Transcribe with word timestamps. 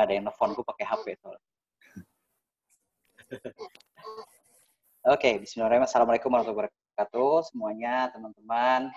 Nggak 0.00 0.08
ada 0.08 0.16
yang 0.16 0.32
nelfon 0.32 0.56
gue 0.56 0.64
pakai 0.64 0.84
HP 0.88 1.06
soalnya. 1.20 1.44
Oke, 5.12 5.44
Bismillahirrahmanirrahim. 5.44 5.84
Assalamualaikum 5.84 6.32
warahmatullahi 6.32 6.72
wabarakatuh. 6.72 7.34
Semuanya, 7.52 8.08
teman-teman. 8.08 8.88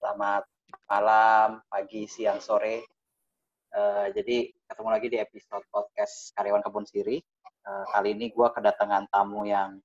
Selamat 0.00 0.48
malam, 0.88 1.60
pagi, 1.68 2.08
siang, 2.08 2.40
sore. 2.40 2.80
Uh, 3.76 4.08
jadi, 4.16 4.48
ketemu 4.72 4.88
lagi 4.88 5.12
di 5.12 5.20
episode 5.20 5.68
podcast 5.68 6.32
Karyawan 6.32 6.64
Kebun 6.64 6.88
Siri. 6.88 7.20
Uh, 7.68 7.84
kali 7.92 8.16
ini 8.16 8.32
gue 8.32 8.48
kedatangan 8.56 9.12
tamu 9.12 9.44
yang 9.44 9.84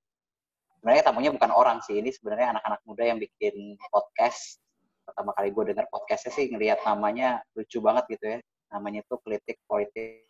sebenarnya 0.79 1.11
tamunya 1.11 1.35
bukan 1.35 1.51
orang 1.51 1.83
sih. 1.83 1.99
Ini 1.99 2.15
sebenarnya 2.15 2.55
anak-anak 2.55 2.87
muda 2.87 3.03
yang 3.03 3.19
bikin 3.19 3.75
podcast. 3.91 4.63
Pertama 5.03 5.35
kali 5.35 5.51
gue 5.51 5.75
dengar 5.75 5.91
podcastnya 5.91 6.31
sih 6.31 6.47
ngeliat 6.47 6.79
namanya 6.87 7.43
lucu 7.51 7.83
banget 7.83 8.15
gitu 8.15 8.25
ya. 8.31 8.39
Namanya 8.71 9.03
tuh 9.11 9.19
Kritik 9.19 9.59
Politik 9.67 10.26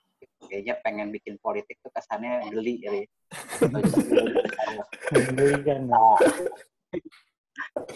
kayaknya 0.47 0.75
pengen 0.81 1.11
bikin 1.13 1.35
politik 1.41 1.77
tuh 1.83 1.91
kesannya 1.93 2.47
geli 2.49 2.81
kali. 2.81 3.01
Kan. 5.67 5.81
nah, 5.89 6.17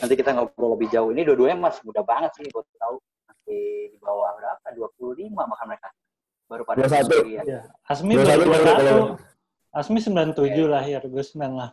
nanti 0.02 0.14
kita 0.18 0.32
ngobrol 0.36 0.76
lebih 0.78 0.90
jauh. 0.92 1.10
Ini 1.14 1.22
dua-duanya 1.26 1.58
mas 1.58 1.78
muda 1.86 2.02
banget 2.04 2.32
sih, 2.38 2.46
gue 2.50 2.64
tahu 2.78 2.96
masih 3.30 3.94
di 3.96 3.98
bawah 4.02 4.34
berapa? 4.38 4.68
25 4.76 5.32
bahkan 5.34 5.68
mereka. 5.68 5.90
Baru 6.52 6.64
pada 6.68 6.84
21. 6.84 7.48
Ya. 7.48 7.62
Asmi 7.88 8.20
baru 8.20 8.44
21. 8.52 9.18
Asmi 9.72 10.00
97 10.04 10.52
yeah. 10.52 10.68
lahir, 10.68 11.00
gue 11.08 11.24
98. 11.24 11.40
Nah, 11.48 11.72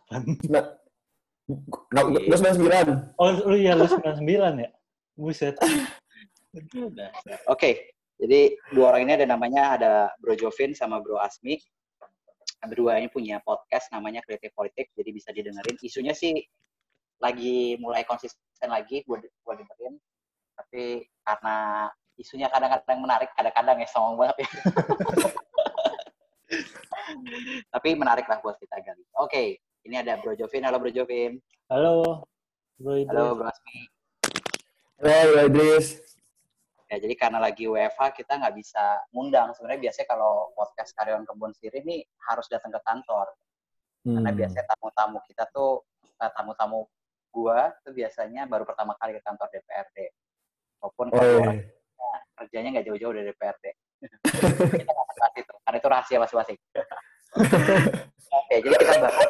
nah, 1.91 2.03
gue 2.07 2.37
99. 2.37 3.19
Oh, 3.19 3.29
lu 3.51 3.57
iya, 3.59 3.75
lu 3.75 3.91
99 3.91 4.23
ya? 4.63 4.71
Buset. 5.19 5.59
Oke, 5.59 6.63
okay. 7.51 7.75
Jadi 8.19 8.59
dua 8.75 8.95
orang 8.95 9.07
ini 9.07 9.13
ada 9.15 9.27
namanya 9.31 9.79
ada 9.79 9.93
Bro 10.19 10.35
Jovin 10.35 10.75
sama 10.75 10.99
Bro 10.99 11.23
Asmi. 11.23 11.55
Berdua 12.67 12.99
ini 12.99 13.07
punya 13.07 13.39
podcast 13.47 13.95
namanya 13.95 14.19
Kreatif 14.27 14.51
Politik, 14.51 14.91
jadi 14.99 15.11
bisa 15.15 15.31
didengerin. 15.31 15.79
Isunya 15.79 16.11
sih 16.11 16.35
lagi 17.23 17.79
mulai 17.79 18.03
konsisten 18.03 18.67
lagi, 18.67 19.07
gue 19.07 19.23
gue 19.23 19.55
dengerin. 19.55 19.95
Tapi 20.59 21.07
karena 21.23 21.87
isunya 22.19 22.51
kadang-kadang 22.51 22.99
menarik, 22.99 23.31
kadang-kadang 23.39 23.79
ya 23.79 23.87
songong 23.87 24.19
banget 24.19 24.43
ya. 24.43 24.49
Tapi 27.79 27.89
menarik 27.95 28.27
lah 28.27 28.43
buat 28.43 28.59
kita 28.59 28.83
gali. 28.83 29.07
Oke, 29.23 29.31
okay, 29.31 29.47
ini 29.87 29.95
ada 29.95 30.19
Bro 30.19 30.35
Jovin. 30.35 30.67
Halo 30.67 30.83
Bro 30.83 30.91
Jovin. 30.91 31.39
Halo. 31.71 32.27
Bro 32.83 32.99
Idris. 32.99 33.15
Halo 33.15 33.39
Bro 33.39 33.47
Asmi. 33.47 33.79
Halo 34.99 35.31
Bro 35.31 35.43
Idris. 35.47 36.18
Ya, 36.89 36.97
jadi 37.05 37.15
karena 37.21 37.37
lagi 37.37 37.69
WFH 37.69 38.17
kita 38.17 38.41
nggak 38.41 38.55
bisa 38.57 39.05
ngundang. 39.13 39.53
Sebenarnya 39.53 39.89
biasanya 39.89 40.09
kalau 40.09 40.49
podcast 40.57 40.97
karyawan 40.97 41.29
kebun 41.29 41.53
siri 41.53 41.85
ini 41.85 42.01
harus 42.33 42.49
datang 42.49 42.73
ke 42.73 42.81
kantor. 42.81 43.29
Hmm. 44.09 44.17
Karena 44.17 44.31
biasanya 44.33 44.65
tamu-tamu 44.73 45.19
kita 45.29 45.45
tuh 45.53 45.85
eh, 46.01 46.33
tamu-tamu 46.33 46.89
gua 47.29 47.77
tuh 47.85 47.93
biasanya 47.93 48.49
baru 48.49 48.65
pertama 48.65 48.97
kali 48.97 49.21
ke 49.21 49.23
kantor 49.23 49.53
DPRD. 49.53 49.97
Walaupun 50.81 51.07
oh, 51.13 51.21
iya. 51.53 51.61
kerjanya 52.41 52.69
nggak 52.81 52.87
jauh-jauh 52.89 53.13
dari 53.13 53.27
DPRD. 53.37 53.65
kita 54.81 55.27
itu, 55.37 55.55
karena 55.69 55.77
itu 55.77 55.89
rahasia 55.93 56.19
masing-masing. 56.25 56.57
Oke, 58.39 58.55
jadi 58.65 58.75
kita 58.81 58.95
bahas 59.05 59.29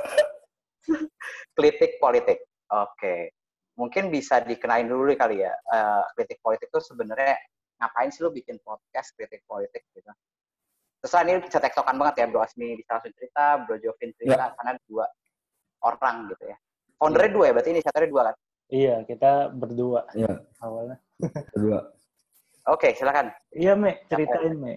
kritik 1.58 1.98
politik. 1.98 2.38
Oke 2.70 3.38
mungkin 3.78 4.11
bisa 4.11 4.43
dikenalin 4.43 4.91
dulu 4.91 5.15
kali 5.15 5.47
ya 5.47 5.55
uh, 5.71 6.03
kritik 6.19 6.43
politik 6.43 6.66
itu 6.66 6.83
sebenarnya 6.83 7.39
ngapain 7.78 8.11
sih 8.11 8.27
lo 8.27 8.34
bikin 8.34 8.59
podcast 8.66 9.15
kritik 9.15 9.47
politik 9.47 9.87
gitu? 9.94 10.11
Terus 10.99 11.15
ini 11.22 11.39
bisa 11.39 11.62
tektokan 11.62 11.94
banget 11.94 12.15
ya 12.19 12.27
Bro 12.27 12.43
Asmi 12.43 12.75
bisa 12.75 12.99
langsung 12.99 13.15
cerita 13.15 13.62
Bro 13.62 13.78
Jovin 13.78 14.11
cerita 14.19 14.50
ya. 14.50 14.55
karena 14.59 14.72
dua 14.91 15.06
orang 15.87 16.27
gitu 16.34 16.44
ya. 16.50 16.56
Foundernya 16.99 17.31
dua 17.31 17.44
ya 17.47 17.53
berarti 17.55 17.71
ini 17.71 17.78
inisiatornya 17.78 18.11
dua 18.11 18.22
kan? 18.27 18.37
Iya 18.69 18.94
kita 19.06 19.33
berdua 19.55 20.00
iya. 20.19 20.33
awalnya. 20.59 20.99
Berdua. 21.55 21.78
Oke 22.66 22.91
okay, 22.91 22.91
silakan. 22.99 23.31
Iya 23.55 23.78
Me 23.78 24.03
ceritain 24.10 24.59
Me 24.59 24.75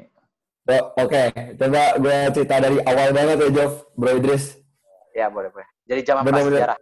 oh, 0.78 0.94
oke. 1.02 1.10
Okay. 1.10 1.58
coba 1.58 1.98
gue 1.98 2.18
cerita 2.38 2.56
dari 2.62 2.78
awal 2.86 3.10
banget 3.18 3.38
ya 3.42 3.50
Jov 3.50 3.74
Bro 3.98 4.22
Idris. 4.22 4.62
Ya 5.18 5.26
boleh 5.34 5.50
boleh. 5.50 5.66
Jadi 5.90 6.02
zaman 6.06 6.22
prasejarah 6.22 6.78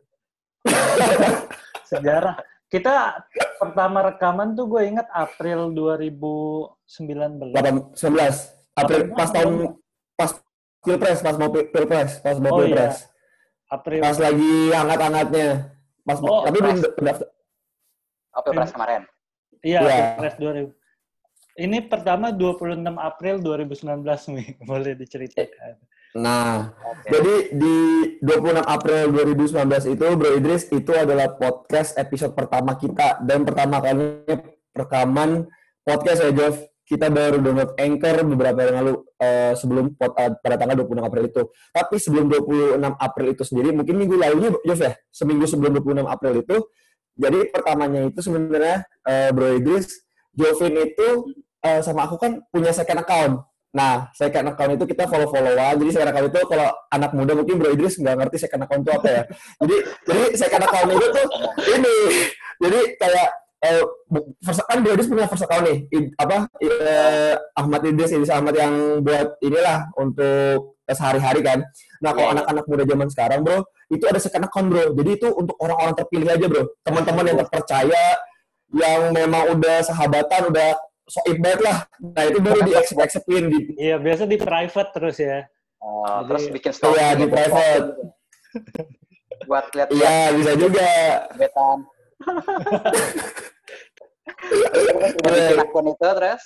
sejarah. 1.90 2.36
Kita 2.70 3.26
pertama 3.58 4.06
rekaman 4.06 4.54
tuh 4.54 4.70
gue 4.70 4.86
ingat 4.86 5.10
April 5.10 5.74
2019. 5.74 7.58
19. 7.58 7.98
April 8.78 9.02
pas 9.18 9.30
tahun 9.34 9.54
pas 10.14 10.32
pilpres, 10.86 11.20
pas 11.26 11.36
mau 11.36 11.50
pilpres, 11.50 12.12
pas 12.22 12.38
mau 12.38 12.54
oh, 12.54 12.58
pilpres. 12.62 13.10
Iya. 13.10 13.74
April. 13.74 14.00
Pas 14.06 14.18
lagi 14.22 14.54
hangat-hangatnya. 14.70 15.50
Pas 16.06 16.18
oh, 16.22 16.46
tapi 16.46 16.58
belum 16.62 16.78
pendaftar. 16.94 17.28
Oh, 18.38 18.42
pilpres 18.46 18.72
kemarin. 18.72 19.02
Iya, 19.66 19.80
ya. 19.82 20.06
pilpres 20.16 20.38
2000. 20.38 20.80
Ini 21.60 21.78
pertama 21.92 22.32
26 22.32 22.88
April 22.96 23.36
2019 23.44 24.38
nih, 24.38 24.50
boleh 24.70 24.94
diceritakan. 24.96 25.76
Nah, 26.18 26.74
okay. 26.74 27.10
jadi 27.14 27.36
di 27.54 27.78
26 28.26 28.66
April 28.66 29.04
2019 29.14 29.94
itu 29.94 30.06
Bro 30.18 30.32
Idris 30.42 30.66
itu 30.74 30.90
adalah 30.98 31.38
podcast 31.38 31.94
episode 32.02 32.34
pertama 32.34 32.74
kita 32.74 33.22
dan 33.22 33.46
pertama 33.46 33.78
kali 33.78 34.26
rekaman 34.74 35.46
podcast 35.86 36.26
ya 36.26 36.34
Jeff. 36.34 36.58
Kita 36.90 37.06
baru 37.14 37.38
download 37.38 37.78
Anchor 37.78 38.26
beberapa 38.26 38.66
hari 38.66 38.74
lalu 38.74 38.94
uh, 39.22 39.54
sebelum 39.54 39.94
pot, 39.94 40.10
uh, 40.18 40.34
pada 40.42 40.58
tanggal 40.58 40.82
26 40.82 41.06
April 41.06 41.24
itu. 41.30 41.44
Tapi 41.70 41.96
sebelum 42.02 42.26
26 42.34 42.82
April 42.82 43.28
itu 43.30 43.44
sendiri, 43.46 43.70
mungkin 43.78 43.94
minggu 43.94 44.18
lalunya 44.18 44.50
Jeff 44.66 44.82
ya, 44.82 44.98
seminggu 45.14 45.46
sebelum 45.46 45.78
26 45.78 46.10
April 46.10 46.34
itu, 46.42 46.58
jadi 47.14 47.40
pertamanya 47.54 48.10
itu 48.10 48.26
sebenarnya 48.26 48.90
uh, 49.06 49.30
Bro 49.30 49.62
Idris, 49.62 50.02
Jovin 50.34 50.82
itu 50.82 51.30
uh, 51.62 51.80
sama 51.86 52.10
aku 52.10 52.18
kan 52.18 52.42
punya 52.50 52.74
second 52.74 53.06
account 53.06 53.46
Nah, 53.70 54.10
second 54.18 54.50
account 54.50 54.72
itu 54.82 54.86
kita 54.90 55.06
follow-followan. 55.06 55.78
Jadi 55.78 55.90
second 55.94 56.10
account 56.10 56.28
itu 56.34 56.40
kalau 56.50 56.70
anak 56.90 57.12
muda 57.14 57.38
mungkin 57.38 57.56
Bro 57.62 57.70
Idris 57.78 58.02
nggak 58.02 58.16
ngerti 58.18 58.38
second 58.42 58.66
account 58.66 58.82
itu 58.82 58.92
apa 58.98 59.08
ya. 59.08 59.24
jadi 59.62 59.76
jadi 60.10 60.24
second 60.34 60.64
account 60.66 60.90
itu 60.90 61.08
tuh 61.14 61.28
ini. 61.78 61.98
Jadi 62.60 62.80
kayak 62.98 63.30
eh, 63.70 63.84
first, 64.42 64.66
kan 64.66 64.78
Bro 64.82 64.94
Idris 64.98 65.10
punya 65.10 65.30
first 65.30 65.46
account 65.46 65.64
nih. 65.70 65.78
apa 66.18 66.50
eh, 66.66 67.36
Ahmad 67.54 67.82
Idris 67.86 68.10
Idris 68.10 68.34
Ahmad 68.34 68.58
yang 68.58 69.06
buat 69.06 69.38
inilah 69.46 69.94
untuk 70.02 70.80
sehari-hari 70.90 71.46
kan. 71.46 71.62
Nah, 72.02 72.12
kalau 72.18 72.34
yeah. 72.34 72.36
anak-anak 72.42 72.66
muda 72.66 72.84
zaman 72.90 73.08
sekarang, 73.14 73.40
Bro, 73.46 73.60
itu 73.94 74.04
ada 74.10 74.18
second 74.18 74.50
account, 74.50 74.68
Bro. 74.74 74.98
Jadi 74.98 75.10
itu 75.14 75.28
untuk 75.30 75.56
orang-orang 75.62 75.94
terpilih 75.94 76.30
aja, 76.34 76.46
Bro. 76.50 76.64
Teman-teman 76.82 77.26
yang 77.30 77.38
terpercaya 77.46 78.04
yang 78.70 79.02
memang 79.14 79.58
udah 79.58 79.78
sahabatan, 79.82 80.50
udah 80.54 80.78
so 81.10 81.20
banget 81.26 81.62
lah. 81.66 81.78
Nah 82.00 82.24
itu 82.30 82.40
baru 82.40 82.62
di 82.64 82.74
accept 82.78 83.28
di. 83.28 83.74
Iya 83.76 83.98
biasa 83.98 84.30
di 84.30 84.38
private 84.38 84.92
terus 84.94 85.18
ya. 85.18 85.50
Oh, 85.80 86.06
Jadi, 86.06 86.28
terus 86.30 86.44
bikin 86.54 86.72
story. 86.76 86.96
Iya 86.96 87.08
di 87.18 87.26
private. 87.28 87.88
Buat 89.48 89.66
lihat. 89.74 89.90
Iya 89.92 90.18
bisa 90.38 90.52
juga. 90.56 90.90
Betan. 91.36 91.80
bikin 95.24 95.60
akun 95.60 95.86
itu 95.90 96.10
terus. 96.16 96.42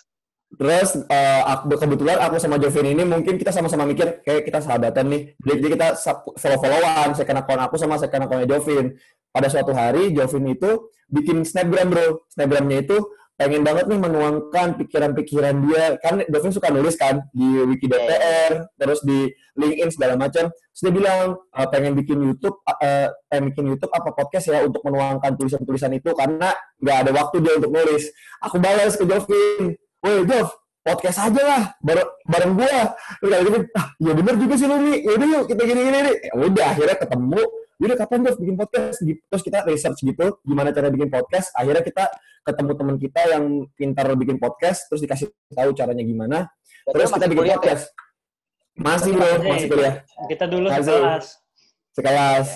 Terus 0.53 1.01
uh, 1.09 1.41
aku, 1.50 1.81
kebetulan 1.81 2.22
aku 2.22 2.38
sama 2.38 2.62
Jovin 2.62 2.94
ini 2.94 3.01
mungkin 3.01 3.42
kita 3.42 3.50
sama-sama 3.50 3.89
mikir 3.89 4.21
kayak 4.21 4.45
kita 4.45 4.62
sahabatan 4.62 5.09
nih. 5.09 5.21
Jadi 5.42 5.68
kita 5.74 5.98
follow-followan 6.38 7.18
second 7.18 7.42
account 7.42 7.62
aku 7.66 7.75
sama 7.81 7.98
second 7.98 8.30
accountnya 8.30 8.45
Jovin. 8.45 8.94
Pada 9.33 9.50
suatu 9.50 9.74
hari 9.74 10.13
Jovin 10.13 10.54
itu 10.54 10.94
bikin 11.09 11.42
snapgram 11.42 11.89
bro. 11.89 12.21
Snapgramnya 12.30 12.86
itu 12.86 13.01
pengen 13.33 13.65
banget 13.65 13.85
nih 13.89 14.00
menuangkan 14.00 14.77
pikiran-pikiran 14.77 15.56
dia. 15.65 15.83
Kan 16.00 16.24
Dovin 16.30 16.53
suka 16.53 16.69
nulis 16.69 16.95
kan 16.95 17.25
di 17.33 17.45
wiki.pr 17.65 18.51
terus 18.77 19.00
di 19.03 19.30
LinkedIn 19.57 19.89
segala 19.94 20.15
macam. 20.18 20.50
Dia 20.53 20.91
bilang 20.91 21.39
uh, 21.39 21.68
pengen 21.71 21.95
bikin 21.95 22.19
YouTube 22.19 22.59
uh, 22.68 23.07
pengen 23.31 23.53
bikin 23.53 23.65
YouTube 23.71 23.91
apa 23.94 24.12
podcast 24.12 24.51
ya 24.51 24.59
untuk 24.65 24.83
menuangkan 24.83 25.39
tulisan-tulisan 25.39 25.95
itu 25.95 26.12
karena 26.12 26.51
nggak 26.81 26.97
ada 27.07 27.12
waktu 27.15 27.39
dia 27.39 27.53
untuk 27.57 27.71
nulis. 27.71 28.09
Aku 28.44 28.59
balas 28.59 29.00
ke 29.00 29.07
Dovin 29.07 29.77
woi 30.03 30.27
Dov 30.27 30.51
podcast 30.83 31.31
aja 31.31 31.41
lah 31.41 31.63
bareng 31.80 32.09
bareng 32.27 32.51
gua. 32.59 32.80
Terus 33.24 33.39
gitu 33.47 33.57
ah 33.80 33.88
ya 34.03 34.12
bener 34.12 34.35
juga 34.35 34.53
sih 34.59 34.68
lu 34.68 34.75
nih 34.83 34.97
yaudah 35.07 35.27
yuk 35.31 35.44
kita 35.47 35.62
gini 35.63 35.81
gini 35.88 36.00
nih 36.12 36.15
ya 36.27 36.33
udah 36.35 36.65
akhirnya 36.75 36.97
ketemu 37.00 37.41
yaudah 37.83 38.00
kapan 38.00 38.24
Dov 38.24 38.39
bikin 38.39 38.56
podcast? 38.56 38.97
Terus 39.03 39.44
kita 39.44 39.68
research 39.68 40.00
gitu 40.00 40.39
gimana 40.47 40.71
cara 40.71 40.88
bikin 40.88 41.12
podcast. 41.12 41.51
Akhirnya 41.51 41.83
kita 41.83 42.07
ketemu 42.47 42.71
teman 42.80 42.95
kita 42.95 43.21
yang 43.35 43.44
pintar 43.75 44.07
bikin 44.15 44.39
podcast 44.39 44.88
terus 44.88 45.03
dikasih 45.03 45.27
tahu 45.51 45.75
caranya 45.75 46.03
gimana. 46.07 46.38
Berarti 46.88 46.95
terus 46.95 47.12
kita 47.12 47.27
bikin 47.27 47.45
podcast 47.59 47.83
ya? 47.91 48.80
masih 48.80 49.12
bro 49.12 49.31
masih 49.44 49.68
kuliah. 49.68 49.95
Kita 50.31 50.45
dulu 50.47 50.68
sekelas. 50.71 51.25
Sekelas. 51.91 52.47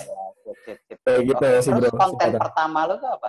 Kayak 1.04 1.20
gitu 1.28 1.46
sih 1.60 1.72
bro 1.76 1.88
konten 1.92 2.30
pertama 2.40 2.80
lo 2.88 2.96
tuh 2.96 3.10
apa? 3.12 3.28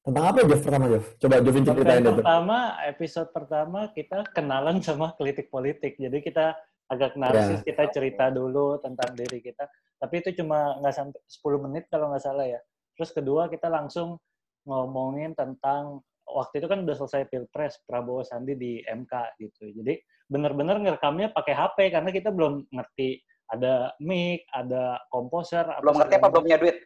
Tentang 0.00 0.24
apa 0.32 0.38
Jeff 0.48 0.62
pertama 0.64 0.84
Jeff? 0.88 1.06
Coba 1.20 1.44
Jovin 1.44 1.64
ceritain 1.68 2.00
dulu. 2.00 2.24
Pertama, 2.24 2.58
episode 2.88 3.28
pertama 3.36 3.80
kita 3.92 4.24
kenalan 4.32 4.80
sama 4.80 5.12
kritik 5.12 5.52
politik. 5.52 6.00
Jadi 6.00 6.24
kita 6.24 6.56
agak 6.90 7.14
narsis, 7.14 7.62
ya. 7.62 7.66
kita 7.70 7.84
cerita 7.94 8.34
dulu 8.34 8.82
tentang 8.82 9.14
diri 9.14 9.38
kita. 9.38 9.64
Tapi 9.96 10.14
itu 10.26 10.42
cuma 10.42 10.74
nggak 10.82 10.94
sampai 10.94 11.20
10 11.22 11.64
menit 11.70 11.84
kalau 11.86 12.10
nggak 12.10 12.24
salah 12.24 12.46
ya. 12.50 12.60
Terus 12.98 13.14
kedua 13.14 13.46
kita 13.46 13.70
langsung 13.70 14.18
ngomongin 14.66 15.32
tentang 15.38 16.02
waktu 16.26 16.62
itu 16.62 16.66
kan 16.66 16.82
udah 16.82 16.96
selesai 16.98 17.30
pilpres 17.30 17.78
Prabowo 17.86 18.26
Sandi 18.26 18.58
di 18.58 18.82
MK 18.82 19.38
gitu. 19.38 19.70
Jadi 19.70 19.94
benar-benar 20.30 20.82
ngerekamnya 20.82 21.30
pakai 21.30 21.54
HP 21.54 21.78
karena 21.94 22.10
kita 22.10 22.30
belum 22.34 22.66
ngerti 22.70 23.22
ada 23.50 23.94
mic, 23.98 24.46
ada 24.54 24.98
komposer. 25.10 25.66
Belum 25.82 25.98
ngerti 25.98 26.14
apa 26.18 26.28
belum 26.30 26.44
punya 26.46 26.58
duit? 26.58 26.76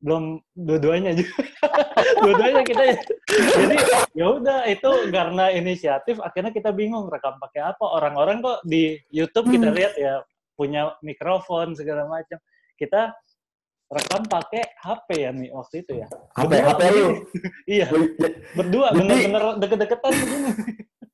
Belum 0.00 0.38
dua-duanya 0.54 1.12
juga 1.16 1.34
dua-duanya 2.22 2.62
kita 2.62 2.82
ya. 2.82 2.96
Jadi 3.30 3.76
ya 4.14 4.26
udah 4.30 4.58
itu 4.70 4.90
karena 5.10 5.44
inisiatif 5.50 6.22
akhirnya 6.22 6.52
kita 6.54 6.70
bingung 6.70 7.10
rekam 7.10 7.36
pakai 7.42 7.74
apa. 7.74 7.84
Orang-orang 7.84 8.40
kok 8.40 8.60
di 8.64 8.96
YouTube 9.10 9.50
kita 9.50 9.68
hmm. 9.72 9.76
lihat 9.76 9.94
ya 9.98 10.22
punya 10.54 10.94
mikrofon 11.02 11.74
segala 11.74 12.06
macam. 12.06 12.38
Kita 12.78 13.12
rekam 13.90 14.22
pakai 14.30 14.62
HP 14.78 15.08
ya 15.18 15.30
nih 15.34 15.50
waktu 15.50 15.74
itu 15.82 15.92
ya. 15.98 16.06
HP 16.38 16.52
HP 16.62 16.80
lu? 16.94 17.08
iya. 17.66 17.86
Berdua 18.54 18.94
bener-bener 18.94 19.58
deket-deketan 19.58 20.12
begini. 20.14 20.50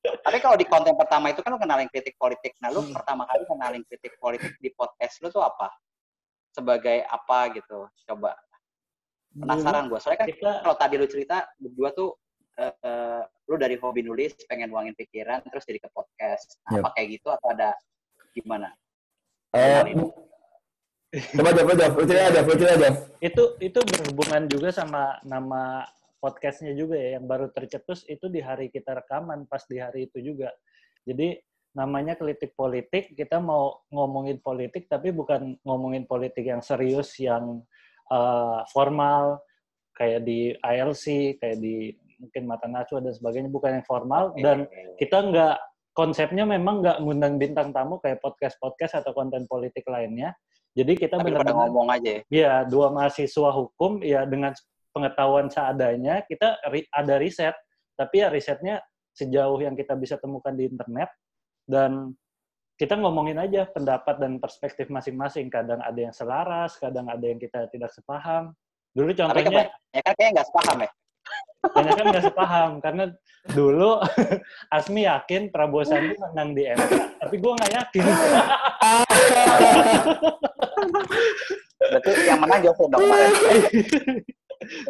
Tapi 0.06 0.38
kalau 0.38 0.54
di 0.54 0.66
konten 0.66 0.94
pertama 0.94 1.34
itu 1.34 1.42
kan 1.42 1.50
lu 1.54 1.58
kenalin 1.58 1.88
kritik 1.90 2.14
politik. 2.20 2.54
Nah 2.62 2.70
lu 2.70 2.84
hmm. 2.84 2.94
pertama 2.94 3.26
kali 3.26 3.42
kenalin 3.48 3.82
kritik 3.88 4.14
politik 4.20 4.54
di 4.60 4.70
podcast 4.74 5.18
lu 5.24 5.32
tuh 5.32 5.42
apa? 5.42 5.72
Sebagai 6.54 7.04
apa 7.08 7.52
gitu? 7.52 7.90
Coba 8.06 8.36
penasaran 9.36 9.84
gue 9.92 9.98
soalnya 10.00 10.20
kan 10.24 10.28
kita, 10.32 10.50
kalau 10.64 10.76
tadi 10.76 10.94
lu 10.96 11.06
cerita 11.08 11.36
berdua 11.60 11.88
tuh 11.92 12.16
uh, 12.58 13.22
lu 13.46 13.54
dari 13.60 13.76
hobi 13.78 14.02
nulis 14.02 14.34
pengen 14.48 14.72
nuangin 14.72 14.96
pikiran 14.96 15.44
terus 15.46 15.64
jadi 15.68 15.80
ke 15.84 15.88
podcast. 15.92 16.58
Yep. 16.72 16.82
apa 16.82 16.88
kayak 16.96 17.08
gitu 17.20 17.28
atau 17.30 17.48
ada 17.52 17.70
gimana? 18.32 18.68
Uh, 19.54 20.12
coba 21.36 21.50
coba 21.54 21.72
coba 21.78 22.02
cerita 22.04 22.24
aja 22.28 22.40
cerita 22.44 22.72
aja 22.76 22.90
itu 23.24 23.42
itu 23.62 23.78
berhubungan 23.80 24.42
juga 24.50 24.68
sama 24.74 25.16
nama 25.24 25.86
podcastnya 26.20 26.74
juga 26.74 26.98
ya 26.98 27.16
yang 27.16 27.24
baru 27.24 27.48
tercetus 27.52 28.02
itu 28.10 28.26
di 28.26 28.42
hari 28.42 28.68
kita 28.68 28.98
rekaman 28.98 29.46
pas 29.46 29.62
di 29.68 29.78
hari 29.78 30.10
itu 30.10 30.18
juga. 30.18 30.50
Jadi 31.06 31.38
namanya 31.76 32.16
kritik 32.16 32.56
politik. 32.56 33.12
Kita 33.14 33.38
mau 33.38 33.84
ngomongin 33.92 34.40
politik 34.40 34.88
tapi 34.90 35.12
bukan 35.12 35.60
ngomongin 35.62 36.08
politik 36.08 36.48
yang 36.48 36.64
serius 36.64 37.14
yang 37.20 37.62
uh, 38.10 38.62
formal 38.70 39.40
kayak 39.96 40.28
di 40.28 40.52
ILC, 40.52 41.36
kayak 41.40 41.58
di 41.58 41.96
mungkin 42.16 42.42
mata 42.48 42.64
Najwa 42.68 43.04
dan 43.04 43.12
sebagainya 43.12 43.50
bukan 43.52 43.80
yang 43.80 43.86
formal 43.86 44.32
dan 44.40 44.64
kita 44.96 45.20
nggak 45.20 45.56
konsepnya 45.92 46.48
memang 46.48 46.80
nggak 46.80 47.00
ngundang 47.04 47.36
bintang 47.36 47.72
tamu 47.72 48.00
kayak 48.00 48.20
podcast 48.24 48.56
podcast 48.60 49.00
atau 49.00 49.12
konten 49.12 49.44
politik 49.48 49.84
lainnya. 49.88 50.32
Jadi 50.76 50.92
kita 50.92 51.16
benar-benar 51.16 51.72
ngomong 51.72 51.88
aja. 51.88 52.20
Ya 52.28 52.64
dua 52.68 52.92
mahasiswa 52.92 53.48
hukum 53.52 54.04
ya 54.04 54.28
dengan 54.28 54.52
pengetahuan 54.96 55.52
seadanya 55.52 56.24
kita 56.24 56.56
ada 56.88 57.14
riset 57.20 57.52
tapi 57.96 58.24
ya 58.24 58.32
risetnya 58.32 58.80
sejauh 59.12 59.60
yang 59.60 59.76
kita 59.76 59.92
bisa 59.96 60.16
temukan 60.20 60.52
di 60.52 60.68
internet 60.68 61.08
dan 61.68 62.16
kita 62.76 62.92
ngomongin 63.00 63.40
aja 63.40 63.64
pendapat 63.72 64.20
dan 64.20 64.36
perspektif 64.36 64.92
masing-masing. 64.92 65.48
Kadang 65.48 65.80
ada 65.80 65.96
yang 65.96 66.12
selaras, 66.12 66.76
kadang 66.76 67.08
ada 67.08 67.24
yang 67.24 67.40
kita 67.40 67.64
tidak 67.72 67.88
sepaham. 67.92 68.52
Dulu 68.92 69.12
contohnya... 69.16 69.72
ya 69.92 70.00
kan 70.04 70.14
kayak 70.16 70.30
nggak 70.36 70.48
sepaham 70.48 70.78
ya? 70.84 70.90
Banyak 71.72 71.94
kan 71.96 72.06
nggak 72.12 72.24
sepaham. 72.28 72.70
Karena 72.84 73.04
dulu 73.56 73.90
Asmi 74.76 75.08
yakin 75.08 75.48
Prabowo 75.48 75.88
Sandi 75.88 76.20
menang 76.20 76.52
di 76.52 76.68
MK, 76.68 76.92
tapi 77.24 77.34
gue 77.40 77.52
nggak 77.56 77.72
yakin. 77.80 78.04
Berarti 81.80 82.10
yang 82.28 82.40
menang 82.44 82.60
Jokowi 82.60 82.92
dong, 82.92 83.04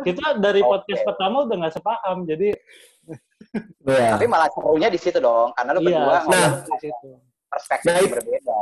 Kita 0.03 0.41
dari 0.41 0.63
podcast 0.65 1.03
okay. 1.05 1.09
pertama 1.13 1.37
udah 1.47 1.57
nggak 1.63 1.75
sepaham, 1.75 2.27
jadi... 2.27 2.51
Yeah. 3.87 4.19
Tapi 4.19 4.27
malah 4.27 4.51
serunya 4.53 4.91
di 4.91 4.99
situ 4.99 5.23
dong, 5.23 5.55
karena 5.55 5.71
lu 5.79 5.81
yeah, 5.87 6.03
berdua 6.03 6.19
nah, 6.29 6.51
di 6.67 6.77
situ 6.83 7.11
perspektif 7.51 7.91
nah, 7.93 8.11
berbeda. 8.19 8.61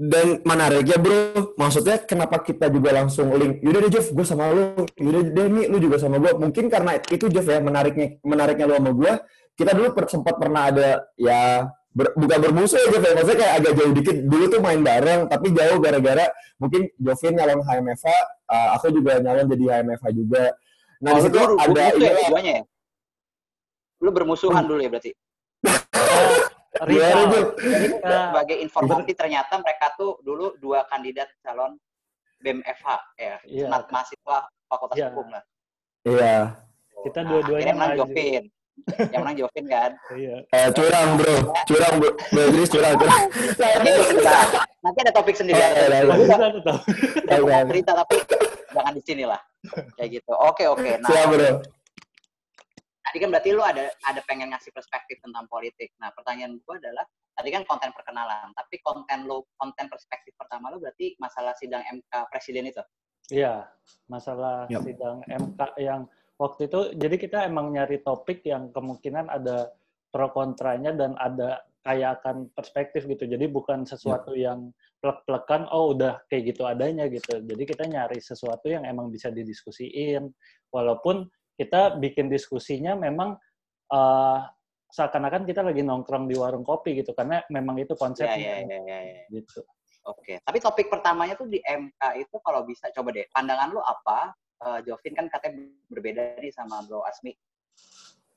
Dan 0.00 0.40
menariknya 0.48 0.96
bro, 0.96 1.52
maksudnya 1.60 2.00
kenapa 2.00 2.40
kita 2.40 2.72
juga 2.72 2.88
langsung 2.96 3.36
link, 3.36 3.60
yaudah 3.60 3.84
deh 3.84 3.92
Jeff, 3.92 4.08
gue 4.16 4.24
sama 4.24 4.48
lu, 4.48 4.88
yaudah 4.96 5.22
deh 5.28 5.46
nih, 5.52 5.66
lu 5.68 5.76
juga 5.76 6.00
sama 6.00 6.16
gue. 6.16 6.32
Mungkin 6.40 6.72
karena 6.72 6.96
itu 6.96 7.28
Jeff 7.28 7.44
ya, 7.44 7.60
menariknya 7.60 8.16
menariknya 8.24 8.64
lu 8.64 8.74
sama 8.80 8.90
gue, 8.96 9.12
kita 9.60 9.76
dulu 9.76 9.92
per, 9.92 10.08
sempat 10.08 10.40
pernah 10.40 10.72
ada 10.72 11.04
ya 11.20 11.68
ber, 11.92 12.16
bukan 12.16 12.38
bermusuh 12.48 12.80
ya 12.80 12.96
Jeff 12.96 13.04
ya, 13.04 13.12
maksudnya 13.12 13.38
kayak 13.44 13.54
agak 13.60 13.72
jauh 13.76 13.92
dikit. 13.92 14.16
Dulu 14.24 14.44
tuh 14.48 14.60
main 14.64 14.80
bareng, 14.80 15.20
tapi 15.28 15.46
jauh 15.52 15.76
gara-gara 15.76 16.26
mungkin 16.56 16.80
Jovin 16.96 17.32
nyalon 17.36 17.60
HMFA, 17.60 18.16
uh, 18.48 18.54
eh, 18.56 18.68
aku 18.80 18.86
juga 18.96 19.12
nyalon 19.20 19.46
jadi 19.52 19.64
HMFA 19.84 20.08
juga. 20.16 20.44
Nah, 21.04 21.12
oh, 21.12 21.16
di 21.16 21.20
situ 21.28 21.38
ada 21.60 21.82
ya, 21.96 22.12
ya? 22.40 22.60
Lu 24.00 24.10
bermusuhan 24.16 24.64
hmm. 24.64 24.70
dulu 24.72 24.80
ya 24.80 24.88
berarti? 24.88 25.12
Rizal. 26.86 27.26
Jadi 27.58 27.86
sebagai 27.98 28.56
informasi 28.62 29.12
ternyata 29.18 29.58
mereka 29.58 29.90
tuh 29.98 30.22
dulu 30.22 30.54
dua 30.62 30.86
kandidat 30.86 31.26
calon 31.42 31.74
BEM 32.40 32.62
FH 32.64 32.88
ya, 33.20 33.36
yeah. 33.44 33.68
senat 33.68 33.84
mahasiswa 33.92 34.38
Fakultas 34.70 34.96
yeah. 34.96 35.10
Hukum 35.12 35.26
lah. 35.28 35.42
Iya. 36.06 36.36
Kita 37.04 37.20
dua-duanya 37.26 37.72
menang 37.74 37.98
Jovin. 38.00 38.44
yang 39.12 39.20
menang 39.28 39.36
Jovin 39.36 39.66
kan? 39.68 39.90
Iya. 40.14 40.36
Eh, 40.56 40.68
curang 40.72 41.08
bro, 41.20 41.36
curang 41.68 41.94
bro, 42.00 42.10
bro 42.32 42.64
curang, 42.64 42.94
curang. 42.96 43.22
Nanti 44.80 44.98
ada 45.04 45.12
topik 45.12 45.36
sendiri. 45.36 45.60
Eh, 45.60 45.68
ada, 45.68 46.16
ada. 47.36 47.56
cerita 47.68 47.92
tapi 47.92 48.16
jangan 48.72 48.92
di 48.96 49.02
sini 49.04 49.24
lah. 49.28 49.40
Kayak 50.00 50.22
gitu. 50.22 50.32
Oke 50.32 50.64
oke. 50.64 50.96
Nah, 51.02 51.08
Siap 51.12 51.26
bro 51.28 51.50
tadi 53.10 53.26
kan 53.26 53.34
berarti 53.34 53.50
lu 53.50 53.62
ada 53.66 53.90
ada 54.06 54.22
pengen 54.22 54.54
ngasih 54.54 54.70
perspektif 54.70 55.18
tentang 55.18 55.50
politik. 55.50 55.90
Nah, 55.98 56.14
pertanyaan 56.14 56.62
gue 56.62 56.76
adalah 56.78 57.02
tadi 57.34 57.50
kan 57.50 57.66
konten 57.66 57.90
perkenalan, 57.90 58.54
tapi 58.54 58.78
konten 58.86 59.26
lu 59.26 59.42
konten 59.58 59.90
perspektif 59.90 60.30
pertama 60.38 60.70
lu 60.70 60.78
berarti 60.78 61.18
masalah 61.18 61.50
sidang 61.58 61.82
MK 61.82 62.30
presiden 62.30 62.70
itu. 62.70 62.78
Iya, 63.34 63.66
masalah 64.06 64.70
yep. 64.70 64.86
sidang 64.86 65.26
MK 65.26 65.60
yang 65.82 66.06
waktu 66.38 66.70
itu 66.70 66.94
jadi 66.94 67.16
kita 67.18 67.38
emang 67.50 67.74
nyari 67.74 67.98
topik 68.06 68.46
yang 68.46 68.70
kemungkinan 68.70 69.26
ada 69.26 69.74
pro 70.14 70.30
kontranya 70.30 70.94
dan 70.94 71.18
ada 71.18 71.66
kayak 71.82 72.22
akan 72.22 72.46
perspektif 72.54 73.10
gitu. 73.10 73.26
Jadi 73.26 73.50
bukan 73.50 73.82
sesuatu 73.82 74.38
yep. 74.38 74.42
yang 74.46 74.58
plek-plekan 75.02 75.66
oh 75.74 75.98
udah 75.98 76.22
kayak 76.30 76.54
gitu 76.54 76.62
adanya 76.62 77.10
gitu. 77.10 77.42
Jadi 77.42 77.62
kita 77.66 77.90
nyari 77.90 78.22
sesuatu 78.22 78.70
yang 78.70 78.86
emang 78.86 79.10
bisa 79.10 79.34
didiskusiin 79.34 80.30
walaupun 80.70 81.26
kita 81.60 82.00
bikin 82.00 82.32
diskusinya 82.32 82.96
memang 82.96 83.36
uh, 83.92 84.40
seakan-akan 84.88 85.44
kita 85.44 85.60
lagi 85.60 85.84
nongkrong 85.84 86.24
di 86.24 86.40
warung 86.40 86.64
kopi 86.64 87.04
gitu 87.04 87.12
karena 87.12 87.44
memang 87.52 87.76
itu 87.76 87.92
konsepnya 87.92 88.64
ya, 88.64 88.64
ya, 88.64 88.78
ya, 88.80 88.98
ya. 89.04 89.22
gitu. 89.28 89.60
Oke, 90.08 90.40
tapi 90.40 90.58
topik 90.64 90.88
pertamanya 90.88 91.36
tuh 91.36 91.44
di 91.44 91.60
MK 91.60 92.00
itu 92.16 92.36
kalau 92.40 92.64
bisa 92.64 92.88
coba 92.88 93.12
deh 93.12 93.28
pandangan 93.28 93.68
lu 93.68 93.84
apa? 93.84 94.32
Uh, 94.60 94.80
Jovin 94.84 95.12
kan 95.12 95.28
katanya 95.28 95.68
berbeda 95.92 96.40
nih 96.40 96.52
sama 96.52 96.80
Bro 96.88 97.04
Asmi. 97.04 97.36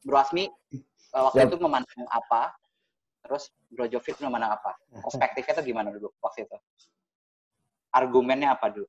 Bro 0.04 0.20
Asmi 0.20 0.52
uh, 1.16 1.32
waktu 1.32 1.48
yep. 1.48 1.52
itu 1.56 1.58
memandang 1.64 2.04
apa? 2.12 2.52
Terus 3.24 3.48
Bro 3.72 3.88
Jovin 3.88 4.28
memandang 4.28 4.60
apa? 4.60 4.76
Perspektifnya 5.08 5.64
tuh 5.64 5.66
gimana 5.66 5.90
dulu 5.96 6.12
waktu 6.20 6.44
itu? 6.44 6.58
Argumennya 7.96 8.60
apa 8.60 8.68
dulu? 8.68 8.88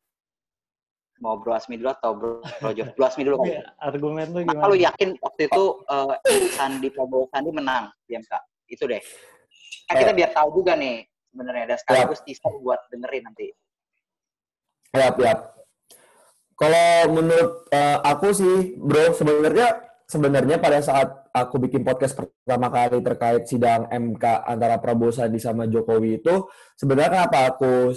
Mau 1.23 1.39
Bro 1.39 1.55
Asmi 1.55 1.79
dulu 1.79 1.91
atau 1.95 2.11
Bro, 2.15 2.31
Bro, 2.63 2.71
Bro 2.97 3.05
Asmi 3.07 3.23
dulu. 3.27 3.37
Ya, 3.49 3.63
argumen 3.79 4.31
tuh 4.35 4.43
gimana? 4.43 4.63
Kalau 4.67 4.77
yakin 4.77 5.09
waktu 5.23 5.43
itu 5.47 5.65
uh, 5.87 6.15
Sandi 6.57 6.89
Prabowo 6.91 7.31
Sandi 7.31 7.51
menang 7.55 7.91
di 8.07 8.19
MK 8.19 8.33
itu 8.71 8.85
deh. 8.89 9.03
Kan 9.87 9.95
kita 10.01 10.13
eh. 10.13 10.17
biar 10.17 10.31
tahu 10.35 10.49
juga 10.63 10.75
nih 10.75 11.07
sebenarnya. 11.31 11.63
Ada 11.71 11.77
sekaligus 11.83 12.21
ya. 12.23 12.25
teaser 12.27 12.53
buat 12.59 12.81
dengerin 12.91 13.23
nanti. 13.27 13.47
Ya 14.95 15.11
ya 15.11 15.35
kalau 16.55 17.19
menurut 17.19 17.67
uh, 17.75 17.99
aku 18.07 18.31
sih 18.31 18.79
bro 18.79 19.11
sebenarnya 19.11 19.83
sebenarnya 20.07 20.57
pada 20.63 20.79
saat 20.79 21.11
aku 21.35 21.59
bikin 21.67 21.83
podcast 21.83 22.15
pertama 22.15 22.71
kali 22.71 23.03
terkait 23.03 23.43
sidang 23.51 23.91
MK 23.91 24.47
antara 24.47 24.79
Prabowo 24.79 25.11
Sandi 25.11 25.43
sama 25.43 25.67
Jokowi 25.67 26.23
itu 26.23 26.47
sebenarnya 26.79 27.27
kenapa 27.27 27.39
aku 27.51 27.91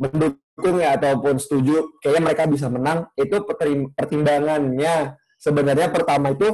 mendukung 0.00 0.47
ya 0.66 0.98
ataupun 0.98 1.38
setuju 1.38 1.94
kayaknya 2.02 2.22
mereka 2.26 2.42
bisa 2.50 2.66
menang. 2.66 3.06
Itu 3.14 3.46
pertimbangannya. 3.94 5.14
Sebenarnya 5.38 5.94
pertama 5.94 6.34
itu 6.34 6.50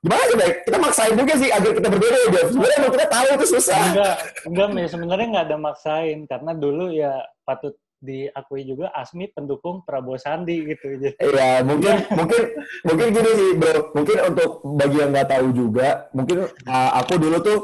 gimana 0.00 0.22
sih 0.32 0.36
baik 0.38 0.56
kita 0.64 0.78
maksain 0.80 1.12
juga 1.12 1.34
sih 1.36 1.50
agar 1.52 1.70
kita 1.76 1.88
berbeda 1.92 2.16
ya 2.32 2.42
sebenarnya 2.48 2.78
kalau 2.80 2.92
kita 2.94 3.06
tahu 3.10 3.26
itu 3.36 3.46
susah. 3.58 3.82
Enggak 3.90 4.16
enggak 4.48 4.88
sebenarnya 4.88 5.26
nggak 5.28 5.46
ada 5.50 5.58
maksain 5.60 6.18
karena 6.24 6.52
dulu 6.56 6.84
ya 6.88 7.12
patut 7.44 7.74
diakui 8.00 8.64
juga 8.64 8.88
Asmi 8.96 9.28
pendukung 9.28 9.84
Prabowo 9.84 10.16
Sandi 10.16 10.64
gitu. 10.72 10.96
Iya, 11.20 11.60
mungkin 11.60 12.00
mungkin 12.16 12.42
mungkin 12.80 13.06
gini 13.12 13.30
sih, 13.36 13.50
Bro. 13.60 13.92
Mungkin 13.92 14.18
untuk 14.32 14.50
bagi 14.64 14.96
yang 15.04 15.12
nggak 15.12 15.28
tahu 15.28 15.46
juga, 15.52 16.08
mungkin 16.16 16.48
uh, 16.48 16.90
aku 16.96 17.20
dulu 17.20 17.36
tuh 17.44 17.58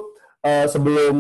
uh, 0.46 0.66
sebelum 0.70 1.16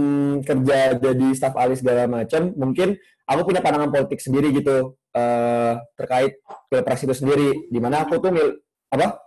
kerja 0.46 0.94
jadi 0.94 1.28
staf 1.34 1.58
ahli 1.58 1.74
segala 1.74 2.06
macam, 2.06 2.54
mungkin 2.54 2.94
aku 3.26 3.40
punya 3.50 3.58
pandangan 3.58 3.90
politik 3.90 4.22
sendiri 4.22 4.54
gitu 4.54 4.94
uh, 5.18 5.72
terkait 5.98 6.38
pilpres 6.70 7.02
itu 7.02 7.14
sendiri. 7.14 7.66
Di 7.66 7.82
mana 7.82 8.06
aku 8.06 8.22
tuh 8.22 8.30
mil 8.30 8.62
apa? 8.94 9.18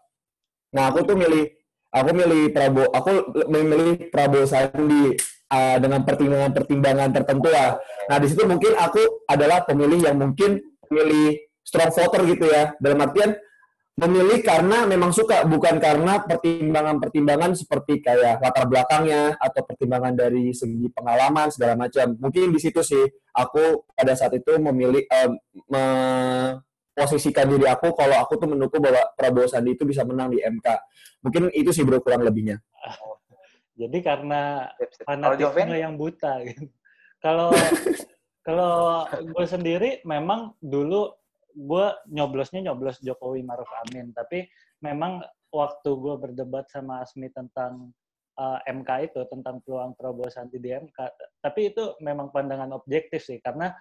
Nah, 0.72 0.84
aku 0.88 1.04
tuh 1.04 1.20
milih 1.20 1.52
aku 1.92 2.10
milih 2.16 2.44
Prabowo, 2.56 2.88
aku 2.94 3.12
memilih 3.50 4.08
Prabowo 4.14 4.46
Sandi 4.48 5.18
uh, 5.52 5.78
dengan 5.82 6.06
pertimbangan-pertimbangan 6.08 7.10
tertentu 7.12 7.50
lah. 7.52 7.76
Nah, 8.08 8.18
di 8.22 8.28
situ 8.30 8.46
mungkin 8.48 8.78
aku 8.80 9.28
adalah 9.28 9.66
pemilih 9.68 10.08
yang 10.08 10.16
mungkin 10.16 10.62
memilih 10.88 11.38
strong 11.66 11.92
voter 11.92 12.24
gitu 12.30 12.46
ya. 12.48 12.74
Dalam 12.78 13.02
artian 13.04 13.36
memilih 14.00 14.40
karena 14.40 14.88
memang 14.88 15.12
suka, 15.12 15.44
bukan 15.44 15.76
karena 15.78 16.24
pertimbangan-pertimbangan 16.24 17.52
seperti 17.52 18.00
kayak 18.00 18.40
latar 18.40 18.64
belakangnya 18.66 19.36
atau 19.36 19.62
pertimbangan 19.68 20.16
dari 20.16 20.56
segi 20.56 20.88
pengalaman 20.96 21.52
segala 21.52 21.76
macam. 21.76 22.16
Mungkin 22.16 22.56
di 22.56 22.60
situ 22.64 22.80
sih 22.80 23.04
aku 23.36 23.92
pada 23.92 24.16
saat 24.16 24.32
itu 24.40 24.56
memilih 24.56 25.04
uh, 25.12 25.36
memposisikan 25.68 27.52
diri 27.52 27.68
aku 27.68 27.92
kalau 27.92 28.16
aku 28.24 28.40
tuh 28.40 28.48
mendukung 28.48 28.80
bahwa 28.80 29.04
Prabowo 29.20 29.52
Sandi 29.52 29.76
itu 29.76 29.84
bisa 29.84 30.08
menang 30.08 30.32
di 30.32 30.40
MK. 30.40 30.68
Mungkin 31.28 31.52
itu 31.52 31.76
sih 31.76 31.84
bro 31.84 32.00
kurang 32.00 32.24
lebihnya. 32.24 32.64
Jadi 33.80 34.00
karena 34.00 34.72
fanatisme 35.04 35.76
yang 35.76 36.00
buta 36.00 36.44
gitu. 36.48 36.72
Kalau 37.20 37.52
kalau 38.44 39.04
gue 39.36 39.46
sendiri 39.48 40.00
memang 40.08 40.56
dulu 40.64 41.19
gue 41.54 41.86
nyoblosnya 42.10 42.70
nyoblos 42.70 43.02
Jokowi 43.02 43.42
Maruf 43.46 43.70
Amin, 43.86 44.14
tapi 44.14 44.46
memang 44.84 45.24
waktu 45.50 45.90
gue 45.90 46.16
berdebat 46.18 46.70
sama 46.70 47.02
Asmi 47.02 47.30
tentang 47.34 47.90
uh, 48.38 48.60
eh, 48.64 48.74
MK 48.74 48.90
itu 49.12 49.20
tentang 49.28 49.60
peluang 49.66 49.98
Prabowo 49.98 50.30
Sandi 50.30 50.62
di 50.62 50.72
MK, 50.72 50.98
tapi 51.42 51.74
itu 51.74 51.98
memang 52.00 52.30
pandangan 52.30 52.72
objektif 52.78 53.26
sih 53.26 53.42
karena 53.42 53.74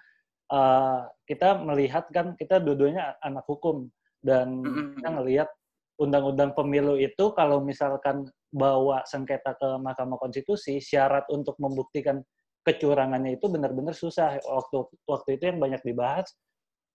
uh, 0.51 1.05
kita 1.29 1.61
melihat 1.61 2.09
kan 2.09 2.33
kita 2.35 2.57
dua-duanya 2.59 3.15
anak 3.21 3.45
hukum 3.45 3.87
dan 4.19 4.59
kita 4.99 5.09
ngelihat 5.15 5.49
undang-undang 5.99 6.51
pemilu 6.55 6.95
itu 6.95 7.31
kalau 7.35 7.59
misalkan 7.63 8.27
bawa 8.49 9.03
sengketa 9.05 9.55
ke 9.59 9.69
Mahkamah 9.79 10.17
Konstitusi, 10.17 10.79
syarat 10.79 11.27
untuk 11.29 11.55
membuktikan 11.59 12.23
kecurangannya 12.63 13.37
itu 13.37 13.45
benar-benar 13.51 13.93
susah. 13.95 14.39
Waktu 14.41 14.77
waktu 15.05 15.29
itu 15.37 15.43
yang 15.53 15.59
banyak 15.59 15.81
dibahas 15.83 16.27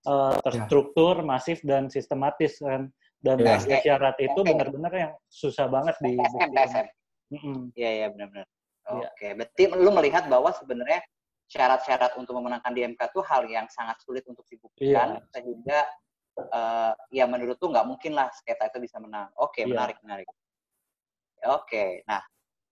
uh, 0.08 0.36
terstruktur, 0.44 1.20
masif 1.24 1.60
dan 1.64 1.88
sistematis 1.88 2.60
kan. 2.60 2.88
Dan 3.24 3.40
ya. 3.40 3.56
syarat 3.80 4.20
itu 4.20 4.40
benar-benar 4.44 4.92
yang 4.92 5.12
susah 5.32 5.64
banget 5.64 5.96
dibuktikan. 6.04 6.84
Iya 7.72 7.90
iya 8.04 8.06
benar-benar. 8.12 8.46
Iya. 8.84 9.08
Oke, 9.08 9.28
berarti 9.32 9.62
lu 9.80 9.90
melihat 9.96 10.28
bahwa 10.28 10.52
sebenarnya 10.52 11.00
syarat-syarat 11.48 12.16
untuk 12.20 12.36
memenangkan 12.36 12.72
di 12.72 12.84
MK 12.84 13.00
itu 13.00 13.20
hal 13.24 13.42
yang 13.48 13.66
sangat 13.68 14.00
sulit 14.00 14.24
untuk 14.28 14.44
dibuktikan 14.48 15.20
yeah. 15.20 15.28
sehingga 15.32 15.80
uh, 16.52 16.92
ya 17.12 17.24
menurut 17.28 17.60
tuh 17.60 17.68
nggak 17.68 17.84
mungkin 17.84 18.16
lah 18.16 18.28
sengketa 18.32 18.72
itu 18.72 18.84
bisa 18.84 18.96
menang. 19.00 19.32
Oke, 19.40 19.64
yeah. 19.64 19.68
menarik 19.72 19.96
menarik. 20.04 20.28
Oke, 21.44 22.04
nah, 22.08 22.24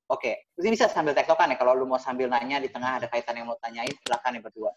oke. 0.09 0.53
Ini 0.57 0.69
bisa 0.73 0.89
sambil 0.89 1.13
tektokan 1.13 1.53
ya. 1.53 1.57
Kalau 1.61 1.77
lu 1.77 1.85
mau 1.85 2.01
sambil 2.01 2.29
nanya 2.29 2.61
di 2.61 2.73
tengah 2.73 3.01
ada 3.01 3.07
kaitan 3.09 3.37
yang 3.37 3.49
mau 3.49 3.61
tanyain, 3.61 3.93
silakan 4.05 4.37
ya 4.37 4.41
berdua. 4.41 4.73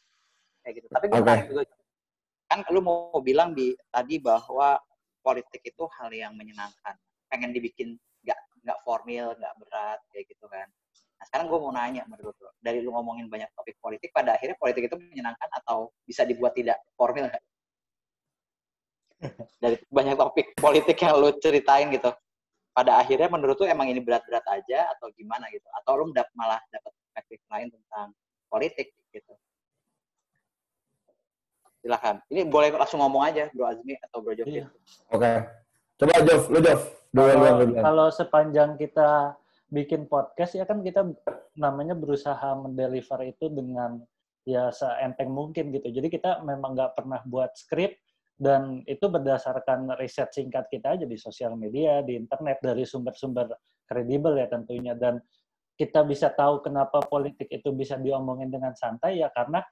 Kayak 0.63 0.74
gitu. 0.83 0.88
Tapi 0.91 1.05
gue 1.07 1.19
okay. 1.19 1.39
juga. 1.47 1.63
Kan 2.55 2.63
lu 2.71 2.79
mau 2.79 3.19
bilang 3.19 3.51
di 3.51 3.75
tadi 3.91 4.15
bahwa 4.24 4.79
politik 5.19 5.59
itu 5.59 5.83
hal 6.00 6.07
yang 6.15 6.31
menyenangkan. 6.39 6.95
Pengen 7.27 7.51
dibikin 7.51 8.00
nggak 8.24 8.39
nggak 8.63 8.79
formil, 8.88 9.35
nggak 9.35 9.53
berat, 9.59 10.00
kayak 10.15 10.25
gitu 10.31 10.47
kan. 10.47 10.67
Nah, 11.15 11.25
sekarang 11.27 11.51
gue 11.51 11.59
mau 11.59 11.71
nanya 11.75 12.03
menurut 12.07 12.35
lo, 12.39 12.51
dari 12.63 12.79
lu 12.79 12.95
ngomongin 12.95 13.27
banyak 13.27 13.51
topik 13.55 13.75
politik, 13.83 14.12
pada 14.15 14.35
akhirnya 14.39 14.55
politik 14.55 14.88
itu 14.88 14.95
menyenangkan 14.95 15.47
atau 15.63 15.91
bisa 16.07 16.24
dibuat 16.24 16.55
tidak 16.55 16.79
nggak? 16.95 17.43
dari 19.63 19.75
banyak 19.91 20.15
topik 20.15 20.47
politik 20.59 20.97
yang 21.00 21.19
lu 21.19 21.31
ceritain 21.39 21.88
gitu 21.91 22.12
pada 22.75 23.00
akhirnya 23.00 23.31
menurut 23.31 23.55
tuh 23.55 23.71
emang 23.71 23.88
ini 23.88 24.03
berat-berat 24.03 24.43
aja 24.51 24.91
atau 24.91 25.07
gimana 25.15 25.47
gitu 25.47 25.63
atau 25.79 26.03
lu 26.03 26.12
dap, 26.12 26.27
malah 26.35 26.59
dapat 26.67 26.91
perspektif 26.91 27.39
lain 27.47 27.71
tentang 27.71 28.12
politik 28.51 28.91
gitu 29.15 29.33
silahkan. 31.85 32.17
Ini 32.33 32.49
boleh 32.49 32.73
langsung 32.73 32.97
ngomong 33.05 33.21
aja 33.21 33.45
bro 33.53 33.69
Azmi 33.69 33.93
atau 34.01 34.17
bro 34.25 34.33
Jovi 34.33 34.65
iya. 34.65 34.65
oke. 35.13 35.21
Okay. 35.21 35.37
coba 36.01 36.17
Jov 36.25 36.43
lu 36.49 36.59
Jov. 36.65 36.81
Kalau, 37.15 37.53
kalau 37.79 38.07
sepanjang 38.11 38.75
kita 38.75 39.37
bikin 39.69 40.09
podcast 40.09 40.57
ya 40.57 40.65
kan 40.65 40.81
kita 40.81 41.05
namanya 41.55 41.95
berusaha 41.95 42.57
mendeliver 42.57 43.23
itu 43.23 43.47
dengan 43.53 44.01
ya 44.43 44.73
seenteng 44.73 45.29
mungkin 45.29 45.69
gitu. 45.71 45.87
Jadi 45.93 46.09
kita 46.09 46.41
memang 46.41 46.73
nggak 46.73 46.97
pernah 46.97 47.21
buat 47.23 47.53
skrip 47.53 47.95
dan 48.35 48.83
itu 48.83 49.07
berdasarkan 49.07 49.95
riset 49.95 50.33
singkat 50.35 50.67
kita 50.67 50.99
aja 50.99 51.05
di 51.07 51.15
sosial 51.15 51.55
media, 51.55 52.03
di 52.03 52.19
internet 52.19 52.59
dari 52.59 52.83
sumber-sumber 52.83 53.47
kredibel 53.87 54.35
ya 54.35 54.51
tentunya. 54.51 54.91
Dan 54.93 55.23
kita 55.75 56.03
bisa 56.03 56.31
tahu 56.31 56.59
kenapa 56.59 56.99
politik 57.07 57.47
itu 57.47 57.71
bisa 57.71 57.95
diomongin 57.95 58.51
dengan 58.51 58.75
santai 58.75 59.23
ya 59.23 59.31
karena 59.31 59.63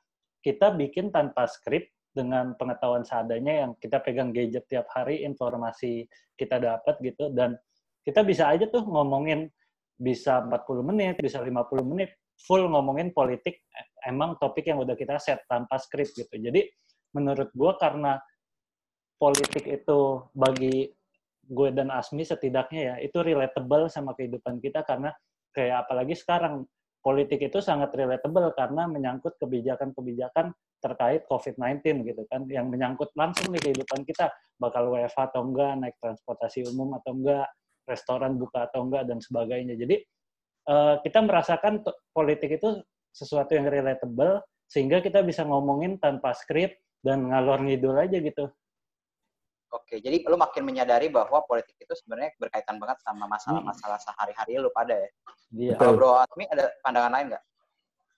kita 0.43 0.75
bikin 0.75 1.13
tanpa 1.13 1.47
skrip 1.47 1.92
dengan 2.13 2.53
pengetahuan 2.55 3.01
seadanya 3.01 3.65
yang 3.67 3.71
kita 3.81 3.97
pegang 3.99 4.29
gadget 4.29 4.69
tiap 4.69 4.85
hari 4.93 5.25
informasi 5.25 6.05
kita 6.37 6.61
dapat 6.61 6.95
gitu 7.01 7.33
dan 7.33 7.57
kita 8.05 8.21
bisa 8.21 8.53
aja 8.53 8.69
tuh 8.69 8.85
ngomongin 8.85 9.49
bisa 9.97 10.41
40 10.45 10.89
menit, 10.89 11.15
bisa 11.21 11.41
50 11.41 11.83
menit 11.85 12.13
full 12.43 12.65
ngomongin 12.65 13.13
politik 13.13 13.61
emang 14.03 14.35
topik 14.41 14.65
yang 14.67 14.81
udah 14.81 14.97
kita 14.97 15.21
set 15.21 15.45
tanpa 15.45 15.77
skrip 15.77 16.09
gitu. 16.11 16.33
Jadi 16.33 16.65
menurut 17.13 17.49
gue 17.53 17.71
karena 17.77 18.17
politik 19.21 19.63
itu 19.69 20.27
bagi 20.33 20.89
gue 21.43 21.69
dan 21.75 21.93
Asmi 21.93 22.25
setidaknya 22.25 22.81
ya 22.81 22.95
itu 23.03 23.19
relatable 23.19 23.87
sama 23.91 24.17
kehidupan 24.17 24.59
kita 24.63 24.81
karena 24.83 25.13
kayak 25.53 25.87
apalagi 25.87 26.15
sekarang 26.17 26.65
politik 27.03 27.43
itu 27.43 27.59
sangat 27.59 27.91
relatable 27.91 28.47
karena 28.55 28.87
menyangkut 28.87 29.35
kebijakan-kebijakan 29.37 30.55
terkait 30.79 31.27
COVID-19 31.27 32.07
gitu 32.07 32.23
kan 32.31 32.47
yang 32.47 32.71
menyangkut 32.71 33.11
langsung 33.19 33.51
di 33.51 33.59
kehidupan 33.59 34.07
kita. 34.07 34.31
Bakal 34.55 34.87
WFH 34.87 35.35
atau 35.35 35.43
enggak 35.43 35.71
naik 35.83 35.95
transportasi 35.99 36.63
umum 36.71 36.95
atau 36.95 37.11
enggak 37.11 37.51
restoran 37.83 38.39
buka 38.39 38.71
atau 38.71 38.87
enggak 38.87 39.03
dan 39.11 39.19
sebagainya. 39.19 39.75
Jadi 39.75 39.99
uh, 40.71 41.03
kita 41.03 41.19
merasakan 41.19 41.83
politik 42.15 42.55
itu 42.55 42.79
sesuatu 43.11 43.51
yang 43.53 43.67
relatable 43.67 44.39
sehingga 44.71 45.03
kita 45.03 45.21
bisa 45.21 45.43
ngomongin 45.43 45.99
tanpa 45.99 46.31
skrip 46.31 46.79
dan 47.03 47.29
ngalor 47.29 47.61
ngidul 47.61 47.99
aja 47.99 48.17
gitu 48.17 48.47
Oke, 49.73 49.97
jadi 49.97 50.21
lu 50.29 50.37
makin 50.37 50.61
menyadari 50.69 51.09
bahwa 51.09 51.41
politik 51.49 51.73
itu 51.81 51.93
sebenarnya 51.97 52.37
berkaitan 52.37 52.77
banget 52.77 53.01
sama 53.01 53.25
masalah-masalah 53.25 53.97
sehari-hari 53.97 54.61
lu 54.61 54.69
pada 54.69 54.93
ya. 54.93 55.09
Iya. 55.49 55.75
Kalau 55.81 55.97
Bro 55.97 56.09
Atmi 56.21 56.45
ada 56.45 56.69
pandangan 56.85 57.09
lain 57.09 57.25
nggak? 57.33 57.43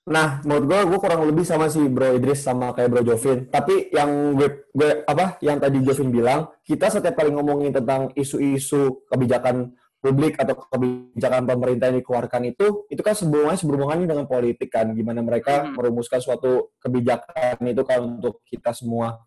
Nah, 0.05 0.37
menurut 0.45 0.65
gue, 0.69 0.79
gue 0.85 0.99
kurang 1.01 1.21
lebih 1.25 1.41
sama 1.47 1.65
si 1.65 1.81
Bro 1.81 2.21
Idris 2.21 2.45
sama 2.45 2.75
kayak 2.75 2.91
Bro 2.93 3.01
Jovin. 3.07 3.49
Tapi 3.49 3.89
yang 3.89 4.37
gue, 4.37 4.69
gue 4.69 5.01
apa, 5.07 5.41
yang 5.41 5.57
tadi 5.57 5.81
Jovin 5.81 6.13
bilang, 6.13 6.51
kita 6.61 6.93
setiap 6.93 7.17
kali 7.17 7.33
ngomongin 7.33 7.73
tentang 7.73 8.13
isu-isu 8.13 9.07
kebijakan 9.09 9.73
publik 10.05 10.37
atau 10.37 10.53
kebijakan 10.69 11.49
pemerintah 11.49 11.89
yang 11.89 11.97
dikeluarkan 12.05 12.41
itu, 12.53 12.85
itu 12.93 13.01
kan 13.01 13.17
sebelumnya 13.17 13.57
sebelumnya 13.57 14.05
dengan 14.05 14.29
politik 14.29 14.69
kan, 14.69 14.93
gimana 14.93 15.25
mereka 15.25 15.65
hmm. 15.65 15.73
merumuskan 15.73 16.21
suatu 16.21 16.77
kebijakan 16.77 17.57
itu 17.65 17.81
kan 17.81 17.99
untuk 18.05 18.45
kita 18.45 18.77
semua. 18.77 19.17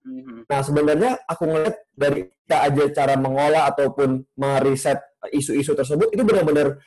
Mm-hmm. 0.00 0.48
Nah 0.48 0.60
sebenarnya 0.64 1.10
aku 1.28 1.44
ngeliat 1.44 1.76
dari 1.92 2.24
kita 2.24 2.56
aja 2.66 2.84
cara 2.96 3.14
mengolah 3.20 3.68
ataupun 3.68 4.24
meriset 4.40 4.98
isu-isu 5.28 5.76
tersebut 5.76 6.08
itu 6.16 6.22
benar-benar 6.24 6.80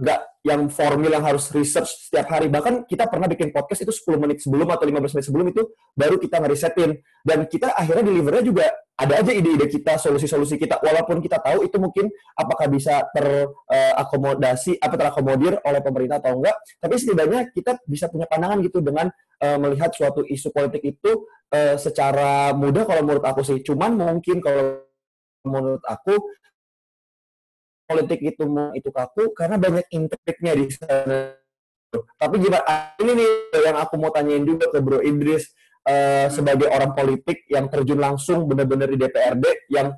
nggak 0.00 0.20
uh, 0.22 0.28
yang 0.46 0.70
formil 0.70 1.10
yang 1.10 1.26
harus 1.26 1.50
research 1.50 2.06
setiap 2.06 2.30
hari. 2.30 2.46
Bahkan 2.46 2.86
kita 2.86 3.10
pernah 3.10 3.26
bikin 3.26 3.50
podcast 3.50 3.82
itu 3.82 3.90
10 3.90 4.22
menit 4.22 4.38
sebelum 4.38 4.70
atau 4.70 4.86
15 4.86 5.18
menit 5.18 5.26
sebelum 5.26 5.46
itu 5.50 5.62
baru 5.98 6.22
kita 6.22 6.38
ngerisetin. 6.38 6.90
Dan 7.26 7.50
kita 7.50 7.74
akhirnya 7.74 8.06
delivernya 8.06 8.44
juga 8.46 8.66
ada 8.96 9.20
aja 9.20 9.34
ide-ide 9.34 9.66
kita, 9.66 9.98
solusi-solusi 9.98 10.54
kita. 10.56 10.78
Walaupun 10.78 11.18
kita 11.18 11.42
tahu 11.42 11.66
itu 11.66 11.76
mungkin 11.82 12.06
apakah 12.38 12.70
bisa 12.70 13.04
terakomodasi, 13.10 14.78
apa 14.78 14.94
terakomodir 14.94 15.58
oleh 15.66 15.80
pemerintah 15.82 16.22
atau 16.22 16.38
enggak. 16.38 16.54
Tapi 16.78 16.94
setidaknya 16.94 17.50
kita 17.50 17.82
bisa 17.82 18.06
punya 18.06 18.30
pandangan 18.30 18.62
gitu 18.62 18.78
dengan 18.80 19.10
uh, 19.42 19.58
melihat 19.58 19.90
suatu 19.90 20.22
isu 20.22 20.54
politik 20.54 20.86
itu 20.86 21.26
uh, 21.50 21.74
secara 21.74 22.54
mudah 22.54 22.86
kalau 22.86 23.02
menurut 23.02 23.26
aku 23.26 23.42
sih. 23.42 23.58
Cuman 23.66 23.98
mungkin 23.98 24.38
kalau 24.38 24.86
menurut 25.42 25.82
aku 25.84 26.14
politik 27.86 28.20
itu 28.20 28.44
itu 28.74 28.88
kaku 28.90 29.32
karena 29.32 29.56
banyak 29.56 29.86
intriknya 29.94 30.52
di 30.58 30.66
sana. 30.74 31.32
Tapi 32.18 32.34
gimana? 32.42 32.92
Ini 32.98 33.12
nih 33.14 33.30
yang 33.62 33.78
aku 33.78 33.94
mau 33.96 34.10
tanyain 34.10 34.42
juga 34.42 34.68
ke 34.68 34.78
Bro 34.82 35.00
Idris. 35.00 35.54
uh, 35.86 36.26
sebagai 36.34 36.66
orang 36.66 36.98
politik 36.98 37.46
yang 37.46 37.70
terjun 37.70 38.02
langsung 38.02 38.50
benar-benar 38.50 38.90
di 38.90 38.98
DPRD 38.98 39.70
yang 39.70 39.94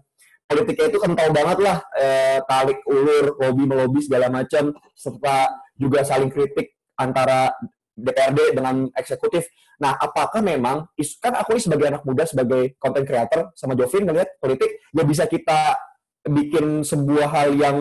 politiknya 0.48 0.88
itu 0.88 0.98
kental 1.00 1.28
banget 1.28 1.58
lah 1.60 1.78
eh, 2.00 2.40
talik 2.48 2.80
ulur 2.88 3.36
lobby 3.36 3.68
melobi 3.68 4.00
segala 4.00 4.32
macam 4.32 4.72
serta 4.96 5.52
juga 5.76 6.00
saling 6.08 6.32
kritik 6.32 6.72
antara 6.96 7.52
DPRD 7.98 8.56
dengan 8.56 8.88
eksekutif. 8.96 9.50
Nah, 9.78 9.94
apakah 9.94 10.42
memang 10.42 10.90
kan 11.22 11.34
aku 11.38 11.54
ini 11.54 11.62
sebagai 11.62 11.86
anak 11.90 12.02
muda 12.02 12.24
sebagai 12.26 12.74
content 12.78 13.06
creator 13.06 13.40
sama 13.54 13.74
Jovin 13.78 14.06
ngeliat 14.06 14.38
politik 14.42 14.82
ya 14.90 15.02
bisa 15.06 15.26
kita 15.26 15.74
bikin 16.28 16.84
sebuah 16.84 17.28
hal 17.32 17.50
yang 17.56 17.76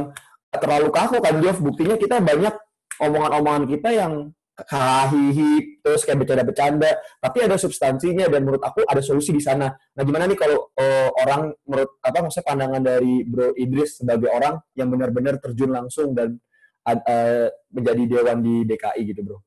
terlalu 0.52 0.90
kaku 0.90 1.20
kan 1.20 1.38
Jov? 1.44 1.60
Buktinya 1.62 1.96
kita 2.00 2.24
banyak 2.24 2.56
omongan-omongan 2.98 3.66
kita 3.70 3.90
yang 3.94 4.14
hahihi 4.58 5.86
terus 5.86 6.02
kayak 6.02 6.26
bercanda-bercanda 6.26 6.98
tapi 7.22 7.46
ada 7.46 7.62
substansinya 7.62 8.26
dan 8.26 8.42
menurut 8.42 8.66
aku 8.66 8.82
ada 8.90 9.06
solusi 9.06 9.30
di 9.30 9.44
sana. 9.44 9.70
Nah 9.70 10.02
gimana 10.02 10.26
nih 10.26 10.34
kalau 10.34 10.74
uh, 10.74 11.10
orang 11.22 11.54
menurut 11.70 12.02
apa 12.02 12.26
maksudnya 12.26 12.48
pandangan 12.50 12.82
dari 12.82 13.22
Bro 13.22 13.54
Idris 13.54 14.02
sebagai 14.02 14.34
orang 14.34 14.58
yang 14.74 14.90
benar-benar 14.90 15.38
terjun 15.38 15.70
langsung 15.70 16.18
dan 16.18 16.42
uh, 16.90 17.48
menjadi 17.70 18.04
dewan 18.18 18.42
di 18.42 18.66
DKI 18.66 19.02
gitu 19.14 19.22
Bro? 19.22 19.38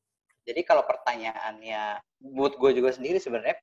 Jadi 0.46 0.62
kalau 0.62 0.86
pertanyaannya 0.86 2.06
buat 2.30 2.54
gue 2.54 2.70
juga 2.78 2.94
sendiri 2.94 3.18
sebenarnya 3.18 3.58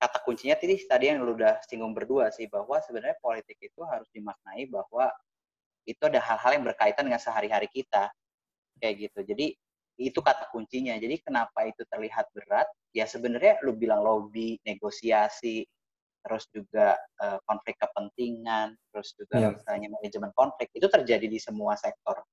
kata 0.00 0.18
kuncinya 0.24 0.56
tadi 0.56 0.80
tadi 0.88 1.12
yang 1.12 1.20
lu 1.20 1.36
udah 1.36 1.60
singgung 1.68 1.92
berdua 1.92 2.32
sih 2.32 2.48
bahwa 2.48 2.80
sebenarnya 2.80 3.20
politik 3.20 3.60
itu 3.60 3.84
harus 3.84 4.08
dimaknai 4.16 4.64
bahwa 4.72 5.12
itu 5.84 6.00
ada 6.08 6.20
hal-hal 6.24 6.56
yang 6.56 6.64
berkaitan 6.64 7.04
dengan 7.04 7.20
sehari-hari 7.20 7.68
kita 7.68 8.08
kayak 8.80 9.12
gitu 9.12 9.20
jadi 9.36 9.52
itu 10.00 10.16
kata 10.24 10.48
kuncinya. 10.48 10.96
Jadi 10.96 11.20
kenapa 11.20 11.68
itu 11.68 11.84
terlihat 11.84 12.32
berat? 12.32 12.64
Ya 12.96 13.04
sebenarnya 13.04 13.60
lu 13.60 13.76
bilang 13.76 14.00
lobby, 14.00 14.56
negosiasi, 14.64 15.68
terus 16.24 16.48
juga 16.48 16.96
uh, 17.20 17.36
konflik 17.44 17.76
kepentingan, 17.76 18.72
terus 18.90 19.12
juga 19.12 19.36
yeah. 19.36 19.52
misalnya 19.52 19.88
manajemen 19.92 20.32
konflik 20.32 20.72
itu 20.72 20.88
terjadi 20.88 21.28
di 21.28 21.36
semua 21.36 21.76
sektor 21.76 22.24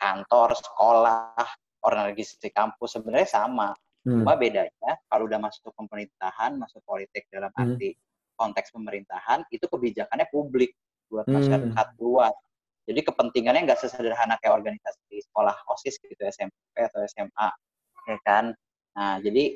kantor, 0.00 0.56
sekolah, 0.56 1.44
organisasi 1.84 2.48
kampus 2.56 2.96
sebenarnya 2.96 3.28
sama. 3.28 3.76
Hmm. 4.00 4.24
Cuma 4.24 4.34
bedanya 4.36 4.92
kalau 5.12 5.28
udah 5.28 5.38
masuk 5.40 5.72
pemerintahan, 5.76 6.56
masuk 6.56 6.80
politik 6.88 7.28
dalam 7.28 7.52
hmm. 7.52 7.62
arti 7.62 7.88
konteks 8.40 8.72
pemerintahan 8.72 9.44
itu 9.52 9.68
kebijakannya 9.68 10.26
publik 10.32 10.72
buat 11.12 11.28
hmm. 11.28 11.36
masyarakat 11.36 11.88
hmm. 11.96 12.00
luas. 12.00 12.34
Jadi 12.88 13.00
kepentingannya 13.06 13.68
nggak 13.68 13.80
sesederhana 13.86 14.40
kayak 14.40 14.56
organisasi 14.56 15.00
di 15.06 15.20
sekolah 15.20 15.54
OSIS 15.68 16.00
gitu 16.00 16.22
SMP 16.26 16.80
atau 16.80 17.04
SMA, 17.06 17.48
ya 18.08 18.18
kan? 18.24 18.44
Nah, 18.96 19.20
jadi 19.20 19.54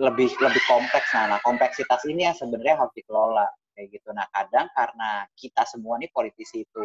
lebih 0.00 0.32
lebih 0.40 0.62
kompleks. 0.66 1.12
Nah, 1.14 1.36
nah 1.36 1.40
kompleksitas 1.44 2.02
ini 2.08 2.26
yang 2.26 2.34
sebenarnya 2.34 2.80
harus 2.80 2.90
dikelola 2.96 3.46
kayak 3.76 3.88
gitu. 3.92 4.08
Nah, 4.10 4.26
kadang 4.32 4.66
karena 4.72 5.28
kita 5.36 5.62
semua 5.68 6.00
nih 6.00 6.10
politisi 6.10 6.64
itu 6.64 6.82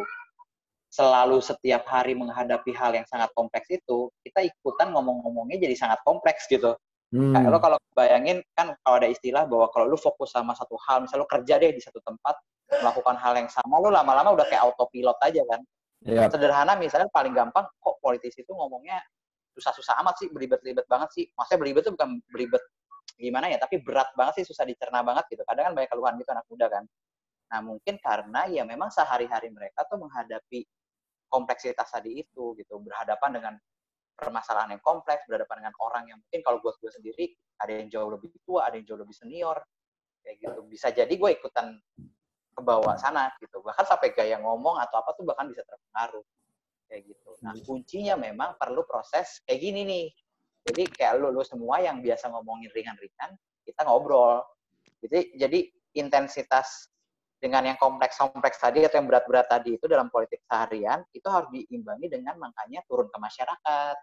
selalu 0.88 1.40
setiap 1.44 1.84
hari 1.84 2.16
menghadapi 2.16 2.72
hal 2.72 2.96
yang 2.96 3.04
sangat 3.04 3.28
kompleks 3.36 3.68
itu, 3.68 4.08
kita 4.24 4.40
ikutan 4.44 4.92
ngomong-ngomongnya 4.92 5.68
jadi 5.68 5.76
sangat 5.76 6.00
kompleks 6.04 6.48
gitu. 6.48 6.78
Hmm. 7.08 7.32
Kayak 7.32 7.48
lo 7.48 7.58
kalau 7.64 7.78
bayangin 7.96 8.44
kan 8.52 8.76
kalau 8.84 8.96
ada 9.00 9.08
istilah 9.08 9.48
bahwa 9.48 9.72
kalau 9.72 9.88
lu 9.88 9.96
fokus 9.96 10.36
sama 10.36 10.52
satu 10.52 10.76
hal, 10.84 11.08
misalnya 11.08 11.24
lo 11.24 11.28
kerja 11.28 11.54
deh 11.56 11.72
di 11.72 11.80
satu 11.80 12.04
tempat 12.04 12.36
melakukan 12.68 13.16
hal 13.16 13.32
yang 13.40 13.48
sama, 13.48 13.80
lo 13.80 13.88
lama-lama 13.88 14.36
udah 14.36 14.44
kayak 14.44 14.60
autopilot 14.60 15.16
aja 15.24 15.40
kan. 15.48 15.60
Yep. 16.04 16.36
Sederhana 16.36 16.76
misalnya 16.76 17.08
paling 17.10 17.32
gampang 17.32 17.64
kok 17.64 17.96
politisi 18.04 18.44
itu 18.44 18.52
ngomongnya 18.52 19.00
susah-susah 19.56 19.98
amat 20.04 20.14
sih, 20.20 20.28
beribet-ribet 20.28 20.84
banget 20.84 21.08
sih. 21.16 21.24
Maksudnya 21.32 21.60
beribet 21.64 21.82
itu 21.88 21.92
bukan 21.96 22.10
beribet 22.28 22.62
gimana 23.18 23.50
ya, 23.50 23.58
tapi 23.58 23.80
berat 23.82 24.12
banget 24.14 24.44
sih, 24.44 24.52
susah 24.52 24.68
dicerna 24.68 25.00
banget 25.02 25.26
gitu. 25.32 25.42
Kadang 25.48 25.72
kan 25.72 25.74
banyak 25.74 25.90
keluhan 25.90 26.14
gitu 26.20 26.30
anak 26.30 26.46
muda 26.46 26.66
kan. 26.68 26.84
Nah 27.48 27.60
mungkin 27.64 27.94
karena 27.98 28.46
ya 28.52 28.62
memang 28.68 28.92
sehari-hari 28.92 29.48
mereka 29.48 29.88
tuh 29.88 29.96
menghadapi 29.96 30.62
kompleksitas 31.32 31.88
tadi 31.88 32.20
itu 32.20 32.52
gitu, 32.60 32.78
berhadapan 32.84 33.30
dengan 33.32 33.54
permasalahan 34.18 34.74
yang 34.74 34.82
kompleks, 34.82 35.22
berhadapan 35.30 35.62
dengan 35.62 35.76
orang 35.78 36.04
yang 36.10 36.18
mungkin 36.18 36.40
kalau 36.42 36.58
buat 36.58 36.74
gue 36.82 36.90
sendiri 36.90 37.30
ada 37.62 37.72
yang 37.78 37.86
jauh 37.86 38.10
lebih 38.10 38.34
tua, 38.42 38.66
ada 38.66 38.74
yang 38.74 38.86
jauh 38.90 38.98
lebih 38.98 39.14
senior, 39.14 39.62
kayak 40.26 40.36
gitu. 40.42 40.60
Bisa 40.66 40.90
jadi 40.90 41.10
gue 41.10 41.30
ikutan 41.38 41.78
ke 42.52 42.60
bawah 42.60 42.98
sana 42.98 43.30
gitu. 43.38 43.62
Bahkan 43.62 43.86
sampai 43.86 44.10
gaya 44.10 44.42
ngomong 44.42 44.82
atau 44.82 44.98
apa 44.98 45.14
tuh 45.14 45.22
bahkan 45.22 45.46
bisa 45.46 45.62
terpengaruh 45.62 46.26
kayak 46.90 47.06
gitu. 47.06 47.30
Nah 47.46 47.54
hmm. 47.54 47.62
kuncinya 47.62 48.14
memang 48.18 48.58
perlu 48.58 48.82
proses 48.82 49.38
kayak 49.46 49.60
gini 49.62 49.86
nih. 49.86 50.06
Jadi 50.66 50.82
kayak 50.90 51.22
lu 51.22 51.30
lu 51.30 51.46
semua 51.46 51.78
yang 51.78 52.02
biasa 52.02 52.28
ngomongin 52.34 52.68
ringan-ringan 52.74 53.38
kita 53.62 53.86
ngobrol. 53.86 54.42
Jadi 54.98 55.38
jadi 55.38 55.58
intensitas 55.94 56.90
dengan 57.38 57.70
yang 57.70 57.78
kompleks-kompleks 57.78 58.58
tadi 58.58 58.82
atau 58.82 58.98
yang 58.98 59.06
berat-berat 59.06 59.46
tadi 59.46 59.78
itu 59.78 59.86
dalam 59.86 60.10
politik 60.10 60.42
seharian 60.42 61.06
itu 61.14 61.28
harus 61.30 61.46
diimbangi 61.54 62.10
dengan 62.10 62.34
makanya 62.34 62.82
turun 62.90 63.06
ke 63.06 63.18
masyarakat 63.22 63.96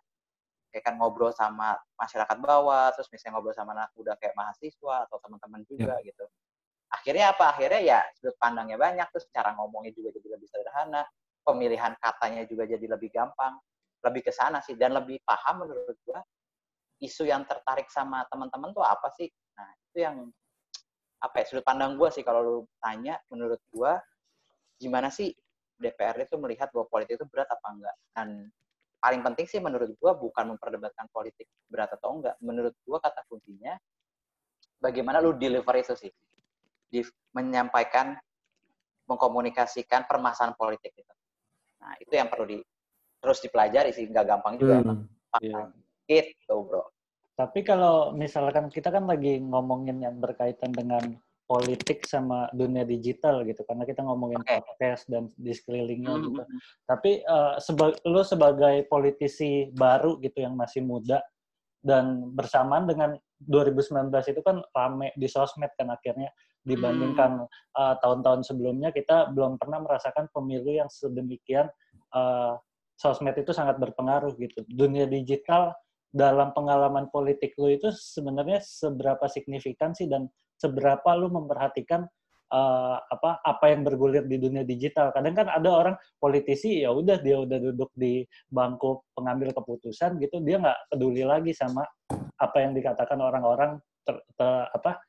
kayak 0.76 0.92
kan 0.92 1.00
ngobrol 1.00 1.32
sama 1.32 1.80
masyarakat 1.96 2.36
bawah 2.44 2.92
terus 2.92 3.08
misalnya 3.08 3.40
ngobrol 3.40 3.56
sama 3.56 3.72
anak 3.72 3.96
muda 3.96 4.20
kayak 4.20 4.36
mahasiswa 4.36 5.08
atau 5.08 5.24
teman-teman 5.24 5.64
juga 5.64 5.96
ya. 6.04 6.12
gitu. 6.12 6.28
Akhirnya 6.92 7.32
apa? 7.32 7.56
Akhirnya 7.56 7.80
ya 7.80 8.00
sudut 8.20 8.36
pandangnya 8.36 8.76
banyak 8.76 9.08
terus 9.08 9.32
cara 9.32 9.56
ngomongnya 9.56 9.96
juga 9.96 10.12
jadi 10.20 10.36
lebih 10.36 10.52
sederhana 10.52 11.08
pemilihan 11.48 11.96
katanya 11.96 12.44
juga 12.44 12.68
jadi 12.68 12.84
lebih 12.92 13.08
gampang 13.08 13.56
lebih 14.04 14.28
ke 14.28 14.32
sana 14.36 14.60
sih 14.60 14.76
dan 14.76 15.00
lebih 15.00 15.24
paham 15.24 15.64
menurut 15.64 15.96
gua 16.04 16.20
isu 17.00 17.24
yang 17.24 17.48
tertarik 17.48 17.88
sama 17.88 18.28
teman-teman 18.28 18.76
tuh 18.76 18.84
apa 18.84 19.08
sih? 19.16 19.32
Nah 19.56 19.70
itu 19.80 19.98
yang 20.04 20.28
apa 21.24 21.40
ya 21.40 21.46
sudut 21.48 21.64
pandang 21.64 21.96
gua 21.96 22.12
sih 22.12 22.28
kalau 22.28 22.44
lu 22.44 22.58
tanya 22.84 23.16
menurut 23.32 23.64
gua 23.72 23.96
gimana 24.76 25.08
sih 25.08 25.32
DPR 25.80 26.28
itu 26.28 26.36
melihat 26.36 26.68
bahwa 26.76 26.92
politik 26.92 27.16
itu 27.16 27.26
berat 27.32 27.48
apa 27.48 27.68
enggak? 27.72 27.96
Dan 28.12 28.28
paling 29.00 29.22
penting 29.22 29.46
sih 29.46 29.62
menurut 29.62 29.94
gua 30.02 30.18
bukan 30.18 30.56
memperdebatkan 30.56 31.08
politik 31.14 31.46
berat 31.70 31.94
atau 31.94 32.18
enggak 32.18 32.36
menurut 32.42 32.74
gua 32.88 32.98
kata 33.04 33.22
kuncinya 33.30 33.78
bagaimana 34.80 35.18
lu 35.24 35.34
deliver 35.34 35.76
itu 35.80 35.94
sih 35.98 36.12
di, 36.90 37.02
menyampaikan, 37.36 38.16
mengkomunikasikan 39.10 40.08
permasalahan 40.08 40.56
politik 40.56 40.94
itu. 40.96 41.14
Nah, 41.82 41.94
itu 42.00 42.14
yang 42.14 42.30
perlu 42.30 42.46
di, 42.48 42.58
terus 43.20 43.42
dipelajari 43.42 43.92
sih, 43.92 44.08
nggak 44.08 44.26
gampang 44.26 44.56
juga. 44.62 44.82
Hmm, 44.82 45.06
yeah. 45.42 45.68
Gitu, 46.06 46.56
bro. 46.56 46.86
Tapi 47.36 47.68
kalau 47.68 48.16
misalkan 48.16 48.72
kita 48.72 48.94
kan 48.94 49.04
lagi 49.10 49.44
ngomongin 49.44 50.00
yang 50.00 50.16
berkaitan 50.24 50.72
dengan 50.72 51.20
politik 51.46 52.10
sama 52.10 52.50
dunia 52.52 52.82
digital 52.84 53.46
gitu 53.46 53.62
karena 53.70 53.86
kita 53.86 54.02
ngomongin 54.02 54.42
okay. 54.42 54.62
podcast 54.62 55.06
dan 55.06 55.30
di 55.38 55.54
sekelilingnya 55.54 56.10
mm 56.10 56.18
-hmm. 56.18 56.26
gitu. 56.34 56.44
Tapi 56.90 57.12
uh, 57.26 57.56
seba 57.62 57.94
lu 58.06 58.22
sebagai 58.26 58.90
politisi 58.90 59.70
baru 59.74 60.18
gitu 60.22 60.42
yang 60.42 60.58
masih 60.58 60.82
muda 60.82 61.22
dan 61.86 62.34
bersamaan 62.34 62.90
dengan 62.90 63.14
2019 63.46 64.10
itu 64.34 64.42
kan 64.42 64.66
rame 64.74 65.14
di 65.14 65.30
sosmed 65.30 65.70
kan 65.78 65.94
akhirnya 65.94 66.34
dibandingkan 66.66 67.46
hmm. 67.46 67.78
uh, 67.78 67.96
tahun-tahun 68.02 68.42
sebelumnya 68.42 68.90
kita 68.90 69.30
belum 69.38 69.62
pernah 69.62 69.86
merasakan 69.86 70.26
pemilu 70.34 70.74
yang 70.74 70.90
sedemikian 70.90 71.70
uh, 72.18 72.58
sosmed 72.98 73.38
itu 73.38 73.54
sangat 73.54 73.78
berpengaruh 73.78 74.34
gitu. 74.42 74.66
Dunia 74.66 75.06
digital 75.06 75.78
dalam 76.10 76.56
pengalaman 76.58 77.12
politik 77.14 77.54
lu 77.62 77.70
itu 77.70 77.94
sebenarnya 77.94 78.64
seberapa 78.66 79.28
signifikan 79.30 79.94
sih 79.94 80.10
dan 80.10 80.26
seberapa 80.56 81.10
lu 81.18 81.32
memperhatikan 81.32 82.08
uh, 82.52 82.98
apa 83.02 83.42
apa 83.42 83.66
yang 83.72 83.82
bergulir 83.84 84.26
di 84.28 84.38
dunia 84.38 84.64
digital. 84.68 85.10
Kadang 85.16 85.34
kan 85.34 85.48
ada 85.50 85.70
orang 85.70 85.96
politisi 86.20 86.84
ya 86.84 86.92
udah 86.94 87.18
dia 87.22 87.42
udah 87.42 87.58
duduk 87.72 87.90
di 87.96 88.24
bangku 88.52 89.04
pengambil 89.16 89.56
keputusan 89.56 90.22
gitu, 90.22 90.42
dia 90.44 90.62
nggak 90.62 90.94
peduli 90.94 91.24
lagi 91.26 91.52
sama 91.56 91.86
apa 92.36 92.58
yang 92.60 92.76
dikatakan 92.76 93.20
orang-orang 93.20 93.80
ter, 94.04 94.20
ter, 94.36 94.70
apa 94.70 95.02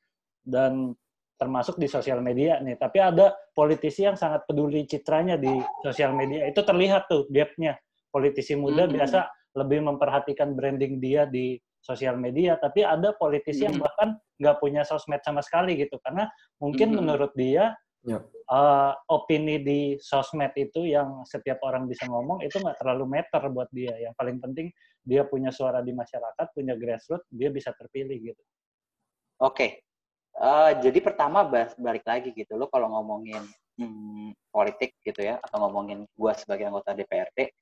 dan 0.47 0.95
termasuk 1.37 1.77
di 1.77 1.87
sosial 1.91 2.25
media 2.25 2.57
nih. 2.65 2.81
Tapi 2.81 2.99
ada 2.99 3.37
politisi 3.53 4.09
yang 4.09 4.17
sangat 4.17 4.49
peduli 4.49 4.89
citranya 4.89 5.37
di 5.37 5.53
sosial 5.85 6.17
media. 6.17 6.49
Itu 6.49 6.65
terlihat 6.65 7.13
tuh 7.13 7.29
gapnya. 7.29 7.77
Politisi 8.09 8.57
muda 8.57 8.89
hmm. 8.89 8.93
biasa 8.97 9.21
lebih 9.61 9.85
memperhatikan 9.85 10.57
branding 10.57 10.97
dia 10.97 11.29
di 11.29 11.61
sosial 11.87 12.19
media, 12.19 12.59
tapi 12.59 12.83
ada 12.83 13.15
politisi 13.15 13.63
hmm. 13.63 13.67
yang 13.71 13.77
bahkan 13.79 14.09
nggak 14.43 14.57
punya 14.59 14.83
sosmed 14.83 15.23
sama 15.23 15.39
sekali 15.47 15.79
gitu, 15.79 16.03
karena 16.03 16.27
mungkin 16.59 16.91
hmm. 16.91 16.99
menurut 16.99 17.33
dia 17.39 17.71
yep. 18.03 18.27
uh, 18.51 18.99
opini 19.07 19.63
di 19.63 19.81
sosmed 20.03 20.51
itu 20.59 20.83
yang 20.83 21.23
setiap 21.23 21.63
orang 21.63 21.87
bisa 21.87 22.11
ngomong 22.11 22.43
itu 22.43 22.59
nggak 22.59 22.83
terlalu 22.83 23.23
meter 23.23 23.43
buat 23.55 23.71
dia. 23.71 23.95
Yang 23.95 24.15
paling 24.19 24.43
penting 24.43 24.67
dia 25.07 25.23
punya 25.23 25.55
suara 25.55 25.79
di 25.79 25.95
masyarakat, 25.95 26.51
punya 26.51 26.75
grassroots, 26.75 27.31
dia 27.31 27.55
bisa 27.55 27.71
terpilih 27.79 28.35
gitu. 28.35 28.43
Oke, 29.39 29.87
Uh, 30.37 30.77
jadi 30.85 31.01
pertama 31.01 31.49
balik 31.81 32.05
lagi 32.05 32.29
gitu 32.37 32.61
lo 32.61 32.69
kalau 32.69 32.93
ngomongin 32.93 33.41
hmm, 33.81 34.37
politik 34.53 34.93
gitu 35.01 35.25
ya 35.25 35.41
atau 35.41 35.65
ngomongin 35.65 36.05
gua 36.13 36.37
sebagai 36.37 36.69
anggota 36.69 36.93
DPRD 36.93 37.57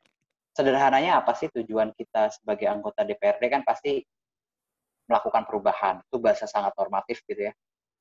sederhananya 0.51 1.23
apa 1.23 1.39
sih 1.39 1.47
tujuan 1.55 1.95
kita 1.95 2.35
sebagai 2.35 2.67
anggota 2.67 3.07
DPRD 3.07 3.47
kan 3.47 3.63
pasti 3.63 4.03
melakukan 5.05 5.45
perubahan 5.45 6.01
itu 6.01 6.17
bahasa 6.21 6.49
sangat 6.49 6.73
normatif 6.77 7.21
gitu 7.29 7.49
ya 7.51 7.55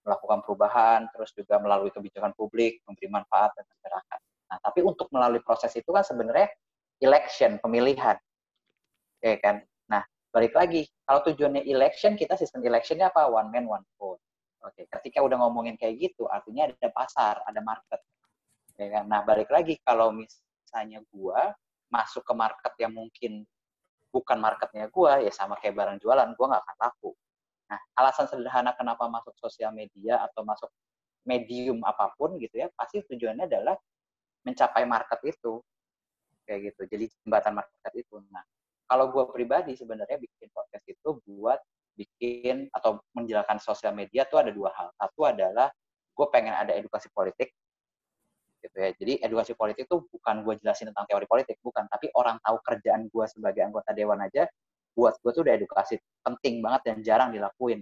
melakukan 0.04 0.44
perubahan, 0.44 1.08
terus 1.16 1.32
juga 1.32 1.58
melalui 1.58 1.89
kebijakan 1.89 2.36
publik, 2.36 2.84
memberi 2.84 3.08
manfaat 3.08 3.56
dan 3.56 3.66
masyarakat. 3.72 4.20
Nah, 4.52 4.58
tapi 4.60 4.80
untuk 4.84 5.08
melalui 5.10 5.39
proses 5.39 5.72
itu 5.74 5.89
kan 5.89 6.04
sebenarnya 6.04 6.52
election, 7.00 7.58
pemilihan. 7.63 8.20
Ya 9.24 9.36
kan? 9.39 9.63
Nah, 9.88 10.04
balik 10.36 10.54
lagi, 10.54 10.92
kalau 11.08 11.24
tujuannya 11.24 11.63
election, 11.63 12.20
kita 12.20 12.36
sistem 12.36 12.62
electionnya 12.68 13.10
apa? 13.10 13.32
One 13.32 13.50
man, 13.50 13.66
one 13.66 13.86
vote. 13.96 14.20
Oke, 14.63 14.88
ketika 14.88 15.24
udah 15.24 15.39
ngomongin 15.44 15.76
kayak 15.80 16.00
gitu, 16.00 16.28
artinya 16.28 16.68
ada 16.72 16.89
pasar, 16.92 17.39
ada 17.48 17.60
market. 17.63 18.00
Ya 18.76 18.88
kan? 19.00 19.08
Nah, 19.08 19.24
balik 19.24 19.52
lagi, 19.52 19.80
kalau 19.84 20.12
misalnya 20.12 21.00
gua 21.12 21.56
masuk 21.92 22.24
ke 22.28 22.34
market 22.36 22.74
yang 22.80 22.92
mungkin 22.96 23.48
bukan 24.13 24.38
marketnya 24.38 24.86
gua, 24.93 25.17
ya 25.26 25.34
sama 25.34 25.58
kayak 25.58 25.73
barang 25.73 25.97
jualan, 25.97 26.30
gua 26.38 26.45
nggak 26.54 26.63
akan 26.63 26.78
laku 26.78 27.12
Nah, 27.73 27.80
alasan 27.97 28.30
sederhana 28.30 28.78
kenapa 28.78 29.10
masuk 29.10 29.34
sosial 29.41 29.73
media 29.73 30.21
atau 30.21 30.45
masuk 30.45 30.69
medium 31.26 31.82
apa 31.82 32.13
pun 32.13 32.38
gitu 32.38 32.62
ya, 32.62 32.69
pasti 32.78 33.02
tujuannya 33.02 33.49
adalah 33.49 33.73
mencapai 34.45 34.86
market 34.86 35.19
itu. 35.26 35.58
Kayak 36.45 36.60
gitu. 36.69 36.82
Jadi 36.91 37.06
jembatan 37.26 37.58
market 37.58 37.93
itu. 37.97 38.21
Nah, 38.30 38.45
kalau 38.86 39.10
gue 39.10 39.26
pribadi 39.34 39.73
sebenarnya 39.73 40.21
bikin 40.21 40.54
podcast 40.54 40.86
itu 40.86 41.10
buat 41.26 41.58
bikin 41.97 42.69
atau 42.69 43.02
menjelaskan 43.17 43.58
sosial 43.58 43.97
media 43.97 44.30
tuh 44.30 44.43
ada 44.43 44.52
dua 44.54 44.69
hal. 44.76 44.93
Satu 44.93 45.26
adalah 45.26 45.71
gue 46.13 46.28
pengen 46.30 46.54
ada 46.54 46.78
edukasi 46.78 47.10
politik 47.10 47.56
gitu 48.63 48.78
ya. 48.80 48.89
Jadi 48.95 49.13
edukasi 49.19 49.52
politik 49.54 49.86
itu 49.91 50.08
bukan 50.08 50.47
gue 50.47 50.56
jelasin 50.63 50.89
tentang 50.95 51.06
teori 51.12 51.28
politik, 51.28 51.60
bukan. 51.60 51.86
Tapi 51.91 52.10
orang 52.15 52.39
tahu 52.39 52.58
kerjaan 52.63 53.12
gue 53.12 53.26
sebagai 53.28 53.62
anggota 53.67 53.91
dewan 53.91 54.23
aja, 54.23 54.47
buat 54.95 55.19
gue 55.19 55.32
tuh 55.34 55.41
udah 55.43 55.54
edukasi 55.58 55.99
penting 56.23 56.62
banget 56.63 56.82
dan 56.88 56.97
jarang 57.04 57.30
dilakuin 57.34 57.82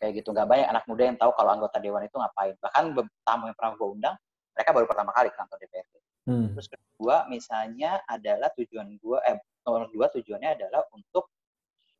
kayak 0.00 0.20
gitu 0.20 0.34
nggak 0.34 0.48
banyak 0.48 0.68
anak 0.68 0.84
muda 0.90 1.02
yang 1.06 1.18
tahu 1.20 1.30
kalau 1.36 1.50
anggota 1.54 1.78
dewan 1.78 2.02
itu 2.02 2.16
ngapain 2.18 2.54
bahkan 2.58 2.90
tamu 3.22 3.44
yang 3.46 3.56
pernah 3.56 3.72
gue 3.78 3.88
undang 3.88 4.16
mereka 4.52 4.70
baru 4.74 4.86
pertama 4.90 5.10
kali 5.14 5.28
ke 5.30 5.36
kantor 5.38 5.56
DPRD 5.62 5.94
hmm. 6.28 6.46
terus 6.56 6.68
kedua 6.68 7.16
misalnya 7.30 8.02
adalah 8.10 8.50
tujuan 8.58 8.88
gue 8.98 9.18
eh 9.24 9.38
nomor 9.64 9.88
dua 9.94 10.06
tujuannya 10.10 10.50
adalah 10.60 10.82
untuk 10.92 11.30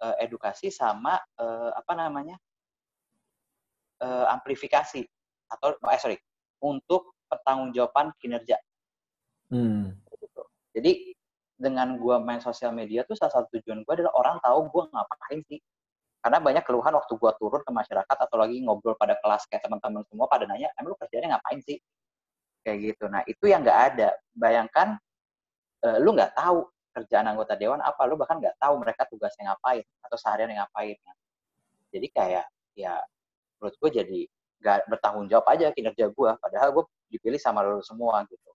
uh, 0.03 0.17
edukasi 0.21 0.69
sama 0.69 1.17
uh, 1.39 1.71
apa 1.73 1.93
namanya 1.97 2.37
uh, 4.03 4.27
amplifikasi 4.37 5.01
atau 5.49 5.79
eh 5.79 6.01
sorry 6.01 6.19
untuk 6.61 7.14
pertanggungjawaban 7.35 8.15
kinerja. 8.23 8.57
Hmm. 9.53 9.93
jadi 10.75 11.15
dengan 11.55 11.95
gue 11.95 12.17
main 12.19 12.43
sosial 12.43 12.75
media 12.75 13.07
tuh 13.07 13.15
salah 13.15 13.31
satu 13.31 13.55
tujuan 13.61 13.87
gue 13.87 13.93
adalah 13.95 14.13
orang 14.19 14.37
tahu 14.43 14.67
gue 14.71 14.85
ngapain 14.91 15.41
sih. 15.47 15.61
Karena 16.25 16.41
banyak 16.41 16.65
keluhan 16.65 16.97
waktu 16.97 17.13
gue 17.15 17.31
turun 17.37 17.63
ke 17.63 17.73
masyarakat 17.73 18.17
atau 18.17 18.37
lagi 18.41 18.57
ngobrol 18.65 18.97
pada 18.97 19.15
kelas 19.21 19.45
kayak 19.47 19.61
teman-teman 19.69 20.03
semua 20.09 20.25
pada 20.25 20.49
nanya 20.49 20.73
emang 20.81 20.97
lu 20.97 20.99
kerjanya 20.99 21.37
ngapain 21.37 21.61
sih? 21.63 21.79
Kayak 22.65 22.79
gitu. 22.81 23.05
Nah 23.13 23.23
itu 23.29 23.45
yang 23.45 23.61
nggak 23.61 23.81
ada. 23.93 24.09
Bayangkan 24.33 24.97
uh, 25.85 25.99
lu 26.01 26.17
nggak 26.17 26.33
tahu 26.33 26.65
kerjaan 26.97 27.27
anggota 27.29 27.55
dewan 27.61 27.83
apa 27.85 28.03
lu 28.09 28.17
bahkan 28.17 28.41
nggak 28.41 28.57
tahu 28.57 28.75
mereka 28.81 29.05
tugasnya 29.11 29.53
ngapain 29.53 29.85
atau 30.01 30.17
seharian 30.17 30.49
ngapain. 30.49 30.97
Jadi 31.93 32.07
kayak 32.09 32.47
ya 32.75 32.99
menurut 33.61 33.77
gue 33.79 33.91
jadi 34.03 34.21
nggak 34.65 34.79
bertanggung 34.89 35.27
jawab 35.29 35.47
aja 35.53 35.69
kinerja 35.77 36.09
gue 36.09 36.31
padahal 36.41 36.69
gue 36.73 36.85
dipilih 37.15 37.39
sama 37.39 37.63
lu 37.63 37.79
semua 37.81 38.27
gitu 38.27 38.51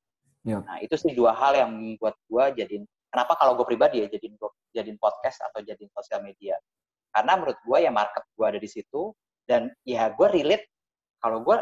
Yeah. 0.48 0.64
Nah 0.64 0.80
itu 0.80 0.96
sih 0.96 1.12
dua 1.12 1.36
hal 1.36 1.52
yang 1.56 1.70
membuat 1.76 2.16
gue 2.32 2.64
jadiin 2.64 2.84
kenapa 3.12 3.36
kalau 3.36 3.60
gue 3.60 3.68
pribadi 3.68 4.06
ya 4.06 4.08
jadiin 4.08 4.40
jadiin 4.72 4.98
podcast 5.02 5.44
atau 5.52 5.60
jadiin 5.60 5.92
sosial 5.92 6.24
media. 6.24 6.56
Karena 7.12 7.36
menurut 7.36 7.60
gue 7.60 7.78
ya 7.84 7.92
market 7.92 8.24
gue 8.38 8.46
ada 8.48 8.60
di 8.62 8.70
situ 8.70 9.12
dan 9.50 9.68
ya 9.84 10.14
gue 10.14 10.28
relate 10.30 10.70
kalau 11.20 11.44
gue 11.44 11.58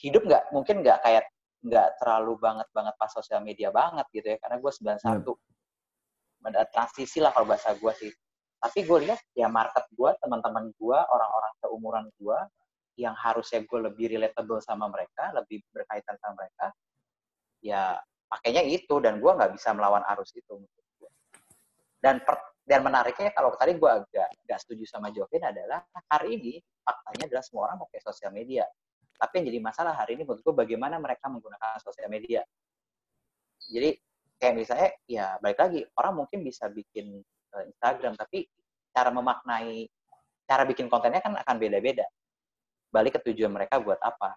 hidup 0.00 0.24
nggak 0.24 0.42
mungkin 0.54 0.80
nggak 0.80 0.98
kayak 1.04 1.24
nggak 1.60 1.88
terlalu 2.00 2.40
banget 2.40 2.64
banget 2.72 2.94
pas 2.96 3.12
sosial 3.12 3.44
media 3.44 3.68
banget 3.68 4.06
gitu 4.16 4.32
ya 4.32 4.36
karena 4.40 4.56
gue 4.56 4.72
91 4.72 5.04
yeah. 5.04 6.48
ada 6.48 6.62
transisi 6.72 7.20
lah 7.20 7.36
kalau 7.36 7.44
bahasa 7.52 7.76
gue 7.76 7.92
sih 8.00 8.08
tapi 8.64 8.88
gue 8.88 8.98
lihat 9.04 9.20
ya 9.36 9.44
market 9.52 9.84
gue 9.92 10.10
teman-teman 10.24 10.72
gue 10.72 10.98
orang-orang 11.04 11.52
seumuran 11.60 12.06
gue 12.16 12.38
yang 13.00 13.16
harusnya 13.16 13.64
gue 13.64 13.78
lebih 13.80 14.16
relatable 14.16 14.60
sama 14.60 14.86
mereka 14.92 15.32
lebih 15.32 15.64
berkaitan 15.72 16.20
sama 16.20 16.44
mereka 16.44 16.66
ya 17.64 17.96
pakainya 18.28 18.62
itu 18.62 19.00
dan 19.00 19.18
gue 19.18 19.32
nggak 19.32 19.56
bisa 19.56 19.72
melawan 19.72 20.04
arus 20.12 20.36
itu 20.36 20.60
dan 22.00 22.24
per, 22.24 22.40
dan 22.64 22.80
menariknya 22.80 23.30
kalau 23.36 23.52
tadi 23.58 23.76
gue 23.76 23.90
agak 23.90 24.28
nggak 24.48 24.58
setuju 24.62 24.84
sama 24.88 25.12
Jovin 25.12 25.44
adalah 25.44 25.84
hari 26.08 26.40
ini 26.40 26.52
faktanya 26.80 27.28
adalah 27.28 27.44
semua 27.44 27.62
orang 27.68 27.84
pakai 27.84 28.00
sosial 28.00 28.32
media. 28.32 28.64
Tapi 29.20 29.32
yang 29.36 29.46
jadi 29.52 29.58
masalah 29.60 29.92
hari 29.92 30.16
ini 30.16 30.24
menurut 30.24 30.40
gue 30.40 30.54
bagaimana 30.56 30.96
mereka 30.96 31.28
menggunakan 31.28 31.76
sosial 31.84 32.08
media. 32.08 32.40
Jadi 33.68 34.00
kayak 34.40 34.54
misalnya 34.56 34.90
ya 35.04 35.26
baik 35.44 35.58
lagi 35.60 35.80
orang 36.00 36.24
mungkin 36.24 36.40
bisa 36.40 36.72
bikin 36.72 37.20
uh, 37.52 37.64
Instagram 37.68 38.16
tapi 38.16 38.48
cara 38.88 39.12
memaknai 39.12 39.84
cara 40.48 40.64
bikin 40.64 40.88
kontennya 40.88 41.20
kan 41.20 41.36
akan 41.36 41.56
beda-beda 41.60 42.08
balik 42.90 43.18
ke 43.18 43.30
tujuan 43.30 43.50
mereka 43.54 43.78
buat 43.78 43.98
apa 44.02 44.34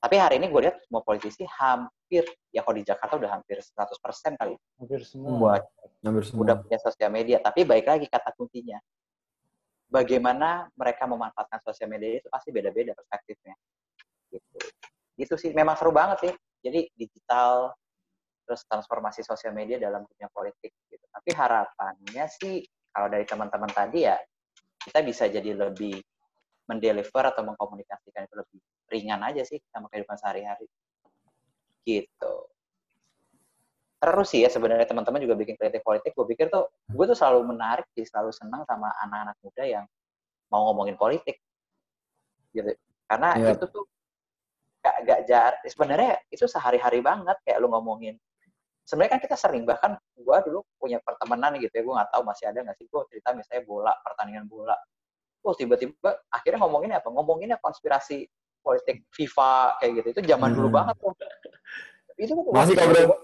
tapi 0.00 0.16
hari 0.16 0.40
ini 0.40 0.48
gue 0.48 0.60
lihat 0.64 0.80
semua 0.80 1.04
politisi 1.04 1.44
hampir, 1.44 2.24
ya 2.48 2.64
kalau 2.64 2.76
di 2.80 2.88
Jakarta 2.88 3.20
udah 3.20 3.36
hampir 3.36 3.60
100% 3.60 4.40
kali. 4.40 4.56
Hampir 4.80 5.04
semua. 5.04 5.36
Buat, 5.36 5.62
hampir 6.00 6.24
semua. 6.24 6.40
Udah 6.40 6.56
punya 6.56 6.78
sosial 6.80 7.12
media. 7.12 7.36
Tapi 7.36 7.68
baik 7.68 7.84
lagi 7.84 8.08
kata 8.08 8.32
kuncinya. 8.32 8.80
Bagaimana 9.92 10.72
mereka 10.72 11.04
memanfaatkan 11.04 11.60
sosial 11.60 11.92
media 11.92 12.16
itu 12.16 12.32
pasti 12.32 12.48
beda-beda 12.48 12.96
perspektifnya. 12.96 13.52
Gitu. 14.32 14.58
Itu 15.20 15.36
sih 15.36 15.52
memang 15.52 15.76
seru 15.76 15.92
banget 15.92 16.18
sih. 16.24 16.32
Jadi 16.64 16.88
digital, 16.96 17.76
terus 18.48 18.64
transformasi 18.64 19.20
sosial 19.20 19.52
media 19.52 19.76
dalam 19.76 20.08
dunia 20.08 20.32
politik. 20.32 20.72
Gitu. 20.88 21.04
Tapi 21.12 21.30
harapannya 21.36 22.24
sih 22.40 22.64
kalau 22.88 23.12
dari 23.12 23.28
teman-teman 23.28 23.68
tadi 23.68 24.08
ya 24.08 24.16
kita 24.80 25.04
bisa 25.04 25.28
jadi 25.28 25.52
lebih 25.52 26.00
mendeliver 26.70 27.24
atau 27.26 27.42
mengkomunikasikan 27.42 28.30
itu 28.30 28.34
lebih 28.38 28.58
ringan 28.86 29.20
aja 29.26 29.42
sih 29.42 29.58
sama 29.74 29.90
kehidupan 29.90 30.14
sehari-hari. 30.14 30.70
Gitu. 31.82 32.34
Terus 34.00 34.28
sih 34.30 34.46
ya 34.46 34.48
sebenarnya 34.48 34.86
teman-teman 34.86 35.20
juga 35.20 35.34
bikin 35.34 35.58
kreatif 35.58 35.82
politik, 35.82 36.14
gue 36.14 36.26
pikir 36.30 36.46
tuh 36.48 36.70
gue 36.86 37.04
tuh 37.10 37.18
selalu 37.18 37.50
menarik 37.50 37.84
sih, 37.92 38.06
selalu 38.06 38.30
senang 38.30 38.62
sama 38.64 38.88
anak-anak 39.02 39.36
muda 39.42 39.64
yang 39.66 39.84
mau 40.48 40.70
ngomongin 40.70 40.94
politik. 40.94 41.42
Gitu. 42.54 42.70
Karena 43.10 43.34
yeah. 43.36 43.52
itu 43.52 43.66
tuh 43.66 43.84
gak, 44.80 44.96
gak 45.04 45.20
jar, 45.26 45.52
sebenarnya 45.66 46.22
itu 46.30 46.46
sehari-hari 46.46 47.02
banget 47.02 47.36
kayak 47.42 47.58
lu 47.58 47.68
ngomongin 47.68 48.16
sebenarnya 48.90 49.12
kan 49.14 49.22
kita 49.22 49.36
sering 49.38 49.62
bahkan 49.62 49.94
gue 50.18 50.36
dulu 50.50 50.66
punya 50.74 50.98
pertemanan 50.98 51.54
gitu 51.62 51.70
ya 51.70 51.82
gue 51.86 51.94
nggak 51.94 52.10
tahu 52.10 52.22
masih 52.26 52.50
ada 52.50 52.58
nggak 52.66 52.74
sih 52.74 52.90
gue 52.90 53.00
cerita 53.06 53.30
misalnya 53.38 53.62
bola 53.62 53.94
pertandingan 54.02 54.50
bola 54.50 54.74
oh 55.44 55.54
tiba-tiba 55.56 56.10
akhirnya 56.28 56.58
ngomonginnya 56.60 56.98
apa? 57.00 57.08
Ngomonginnya 57.08 57.58
konspirasi 57.60 58.28
politik 58.60 59.08
FIFA 59.12 59.80
kayak 59.80 59.92
gitu. 60.00 60.08
Itu 60.16 60.20
zaman 60.28 60.52
hmm. 60.52 60.56
dulu 60.56 60.68
banget 60.68 60.96
tuh. 61.00 61.14
Itu 62.20 62.32
masih 62.52 62.74
kok 62.76 62.86
bro. 62.88 63.16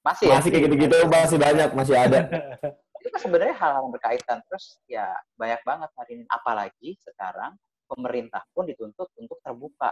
Masih 0.00 0.24
ya? 0.30 0.34
Masih 0.40 0.48
kayak 0.48 0.64
gitu-gitu 0.70 0.96
masih 1.10 1.38
banyak, 1.38 1.68
masih 1.76 1.94
ada. 1.98 2.18
itu 3.00 3.08
kan 3.08 3.20
sebenarnya 3.20 3.56
hal 3.56 3.70
yang 3.80 3.88
berkaitan. 3.92 4.38
Terus 4.48 4.80
ya 4.86 5.12
banyak 5.36 5.60
banget 5.66 5.90
hari 5.98 6.10
ini. 6.20 6.24
Apalagi 6.30 6.90
sekarang 7.02 7.52
pemerintah 7.90 8.42
pun 8.54 8.64
dituntut 8.64 9.10
untuk 9.18 9.38
terbuka. 9.42 9.90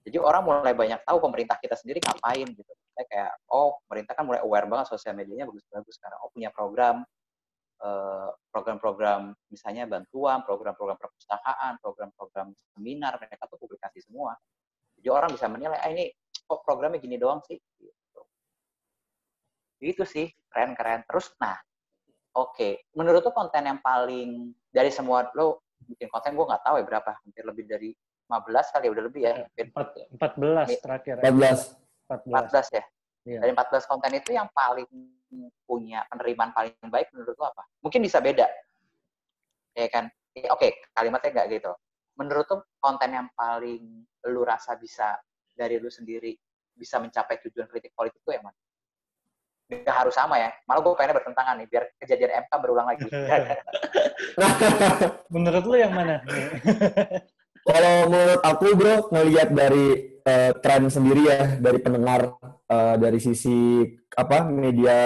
Jadi 0.00 0.16
orang 0.16 0.42
mulai 0.44 0.72
banyak 0.72 1.00
tahu 1.04 1.20
pemerintah 1.20 1.60
kita 1.60 1.76
sendiri 1.76 2.00
ngapain 2.00 2.48
gitu. 2.48 2.72
Kayak, 3.00 3.32
oh 3.48 3.80
pemerintah 3.88 4.12
kan 4.12 4.28
mulai 4.28 4.44
aware 4.44 4.68
banget 4.68 4.92
sosial 4.92 5.16
medianya 5.16 5.48
bagus-bagus 5.48 5.96
sekarang. 5.96 6.20
Oh 6.20 6.28
punya 6.28 6.52
program, 6.52 7.00
program-program 8.52 9.32
misalnya 9.48 9.88
bantuan, 9.88 10.44
program-program 10.44 11.00
perpustakaan, 11.00 11.80
program-program 11.80 12.52
seminar, 12.76 13.16
mereka 13.16 13.48
tuh 13.48 13.56
publikasi 13.56 14.04
semua. 14.04 14.36
Jadi 15.00 15.08
orang 15.08 15.32
bisa 15.32 15.48
menilai, 15.48 15.80
ah 15.80 15.88
ini 15.88 16.12
kok 16.44 16.60
programnya 16.60 17.00
gini 17.00 17.16
doang 17.16 17.40
sih. 17.48 17.56
Gitu. 17.56 18.20
Itu 19.80 20.04
sih, 20.04 20.28
keren-keren. 20.52 21.08
Terus, 21.08 21.32
nah, 21.40 21.56
oke. 22.36 22.52
Okay. 22.52 22.72
Menurut 22.92 23.24
tuh 23.24 23.32
konten 23.32 23.64
yang 23.64 23.80
paling, 23.80 24.52
dari 24.68 24.92
semua, 24.92 25.24
lo 25.32 25.64
bikin 25.80 26.12
konten 26.12 26.36
gue 26.36 26.44
nggak 26.44 26.60
tahu 26.60 26.76
ya 26.76 26.84
berapa, 26.84 27.10
hampir 27.24 27.42
lebih 27.48 27.64
dari 27.64 27.90
15 28.28 28.72
kali, 28.76 28.84
ya, 28.84 28.90
udah 28.92 29.04
lebih 29.08 29.22
ya. 29.24 29.34
14 29.56 30.84
terakhir. 30.84 31.16
14. 31.24 31.80
14. 32.12 32.28
14 32.28 32.76
ya. 32.76 32.84
Yeah. 33.24 33.40
Dari 33.40 33.52
14 33.56 33.88
konten 33.88 34.10
itu 34.20 34.30
yang 34.36 34.48
paling 34.52 34.88
punya 35.64 36.02
penerimaan 36.10 36.50
paling 36.50 36.74
baik 36.90 37.14
menurut 37.14 37.36
lo 37.38 37.46
apa? 37.50 37.62
Mungkin 37.82 38.02
bisa 38.02 38.18
beda. 38.18 38.46
Ya 39.78 39.88
kan? 39.88 40.10
Oke, 40.34 40.50
okay, 40.50 40.70
kalimatnya 40.94 41.30
nggak 41.30 41.48
gitu. 41.58 41.72
Menurut 42.18 42.46
lo 42.50 42.56
konten 42.82 43.10
yang 43.14 43.28
paling 43.34 44.04
lu 44.26 44.42
rasa 44.44 44.76
bisa 44.76 45.16
dari 45.54 45.78
lu 45.78 45.88
sendiri 45.88 46.34
bisa 46.74 46.96
mencapai 46.96 47.38
tujuan 47.44 47.68
kritik 47.68 47.92
politik 47.94 48.22
itu 48.22 48.32
yang 48.32 48.46
mana? 48.46 48.58
Gak 49.70 49.96
harus 50.02 50.14
sama 50.18 50.34
ya. 50.34 50.50
Malah 50.66 50.82
gue 50.82 50.92
pengennya 50.98 51.18
bertentangan 51.22 51.54
nih, 51.62 51.66
biar 51.70 51.84
kejadian 52.02 52.42
MK 52.42 52.52
berulang 52.58 52.86
lagi. 52.90 53.06
menurut 55.34 55.62
lu 55.62 55.76
yang 55.78 55.94
mana? 55.94 56.18
Kalau 57.70 58.10
menurut 58.10 58.40
aku 58.42 58.66
bro, 58.74 58.96
ngelihat 59.14 59.54
dari 59.54 60.18
uh, 60.26 60.50
tren 60.58 60.90
sendiri 60.90 61.22
ya, 61.22 61.40
dari 61.60 61.78
pendengar, 61.78 62.34
uh, 62.66 62.94
dari 62.98 63.22
sisi 63.22 63.86
apa 64.16 64.46
media 64.46 64.96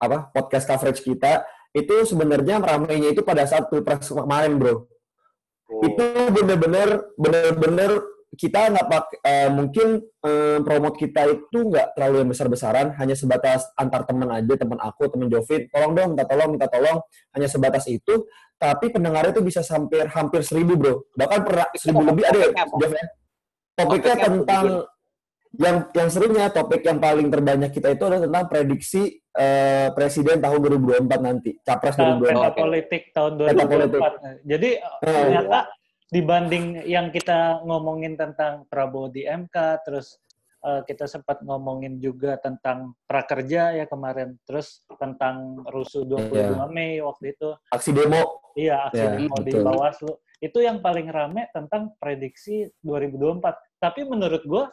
apa 0.00 0.32
podcast 0.32 0.64
coverage 0.68 1.04
kita, 1.04 1.44
itu 1.76 1.94
sebenarnya 2.08 2.60
ramainya 2.60 3.12
itu 3.12 3.20
pada 3.20 3.44
saat 3.44 3.68
pilpres 3.68 4.08
kemarin 4.08 4.56
bro. 4.56 4.74
Oh. 4.74 5.82
Itu 5.84 6.04
bener-bener 6.32 7.04
bener-bener 7.18 7.90
kita 8.36 8.68
nggak 8.68 8.88
pakai 8.90 9.18
uh, 9.22 9.50
mungkin 9.54 10.02
uh, 10.24 10.58
promote 10.60 10.96
kita 11.00 11.24
itu 11.30 11.58
nggak 11.72 11.96
terlalu 11.96 12.24
yang 12.24 12.30
besar-besaran 12.32 12.86
hanya 13.00 13.16
sebatas 13.16 13.64
antar 13.80 14.04
teman 14.04 14.28
aja 14.28 14.54
teman 14.56 14.78
aku 14.80 15.08
teman 15.08 15.28
Jovin. 15.28 15.68
Tolong 15.72 15.92
dong 15.96 16.08
minta 16.16 16.24
tolong 16.28 16.48
minta 16.52 16.68
tolong 16.68 17.00
hanya 17.36 17.48
sebatas 17.48 17.86
itu. 17.88 18.28
Tapi 18.56 18.88
pendengarnya 18.88 19.36
itu 19.36 19.44
bisa 19.44 19.60
sampai 19.60 20.08
hampir 20.08 20.40
seribu 20.40 20.80
bro. 20.80 20.94
Bahkan 21.12 21.40
pernah 21.44 21.66
seribu 21.76 22.00
lebih 22.08 22.24
ada 22.24 22.38
ya 22.40 22.50
Jovin 22.72 23.06
topiknya 23.76 24.16
tentang 24.24 24.66
yang 25.56 25.76
yang 25.92 26.08
seringnya 26.08 26.52
topik 26.52 26.84
yang 26.84 27.00
paling 27.00 27.28
terbanyak 27.32 27.72
kita 27.72 27.96
itu 27.96 28.04
adalah 28.06 28.24
tentang 28.28 28.46
prediksi 28.48 29.02
uh, 29.36 29.92
presiden 29.96 30.40
tahun 30.40 30.58
2024 30.60 31.08
nanti 31.20 31.56
capres 31.64 31.96
nah, 31.96 32.16
2024 32.20 32.62
politik 32.62 33.02
tahun 33.12 33.32
2024 33.40 33.66
politik. 33.66 34.00
jadi 34.44 34.70
uh, 34.80 35.00
ternyata 35.00 35.58
dibanding 36.10 36.86
yang 36.86 37.10
kita 37.10 37.62
ngomongin 37.66 38.14
tentang 38.14 38.62
Prabowo 38.70 39.10
di 39.10 39.26
MK, 39.26 39.56
terus 39.82 40.22
uh, 40.62 40.82
kita 40.86 41.10
sempat 41.10 41.42
ngomongin 41.42 41.98
juga 41.98 42.38
tentang 42.38 42.94
prakerja 43.10 43.74
ya 43.74 43.84
kemarin, 43.90 44.38
terus 44.46 44.86
tentang 45.02 45.66
rusuh 45.66 46.06
22 46.06 46.30
yeah. 46.38 46.66
Mei 46.70 47.02
waktu 47.02 47.34
itu. 47.34 47.50
Aksi 47.74 47.90
demo. 47.90 48.38
Iya, 48.54 48.86
aksi 48.90 49.02
yeah, 49.02 49.12
demo 49.18 49.36
betul. 49.42 49.46
di 49.46 49.52
Bawaslu. 49.58 50.12
Itu 50.38 50.58
yang 50.62 50.78
paling 50.84 51.08
rame 51.10 51.48
tentang 51.50 51.96
prediksi 51.98 52.70
2024. 52.84 53.82
Tapi 53.82 54.00
menurut 54.06 54.42
gue 54.46 54.64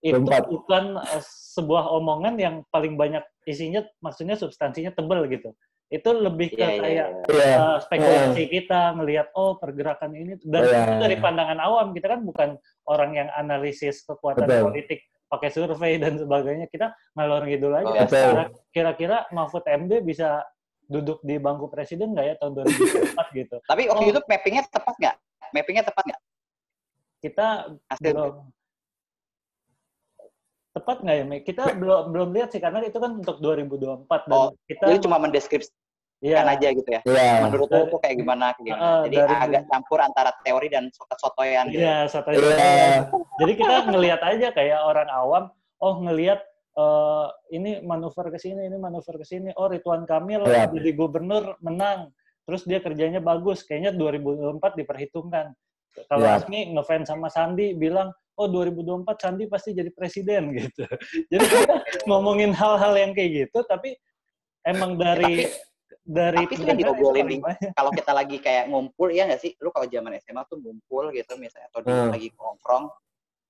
itu 0.00 0.16
24. 0.16 0.48
bukan 0.48 0.84
uh, 0.96 1.22
sebuah 1.56 1.84
omongan 2.00 2.34
yang 2.40 2.54
paling 2.72 2.96
banyak 2.96 3.24
isinya, 3.44 3.84
maksudnya 4.00 4.36
substansinya 4.36 4.92
tebel 4.96 5.28
gitu 5.28 5.52
itu 5.90 6.06
lebih 6.14 6.54
ke 6.54 6.62
yeah, 6.62 6.70
iya, 6.70 6.78
kayak 6.78 7.08
yeah, 7.26 7.34
yeah. 7.34 7.58
Uh, 7.58 7.76
spekulasi 7.82 8.42
yeah. 8.46 8.50
kita 8.54 8.80
ngelihat 8.94 9.26
oh 9.34 9.58
pergerakan 9.58 10.14
ini 10.14 10.38
dan 10.46 10.62
yeah. 10.62 10.86
itu 10.86 10.94
dari 11.02 11.16
pandangan 11.18 11.58
awam 11.58 11.90
kita 11.90 12.14
kan 12.14 12.22
bukan 12.22 12.48
orang 12.86 13.18
yang 13.18 13.28
analisis 13.34 14.06
kekuatan 14.06 14.46
Betul. 14.46 14.70
politik 14.70 15.02
pakai 15.26 15.50
survei 15.50 15.98
dan 15.98 16.14
sebagainya 16.14 16.70
kita 16.70 16.94
ngalor 17.18 17.42
ngidul 17.42 17.74
aja 17.74 18.06
kira-kira 18.70 19.26
Mahfud 19.34 19.66
MD 19.66 19.98
bisa 20.06 20.46
duduk 20.86 21.22
di 21.26 21.42
bangku 21.42 21.66
presiden 21.66 22.14
nggak 22.14 22.26
ya 22.26 22.34
tahun 22.38 22.66
2024 22.66 23.38
gitu 23.42 23.56
tapi 23.66 23.90
waktu 23.90 24.06
oh. 24.06 24.12
itu 24.14 24.20
mappingnya 24.30 24.62
tepat 24.70 24.94
nggak 24.94 25.16
mappingnya 25.50 25.84
tepat 25.86 26.04
nggak 26.06 26.20
kita 27.18 27.46
Hasil. 27.90 28.14
belum 28.14 28.34
tepat 30.70 31.02
nggak 31.02 31.16
ya 31.18 31.24
kita 31.42 31.62
belum 31.74 32.14
belum 32.14 32.28
lihat 32.30 32.54
sih 32.54 32.62
karena 32.62 32.78
itu 32.86 32.98
kan 33.02 33.18
untuk 33.18 33.42
2024 33.42 34.06
dan 34.06 34.30
oh, 34.30 34.54
kita 34.70 34.84
jadi 34.86 34.98
cuma 35.02 35.18
mendeskripsi 35.18 35.74
yeah. 36.22 36.44
aja 36.44 36.68
gitu 36.70 36.88
ya. 36.88 37.00
Yeah. 37.08 37.48
Menurut 37.48 37.68
lo 37.72 37.82
tuh 37.88 38.00
kayak 38.00 38.20
gimana? 38.20 38.52
Kayak 38.54 38.64
gimana? 38.68 38.84
Uh, 38.84 39.02
Jadi 39.08 39.16
dari, 39.16 39.34
agak 39.34 39.62
campur 39.72 39.98
antara 40.04 40.30
teori 40.44 40.68
dan 40.68 40.84
sotoyan 40.92 41.64
gitu. 41.72 41.82
Iya, 41.82 41.96
sotoyan. 42.12 42.40
Yeah. 42.44 42.98
Jadi 43.40 43.52
kita 43.56 43.74
ngelihat 43.88 44.20
aja 44.20 44.48
kayak 44.52 44.80
orang 44.84 45.08
awam, 45.10 45.44
oh 45.80 45.94
ngelihat 46.04 46.40
uh, 46.76 47.32
ini 47.50 47.80
manuver 47.82 48.28
ke 48.28 48.38
sini, 48.38 48.68
ini 48.68 48.76
manuver 48.76 49.16
ke 49.16 49.26
sini. 49.26 49.50
Oh 49.56 49.66
Ridwan 49.66 50.04
Kamil 50.04 50.44
yeah. 50.46 50.68
jadi 50.68 50.90
gubernur 50.92 51.56
menang. 51.64 52.12
Terus 52.44 52.68
dia 52.68 52.78
kerjanya 52.84 53.24
bagus. 53.24 53.64
Kayaknya 53.64 53.96
2024 53.96 54.80
diperhitungkan. 54.84 55.56
Kalau 56.06 56.26
yeah. 56.26 56.38
Asmi 56.38 56.70
ngefans 56.70 57.10
sama 57.10 57.32
Sandi 57.32 57.74
bilang, 57.74 58.12
oh 58.38 58.46
2024 58.46 59.06
Sandi 59.18 59.44
pasti 59.50 59.74
jadi 59.74 59.90
presiden 59.90 60.52
gitu. 60.58 60.84
Jadi 61.32 61.44
kita 61.44 61.74
ngomongin 62.08 62.54
hal-hal 62.54 62.92
yang 62.94 63.12
kayak 63.16 63.48
gitu, 63.48 63.64
tapi 63.66 63.96
emang 64.64 65.00
dari 65.00 65.48
tapi, 65.48 65.70
dari 66.04 66.44
tapi 66.46 66.54
itu 66.56 66.62
kan 66.64 66.76
diobrolin 66.76 67.26
nih. 67.26 67.40
kalau 67.74 67.90
kita 67.92 68.12
lagi 68.12 68.36
kayak 68.38 68.70
ngumpul 68.70 69.08
ya 69.10 69.26
nggak 69.26 69.40
sih? 69.40 69.52
Lu 69.60 69.74
kalau 69.74 69.86
zaman 69.90 70.16
SMA 70.22 70.42
tuh 70.46 70.58
ngumpul 70.60 71.10
gitu 71.12 71.34
misalnya 71.36 71.68
atau 71.72 71.80
hmm. 71.84 72.10
lagi 72.12 72.28
nongkrong 72.34 72.84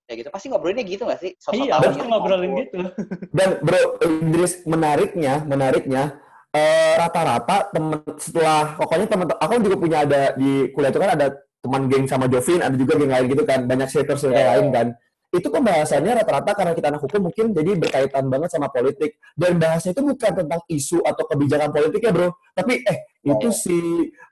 kayak 0.09 0.17
gitu. 0.27 0.29
Pasti 0.33 0.47
ngobrolinnya 0.51 0.85
gitu 0.87 1.03
nggak 1.07 1.21
sih? 1.21 1.33
Sosok 1.39 1.61
iya 1.61 1.75
pasti 1.79 2.01
ngobrolin 2.03 2.51
gitu. 2.67 2.79
Dan 3.37 3.49
bro 3.63 3.81
Idris 4.03 4.67
menariknya 4.67 5.35
menariknya 5.47 6.03
eh, 6.51 6.95
rata-rata 6.99 7.57
uh, 7.57 7.63
temen 7.71 8.01
setelah 8.19 8.75
pokoknya 8.75 9.07
teman 9.07 9.27
aku 9.39 9.53
juga 9.63 9.77
punya 9.79 9.99
ada 10.03 10.35
di 10.35 10.67
kuliah 10.75 10.91
itu 10.91 11.01
kan 11.01 11.13
ada 11.15 11.27
teman 11.61 11.83
geng 11.93 12.05
sama 12.09 12.27
Jovin 12.27 12.61
ada 12.65 12.75
juga 12.77 12.97
geng 12.97 13.13
lain 13.13 13.27
gitu 13.29 13.45
kan 13.45 13.61
banyak 13.69 13.89
circle 13.89 14.19
circle 14.19 14.37
yeah. 14.37 14.57
lain 14.57 14.69
kan. 14.73 14.89
Itu 15.31 15.47
pembahasannya 15.47 16.11
rata-rata 16.11 16.59
karena 16.59 16.73
kita 16.75 16.91
anak 16.91 17.07
hukum 17.07 17.31
mungkin 17.31 17.55
jadi 17.55 17.79
berkaitan 17.79 18.27
banget 18.27 18.51
sama 18.51 18.67
politik. 18.67 19.15
Dan 19.39 19.63
bahasnya 19.63 19.95
itu 19.95 20.03
bukan 20.03 20.33
tentang 20.43 20.61
isu 20.67 20.99
atau 21.07 21.23
kebijakan 21.23 21.71
politik 21.71 22.03
ya 22.03 22.11
bro. 22.11 22.35
Tapi 22.51 22.83
eh 22.83 22.99
itu 23.23 23.47
oh. 23.47 23.55
si 23.55 23.79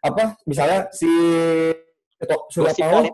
apa 0.02 0.34
misalnya 0.42 0.90
si 0.90 1.06
Ketua 2.18 2.38
Surya 2.50 2.74
Paloh 2.74 3.06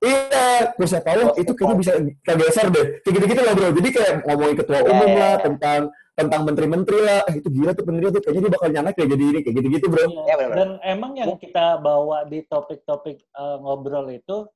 iya 0.00 0.72
Surya 0.80 1.04
Paloh 1.04 1.36
itu 1.36 1.52
kayaknya 1.52 1.76
bisa 1.76 1.92
kegeser 2.24 2.66
deh. 2.72 2.86
Kayak 3.04 3.12
gitu-gitu 3.20 3.42
lah 3.44 3.52
bro. 3.52 3.68
Jadi 3.76 3.88
kayak 3.92 4.12
ngomongin 4.24 4.56
ketua 4.56 4.78
iya, 4.80 4.88
umum 4.88 5.10
iya, 5.12 5.20
lah 5.20 5.32
iya. 5.36 5.42
tentang 5.44 5.80
tentang 6.18 6.42
menteri-menteri 6.42 6.98
lah. 6.98 7.20
Eh, 7.30 7.38
itu 7.38 7.48
gila 7.54 7.70
tuh 7.78 7.86
menteri 7.86 8.10
tuh. 8.10 8.20
Kayaknya 8.26 8.42
dia 8.42 8.52
bakal 8.58 8.68
nyana 8.74 8.90
kayak 8.90 9.08
jadi 9.14 9.24
ini 9.30 9.40
kayak 9.46 9.54
gitu-gitu 9.62 9.86
bro. 9.86 10.04
Ya, 10.26 10.34
dan 10.50 10.70
emang 10.82 11.14
yang 11.14 11.38
kita 11.38 11.78
bawa 11.78 12.26
di 12.26 12.42
topik-topik 12.50 13.22
uh, 13.38 13.62
ngobrol 13.62 14.10
itu 14.10 14.50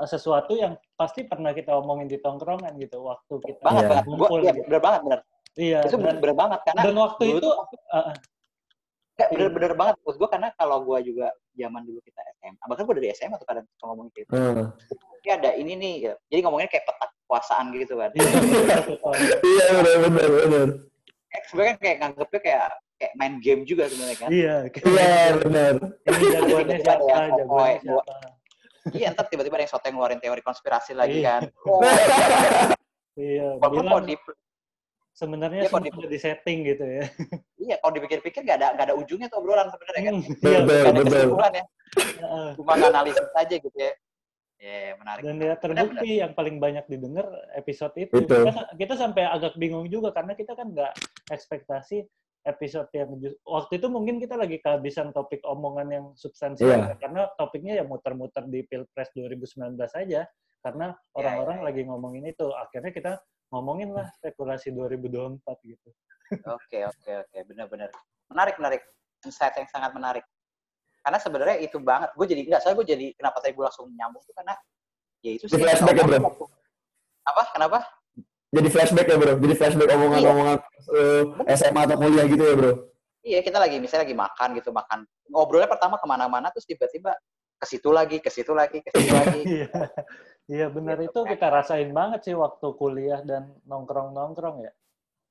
Eh, 0.00 0.08
sesuatu 0.08 0.56
yang 0.56 0.80
pasti 0.96 1.28
pernah 1.28 1.52
kita 1.52 1.76
omongin 1.76 2.08
di 2.08 2.16
tongkrongan 2.16 2.72
gitu 2.80 3.04
waktu 3.04 3.36
kita 3.44 3.60
banget, 3.60 3.84
banget. 3.92 4.04
Gua, 4.08 4.28
iya, 4.40 4.52
bener 4.56 4.80
banget 4.80 5.00
bener. 5.04 5.20
Iya 5.60 5.78
itu 5.84 5.96
bener, 6.00 6.16
bener 6.24 6.36
banget 6.38 6.60
karena 6.64 6.82
dan 6.88 6.96
waktu 6.96 7.24
itu 7.36 7.48
uh, 7.92 8.14
bener-bener 9.20 9.72
banget 9.76 9.94
maksud 10.00 10.16
gue 10.16 10.30
karena 10.30 10.48
kalau 10.56 10.80
gue 10.86 10.98
juga 11.12 11.28
zaman 11.52 11.82
dulu 11.84 12.00
kita 12.00 12.20
SMA 12.38 12.64
bahkan 12.64 12.82
gue 12.88 12.96
dari 12.96 13.08
SMA 13.12 13.36
tuh 13.36 13.48
kadang 13.50 13.66
ngomong 13.84 14.08
gitu. 14.16 14.30
Hmm. 14.32 14.72
Ini 15.20 15.30
ada 15.36 15.50
ini 15.52 15.72
nih 15.76 15.94
gitu. 16.00 16.16
jadi 16.32 16.40
ngomongnya 16.48 16.68
kayak 16.72 16.86
petak 16.88 17.10
kekuasaan 17.12 17.64
gitu 17.76 17.94
kan. 18.00 18.10
Iya 18.16 19.64
benar 19.76 19.96
benar 20.08 20.28
benar 20.48 20.68
sebenarnya 21.50 21.76
kayak 21.78 21.96
nganggepnya 22.02 22.40
kayak 22.42 22.66
kayak 23.00 23.12
main 23.16 23.34
game 23.40 23.62
juga 23.64 23.86
sebenarnya 23.86 24.18
kan. 24.18 24.28
Iya 24.28 24.56
iya 24.84 25.28
benar 25.38 25.74
ini 26.04 26.24
jagoannya 26.34 26.78
siapa 26.82 27.20
jagoannya 27.38 27.78
siapa. 27.80 28.14
Iya 28.96 29.06
ntar 29.12 29.26
tiba-tiba 29.28 29.54
ada 29.60 29.64
yang 29.64 29.72
soteng 29.72 29.92
ngeluarin 29.94 30.20
teori 30.20 30.42
konspirasi 30.42 30.92
lagi 30.96 31.20
iya. 31.22 31.38
kan. 31.38 31.42
Oh. 31.68 31.80
iya 33.20 33.46
bilang, 33.60 34.04
di 34.08 34.16
sebenarnya 35.12 35.66
ya, 35.66 35.68
semua 35.68 35.84
di, 35.84 35.90
udah 35.92 36.20
setting 36.20 36.58
gitu 36.64 36.84
ya. 36.84 37.04
Iya 37.60 37.74
kalau 37.84 37.92
dipikir-pikir 37.92 38.40
gak 38.42 38.58
ada 38.60 38.68
gak 38.74 38.86
ada 38.90 38.94
ujungnya 38.96 39.28
tuh 39.28 39.44
obrolan 39.44 39.68
sebenarnya 39.68 40.02
kan. 40.02 40.14
Hmm, 40.16 40.48
iya, 40.48 40.58
betul, 40.64 40.84
ada 40.88 41.00
kesimpulan 41.04 41.52
ya. 41.52 41.64
Cuma 42.56 42.72
analisis 42.76 43.28
aja 43.36 43.54
gitu 43.54 43.78
ya 43.78 43.92
Ya, 44.60 44.92
yeah, 44.92 44.94
menarik. 45.00 45.22
Dan 45.24 45.36
ya 45.40 45.54
terbukti 45.56 46.10
benar. 46.12 46.20
yang 46.20 46.32
paling 46.36 46.56
banyak 46.60 46.84
didengar 46.84 47.26
episode 47.56 47.96
itu. 47.96 48.12
Kita, 48.12 48.76
kita 48.76 48.94
sampai 48.94 49.24
agak 49.24 49.56
bingung 49.56 49.88
juga 49.88 50.12
karena 50.12 50.36
kita 50.36 50.52
kan 50.52 50.68
nggak 50.68 50.92
ekspektasi 51.32 52.04
episode 52.44 52.88
yang 52.96 53.08
waktu 53.44 53.72
itu 53.76 53.86
mungkin 53.92 54.16
kita 54.16 54.36
lagi 54.36 54.60
kehabisan 54.60 55.12
topik 55.12 55.44
omongan 55.44 55.88
yang 55.92 56.06
substansial 56.16 56.72
yeah. 56.72 56.96
karena 56.96 57.28
topiknya 57.36 57.80
ya 57.80 57.84
muter-muter 57.84 58.48
di 58.48 58.64
Pilpres 58.64 59.12
2019 59.12 59.76
aja 59.76 60.24
karena 60.60 60.86
iya, 60.92 61.16
orang-orang 61.20 61.56
yeah, 61.60 61.64
yeah, 61.64 61.68
lagi 61.72 61.82
ngomongin 61.84 62.24
itu 62.28 62.46
akhirnya 62.56 62.92
kita 62.92 63.12
ngomongin 63.52 63.92
lah 63.92 64.08
spekulasi 64.20 64.72
2024 64.72 65.40
gitu. 65.68 65.88
Oke 66.56 66.86
oke 66.86 67.10
oke 67.26 67.38
benar-benar 67.48 67.90
menarik 68.30 68.56
menarik 68.56 68.82
insight 69.26 69.56
yang 69.58 69.68
sangat 69.68 69.90
menarik 69.92 70.24
karena 71.00 71.18
sebenarnya 71.18 71.56
itu 71.64 71.76
banget. 71.80 72.10
Gue 72.16 72.26
jadi 72.28 72.42
nggak 72.46 72.62
saya 72.62 72.72
gue 72.76 72.86
jadi 72.86 73.06
kenapa 73.16 73.40
tadi 73.40 73.52
gue 73.56 73.64
langsung 73.64 73.88
nyambung 73.92 74.22
tuh 74.24 74.34
karena 74.36 74.54
ya 75.20 75.30
itu 75.36 75.44
sih 75.48 75.56
flashback 75.56 75.96
ya 75.96 76.04
bro? 76.04 76.48
apa? 77.24 77.42
Kenapa? 77.52 77.78
Jadi 78.50 78.68
flashback 78.68 79.06
ya 79.08 79.16
bro? 79.16 79.34
Jadi 79.40 79.54
flashback 79.56 79.88
omongan-omongan 79.96 80.58
iya. 80.60 81.48
uh, 81.48 81.54
SMA 81.56 81.80
atau 81.88 81.96
kuliah 81.96 82.24
gitu 82.28 82.42
ya 82.44 82.54
bro? 82.56 82.72
Iya 83.20 83.40
kita 83.44 83.58
lagi 83.60 83.76
misalnya 83.80 84.04
lagi 84.08 84.16
makan 84.16 84.48
gitu 84.56 84.70
makan. 84.72 84.98
Ngobrolnya 85.28 85.68
pertama 85.68 85.96
ke 86.00 86.06
mana-mana 86.08 86.48
terus 86.52 86.64
tiba-tiba 86.64 87.12
ke 87.60 87.66
situ 87.68 87.92
lagi 87.92 88.16
ke 88.24 88.30
situ 88.32 88.52
lagi 88.56 88.78
ke 88.80 88.90
situ 88.92 89.12
lagi. 89.12 89.40
Iya, 90.50 90.66
iya 90.66 90.66
benar 90.66 90.98
gitu, 90.98 91.14
itu 91.14 91.20
kan. 91.22 91.30
kita 91.30 91.46
rasain 91.46 91.90
banget 91.94 92.26
sih 92.26 92.34
waktu 92.34 92.74
kuliah 92.74 93.22
dan 93.22 93.54
nongkrong-nongkrong 93.70 94.66
ya 94.66 94.72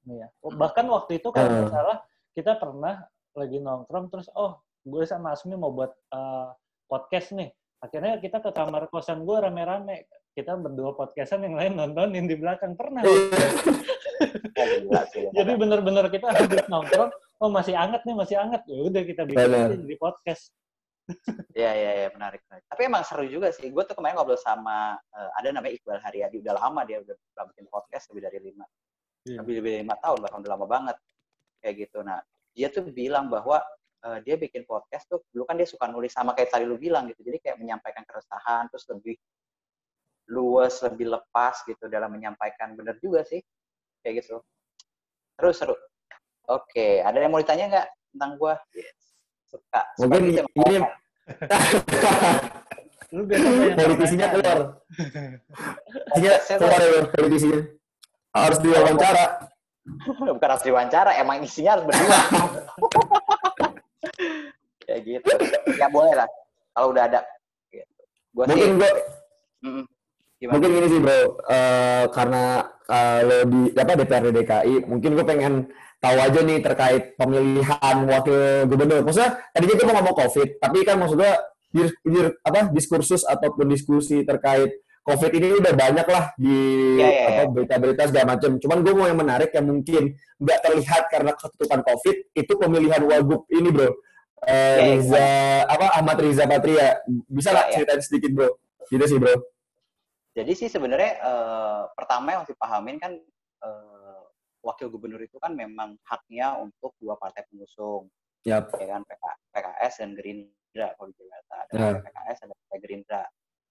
Iya. 0.07 0.27
Bahkan 0.39 0.85
waktu 0.87 1.19
itu 1.19 1.27
kalau 1.33 1.49
nggak 1.49 1.73
salah 1.73 1.97
kita 2.31 2.55
pernah 2.55 3.03
lagi 3.35 3.57
nongkrong 3.59 4.07
terus 4.07 4.31
oh 4.33 4.63
gue 4.85 5.03
sama 5.07 5.35
Asmi 5.35 5.55
mau 5.55 5.73
buat 5.73 5.91
uh, 6.13 6.51
podcast 6.87 7.35
nih. 7.35 7.51
Akhirnya 7.79 8.19
kita 8.19 8.43
ke 8.43 8.51
kamar 8.51 8.91
kosan 8.91 9.23
gue 9.23 9.37
rame-rame 9.39 10.07
kita 10.37 10.55
berdua 10.55 10.95
podcastan 10.95 11.43
yang 11.43 11.59
lain 11.59 11.75
nontonin 11.75 12.23
di 12.29 12.35
belakang 12.39 12.77
pernah. 12.79 13.03
Jadi 15.37 15.51
benar-benar 15.55 16.11
kita 16.11 16.31
habis 16.31 16.63
nongkrong, 16.67 17.11
oh 17.43 17.49
masih 17.51 17.75
anget 17.75 18.03
nih, 18.03 18.15
masih 18.15 18.35
anget. 18.39 18.61
Ya 18.67 18.79
udah 18.83 19.01
kita 19.03 19.21
bikin 19.27 19.83
di 19.87 19.95
podcast. 19.99 20.51
Iya, 21.57 21.71
iya, 21.73 21.91
iya, 22.05 22.09
menarik, 22.13 22.45
menarik. 22.45 22.65
Tapi 22.69 22.81
emang 22.85 23.01
seru 23.01 23.25
juga 23.25 23.49
sih. 23.49 23.73
Gue 23.73 23.81
tuh 23.81 23.97
kemarin 23.97 24.21
ngobrol 24.21 24.37
sama, 24.37 24.93
uh, 24.93 25.29
ada 25.41 25.49
namanya 25.49 25.73
Iqbal 25.73 25.97
Haryadi, 26.05 26.37
udah 26.45 26.53
lama 26.53 26.85
dia 26.85 27.01
udah, 27.01 27.15
bikin 27.49 27.65
podcast 27.65 28.13
lebih 28.13 28.29
dari 28.29 28.39
lima. 28.45 28.65
Yeah. 29.25 29.41
Lebih 29.41 29.53
dari 29.57 29.81
lima 29.81 29.97
tahun, 29.97 30.17
bahkan 30.21 30.39
udah 30.45 30.51
lama 30.53 30.67
banget. 30.69 30.97
Kayak 31.65 31.75
gitu. 31.89 31.99
Nah, 32.05 32.21
dia 32.53 32.67
tuh 32.69 32.85
bilang 32.93 33.25
bahwa 33.27 33.57
uh, 34.05 34.19
dia 34.23 34.35
bikin 34.39 34.63
podcast 34.63 35.07
tuh, 35.09 35.23
dulu 35.31 35.43
kan 35.49 35.55
dia 35.59 35.67
suka 35.67 35.87
nulis 35.91 36.13
sama 36.13 36.35
kayak 36.35 36.53
tadi 36.53 36.65
lu 36.67 36.79
bilang 36.79 37.07
gitu. 37.11 37.23
Jadi 37.25 37.37
kayak 37.43 37.57
menyampaikan 37.59 38.03
keresahan, 38.07 38.67
terus 38.71 38.85
lebih 38.91 39.15
luas, 40.29 40.79
lebih 40.85 41.09
lepas 41.09 41.55
gitu 41.65 41.89
dalam 41.89 42.13
menyampaikan. 42.13 42.77
Bener 42.77 42.95
juga 43.01 43.25
sih. 43.25 43.41
Kayak 44.05 44.23
gitu. 44.25 44.43
Terus 45.39 45.55
seru. 45.57 45.75
Oke, 46.49 47.03
ada 47.05 47.21
yang 47.21 47.29
mau 47.29 47.41
ditanya 47.41 47.65
nggak 47.69 47.87
tentang 48.15 48.31
gue? 48.37 48.53
Yes. 48.77 48.99
Suka. 49.49 49.81
Mungkin 50.01 50.21
ini 50.33 50.77
Lu 53.09 53.25
politisinya 53.25 54.27
keluar. 54.29 54.57
Politisinya 56.13 56.57
keluar 56.61 56.77
ya 56.77 57.01
politisinya. 57.09 57.59
Harus 58.37 58.57
diwawancara. 58.61 59.25
Bukan 60.37 60.49
harus 60.53 60.65
diwawancara, 60.65 61.11
emang 61.17 61.41
isinya 61.41 61.77
harus 61.77 61.89
berdua. 61.89 62.19
Gitu. 65.17 65.31
Ya 65.81 65.87
boleh 65.89 66.13
lah. 66.13 66.29
Kalau 66.77 66.93
udah 66.93 67.03
ada. 67.09 67.21
Gitu. 67.73 68.01
Gua 68.35 68.45
Mungkin 68.45 68.77
gue 68.77 68.91
mm, 69.65 69.83
Mungkin 70.39 70.71
ini 70.71 70.87
sih 70.87 70.99
bro, 71.03 71.35
uh, 71.51 72.07
karena 72.15 72.63
kalau 72.87 73.39
di 73.43 73.75
apa 73.75 73.91
DPRD 73.99 74.27
DKI, 74.31 74.75
mungkin 74.87 75.19
gue 75.19 75.25
pengen 75.27 75.53
tahu 75.99 76.15
aja 76.15 76.39
nih 76.39 76.63
terkait 76.63 77.19
pemilihan 77.19 77.97
wakil 78.07 78.63
gubernur. 78.71 79.03
Maksudnya 79.03 79.35
tadinya 79.51 79.75
kita 79.75 79.87
mau 79.91 79.95
ngomong 79.99 80.15
COVID, 80.15 80.47
tapi 80.63 80.77
kan 80.87 80.95
maksudnya 80.95 81.43
di, 81.75 81.91
di, 82.07 82.19
apa 82.39 82.71
diskursus 82.71 83.27
ataupun 83.27 83.67
diskusi 83.67 84.23
terkait 84.23 84.79
COVID 85.03 85.31
ini 85.35 85.59
udah 85.59 85.73
banyak 85.75 86.07
lah 86.07 86.31
di 86.39 86.55
yeah, 87.01 87.11
yeah, 87.11 87.29
ya. 87.43 87.43
berita-berita 87.51 88.07
segala 88.07 88.39
macam. 88.39 88.55
Cuman 88.63 88.77
gue 88.79 88.93
mau 88.95 89.07
yang 89.11 89.19
menarik 89.19 89.51
yang 89.51 89.67
mungkin 89.67 90.15
nggak 90.39 90.59
terlihat 90.63 91.03
karena 91.11 91.31
ketutupan 91.35 91.81
COVID 91.83 92.15
itu 92.31 92.53
pemilihan 92.55 93.01
wagub 93.03 93.43
ini 93.51 93.69
bro. 93.75 93.91
Uh, 94.39 94.51
yeah, 94.51 94.95
Riza 94.95 95.27
apa 95.67 95.85
Ahmad 95.99 96.17
Riza 96.23 96.47
Patria 96.47 97.03
bisa 97.27 97.51
lah 97.51 97.67
yeah, 97.67 97.83
ceritain 97.83 98.01
sedikit 98.03 98.31
bro. 98.31 98.49
Gitu 98.87 99.03
sih 99.03 99.19
bro. 99.19 99.35
Jadi 100.37 100.51
sih 100.55 100.69
sebenarnya 100.71 101.19
uh, 101.19 101.83
pertama 101.91 102.31
yang 102.31 102.39
harus 102.43 102.53
dipahamin 102.55 102.97
kan 103.01 103.11
uh, 103.65 104.21
wakil 104.63 104.87
gubernur 104.87 105.19
itu 105.19 105.35
kan 105.41 105.51
memang 105.51 105.99
haknya 106.07 106.55
untuk 106.55 106.95
dua 107.03 107.19
partai 107.19 107.43
pengusung. 107.51 108.07
Yep. 108.47 108.79
Ya 108.79 108.87
kan 108.95 109.01
PKS 109.51 109.93
dan 109.99 110.15
Gerindra 110.15 110.87
kalau 110.95 111.11
di 111.11 111.19
Jakarta. 111.19 111.55
Ada 111.67 111.75
yeah. 111.75 111.99
PKS 111.99 112.37
ada 112.47 112.53
Partai 112.55 112.79
Gerindra. 112.79 113.23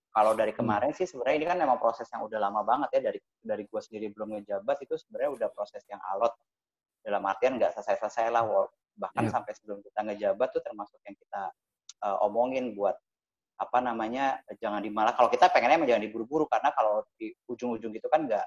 Kalau 0.08 0.32
dari 0.34 0.52
kemarin 0.56 0.90
hmm. 0.92 0.98
sih 0.98 1.06
sebenarnya 1.06 1.36
ini 1.36 1.46
kan 1.46 1.58
memang 1.60 1.78
proses 1.78 2.08
yang 2.10 2.24
udah 2.24 2.40
lama 2.40 2.60
banget 2.64 2.88
ya 2.98 3.00
dari 3.12 3.20
dari 3.40 3.64
gue 3.68 3.80
sendiri 3.80 4.10
belum 4.12 4.40
ngejabat 4.40 4.76
itu 4.82 4.96
sebenarnya 4.96 5.30
udah 5.36 5.48
proses 5.52 5.84
yang 5.86 6.00
alot 6.12 6.32
dalam 7.04 7.22
artian 7.24 7.56
nggak 7.56 7.72
selesai-selesai 7.76 8.32
lah 8.32 8.42
bahkan 8.98 9.30
yeah. 9.30 9.32
sampai 9.32 9.52
sebelum 9.54 9.78
kita 9.80 10.00
ngejabat 10.04 10.48
tuh 10.50 10.62
termasuk 10.62 10.98
yang 11.06 11.16
kita 11.16 11.42
uh, 12.02 12.26
omongin 12.26 12.74
buat 12.74 12.98
apa 13.58 13.78
namanya 13.82 14.38
jangan 14.62 14.78
dimalah 14.78 15.18
kalau 15.18 15.26
kita 15.26 15.50
pengennya 15.50 15.82
jangan 15.94 16.02
diburu-buru 16.06 16.46
karena 16.46 16.70
kalau 16.70 17.02
di 17.18 17.34
ujung-ujung 17.50 17.90
gitu 17.90 18.06
kan 18.06 18.26
nggak 18.26 18.46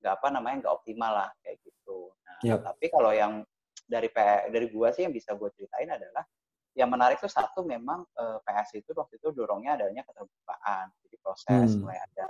nggak 0.00 0.14
apa 0.20 0.28
namanya 0.32 0.56
nggak 0.64 0.74
optimal 0.80 1.12
lah 1.12 1.28
kayak 1.44 1.60
gitu. 1.64 2.12
Nah, 2.24 2.40
yep. 2.44 2.60
tapi 2.60 2.92
kalau 2.92 3.12
yang 3.12 3.44
dari 3.84 4.08
P, 4.08 4.16
dari 4.48 4.66
gua 4.72 4.92
sih 4.92 5.04
yang 5.04 5.12
bisa 5.12 5.36
gua 5.36 5.52
ceritain 5.52 5.88
adalah 5.92 6.24
yang 6.72 6.88
menarik 6.88 7.20
tuh 7.20 7.28
satu 7.28 7.64
memang 7.64 8.04
eh, 8.16 8.38
PS 8.44 8.80
itu 8.80 8.90
waktu 8.96 9.16
itu 9.20 9.28
dorongnya 9.32 9.76
adanya 9.80 10.04
keterbukaan. 10.04 10.92
Jadi 11.04 11.16
proses 11.20 11.68
hmm. 11.72 11.80
mulai 11.84 11.98
ada 12.00 12.26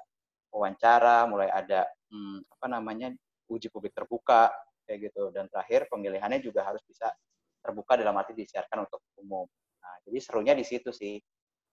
wawancara, 0.55 1.19
mulai 1.27 1.49
ada 1.51 1.87
hmm, 2.11 2.47
apa 2.59 2.67
namanya 2.71 3.09
uji 3.51 3.71
publik 3.71 3.95
terbuka 3.95 4.51
kayak 4.85 5.11
gitu 5.11 5.33
dan 5.33 5.49
terakhir 5.49 5.89
pemilihannya 5.89 6.41
juga 6.45 6.65
harus 6.65 6.81
bisa 6.85 7.09
terbuka 7.65 7.97
dalam 7.97 8.13
arti 8.21 8.37
disiarkan 8.37 8.85
untuk 8.85 9.01
umum. 9.17 9.49
Nah, 9.81 9.95
jadi 10.05 10.19
serunya 10.21 10.53
di 10.53 10.65
situ 10.65 10.93
sih. 10.93 11.17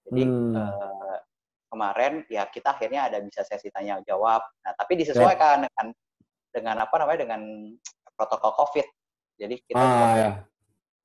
Jadi 0.07 0.23
hmm. 0.23 0.55
eh, 0.55 1.17
kemarin 1.71 2.23
ya 2.31 2.47
kita 2.47 2.75
akhirnya 2.75 3.11
ada 3.11 3.19
bisa 3.19 3.43
sesi 3.43 3.67
tanya 3.71 3.99
jawab. 4.07 4.43
Nah, 4.63 4.71
tapi 4.75 4.99
disesuaikan 4.99 5.63
yeah. 5.63 5.67
dengan 5.67 5.87
dengan 6.51 6.75
apa 6.83 6.95
namanya 6.99 7.19
dengan 7.27 7.41
protokol 8.15 8.51
COVID. 8.55 8.87
Jadi 9.39 9.55
kita 9.67 9.79
ah, 9.79 10.15
ya. 10.15 10.29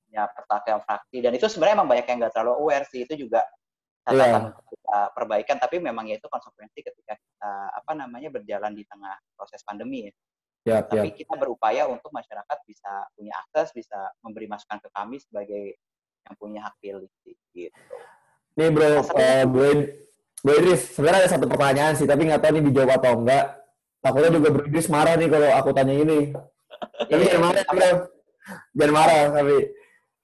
punya 0.07 0.23
pertakian 0.31 0.79
fraksi 0.83 1.17
dan 1.23 1.31
itu 1.35 1.45
sebenarnya 1.47 1.75
emang 1.83 1.89
banyak 1.89 2.05
yang 2.07 2.17
nggak 2.23 2.33
terlalu 2.35 2.53
aware 2.63 2.85
sih 2.87 3.03
itu 3.03 3.27
juga 3.27 3.41
catatan 4.07 4.53
yeah. 4.53 4.67
kita 4.71 4.97
perbaikan 5.11 5.57
tapi 5.59 5.83
memang 5.83 6.05
ya 6.07 6.15
itu 6.15 6.27
konsekuensi 6.31 6.79
ketika 6.79 7.17
kita 7.17 7.51
apa 7.75 7.91
namanya 7.91 8.29
berjalan 8.31 8.71
di 8.71 8.87
tengah 8.87 9.15
proses 9.35 9.63
pandemi 9.67 10.07
ya. 10.07 10.13
Yep, 10.67 10.83
tapi 10.91 11.07
yep. 11.15 11.15
kita 11.15 11.33
berupaya 11.39 11.87
untuk 11.87 12.11
masyarakat 12.11 12.57
bisa 12.67 13.07
punya 13.15 13.31
akses, 13.39 13.71
bisa 13.71 14.11
memberi 14.19 14.51
masukan 14.51 14.83
ke 14.83 14.91
kami 14.91 15.15
sebagai 15.23 15.79
yang 16.27 16.35
punya 16.35 16.59
hak 16.67 16.75
pilih 16.83 17.07
gitu. 17.23 17.71
Nih 18.59 18.67
bro, 18.73 18.99
uh, 18.99 19.43
gue 19.47 19.69
Bro 20.43 20.53
Idris, 20.59 20.93
sebenarnya 20.93 21.25
ada 21.25 21.31
satu 21.31 21.45
pertanyaan 21.47 21.93
sih, 21.95 22.03
tapi 22.03 22.27
nggak 22.27 22.43
tahu 22.43 22.59
ini 22.59 22.61
dijawab 22.69 22.99
atau 22.99 23.23
enggak. 23.23 23.45
Takutnya 24.03 24.31
juga 24.35 24.47
Bro 24.53 24.63
Idris 24.67 24.87
marah 24.91 25.15
nih 25.15 25.29
kalau 25.31 25.49
aku 25.55 25.69
tanya 25.71 25.95
ini. 25.95 26.19
Tapi 27.09 27.21
jangan 27.25 27.41
marah, 27.41 27.63
bro. 27.65 27.91
Jangan 28.77 28.93
marah, 28.93 29.23
tapi. 29.33 29.57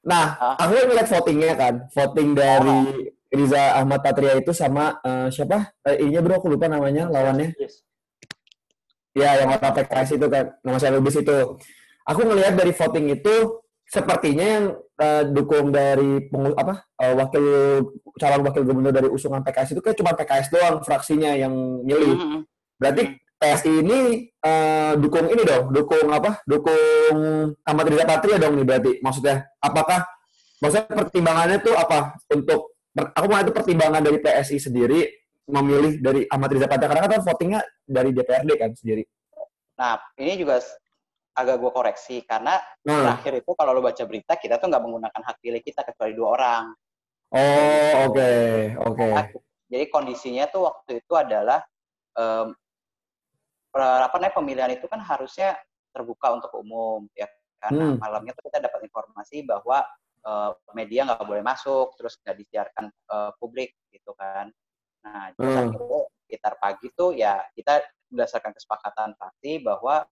Nah, 0.06 0.26
aku 0.62 0.72
ngeliat 0.86 1.08
votingnya 1.10 1.52
kan, 1.58 1.74
voting 1.90 2.30
dari 2.38 3.10
Riza 3.34 3.80
Ahmad 3.82 4.06
Patria 4.06 4.38
itu 4.38 4.54
sama 4.54 5.02
uh, 5.02 5.34
siapa? 5.34 5.74
Uh, 5.82 5.98
ininya 5.98 6.22
bro, 6.22 6.38
aku 6.38 6.54
lupa 6.54 6.70
namanya, 6.70 7.10
lawannya. 7.10 7.58
Yes. 7.58 7.82
Ya, 9.14 9.38
yang 9.38 9.54
warna 9.54 9.70
PKS 9.70 10.18
itu 10.18 10.26
kan, 10.26 10.58
nama 10.66 10.78
saya 10.82 10.98
Lubis 10.98 11.18
itu. 11.22 11.38
Aku 12.04 12.22
ngelihat 12.26 12.58
dari 12.58 12.74
voting 12.74 13.14
itu, 13.14 13.64
sepertinya 13.86 14.46
yang 14.46 14.66
uh, 14.98 15.24
dukung 15.30 15.70
dari 15.70 16.26
pengu 16.26 16.58
apa 16.58 16.82
uh, 16.98 17.14
wakil 17.14 17.46
calon 18.18 18.42
wakil 18.42 18.66
gubernur 18.66 18.90
dari 18.90 19.06
usungan 19.06 19.46
PKS 19.46 19.78
itu 19.78 19.82
kan 19.86 19.94
cuma 19.94 20.18
PKS 20.18 20.50
doang 20.50 20.82
fraksinya 20.82 21.38
yang 21.38 21.54
milih. 21.86 22.18
Mm 22.18 22.26
-hmm. 22.26 22.40
Berarti 22.82 23.04
PSI 23.38 23.72
ini 23.84 24.00
uh, 24.42 24.96
dukung 24.96 25.28
ini 25.28 25.44
dong, 25.44 25.70
dukung 25.76 26.08
apa? 26.10 26.42
Dukung 26.48 27.16
Ahmad 27.68 27.86
Riza 27.92 28.08
Patria 28.08 28.40
dong 28.40 28.56
nih 28.56 28.66
berarti. 28.66 28.92
Maksudnya 29.04 29.46
apakah 29.60 30.08
maksudnya 30.64 30.88
pertimbangannya 30.88 31.58
tuh 31.60 31.76
apa 31.76 32.16
untuk 32.32 32.74
aku 32.96 33.26
mau 33.28 33.44
itu 33.44 33.52
pertimbangan 33.52 34.00
dari 34.00 34.18
PSI 34.24 34.58
sendiri 34.64 35.23
memilih 35.48 36.00
dari 36.00 36.22
Ahmad 36.32 36.50
Riza 36.56 36.68
Patria 36.72 36.90
karena 36.92 37.10
kan 37.12 37.22
votingnya 37.24 37.62
dari 37.84 38.10
DPRD 38.16 38.52
kan 38.56 38.72
sendiri. 38.72 39.04
Nah, 39.76 40.00
ini 40.16 40.40
juga 40.40 40.64
agak 41.34 41.56
gue 41.58 41.72
koreksi 41.74 42.22
karena 42.24 42.62
hmm. 42.86 42.94
terakhir 42.94 43.34
itu 43.42 43.52
kalau 43.58 43.72
lo 43.74 43.82
baca 43.82 44.04
berita 44.06 44.38
kita 44.38 44.62
tuh 44.62 44.70
nggak 44.70 44.84
menggunakan 44.86 45.22
hak 45.26 45.38
pilih 45.42 45.62
kita 45.66 45.82
kecuali 45.82 46.14
dua 46.14 46.30
orang. 46.38 46.64
Oh 47.34 47.92
oke 48.06 48.14
okay. 48.14 48.78
oke. 48.78 48.94
Okay. 48.94 49.10
Nah, 49.10 49.26
jadi 49.74 49.86
kondisinya 49.90 50.46
tuh 50.54 50.70
waktu 50.70 51.02
itu 51.02 51.14
adalah 51.18 51.66
um, 52.14 52.54
apa 53.74 54.22
namanya 54.22 54.38
pemilihan 54.38 54.72
itu 54.78 54.86
kan 54.86 55.02
harusnya 55.02 55.58
terbuka 55.90 56.38
untuk 56.38 56.54
umum 56.62 57.10
ya 57.18 57.26
karena 57.58 57.96
hmm. 57.96 57.98
malamnya 57.98 58.38
tuh 58.38 58.46
kita 58.54 58.62
dapat 58.62 58.86
informasi 58.86 59.42
bahwa 59.50 59.82
uh, 60.30 60.54
media 60.78 61.10
nggak 61.10 61.26
boleh 61.26 61.42
masuk 61.42 61.98
terus 61.98 62.22
nggak 62.22 62.38
disiarkan 62.38 62.86
uh, 63.10 63.34
publik 63.42 63.74
gitu 63.90 64.14
kan. 64.14 64.54
Nah 65.04 65.36
hmm. 65.36 65.76
sekitar 66.26 66.58
pagi 66.58 66.88
tuh 66.96 67.14
ya 67.14 67.44
kita 67.54 67.84
berdasarkan 68.10 68.56
kesepakatan 68.56 69.14
pasti 69.20 69.60
bahwa 69.60 70.08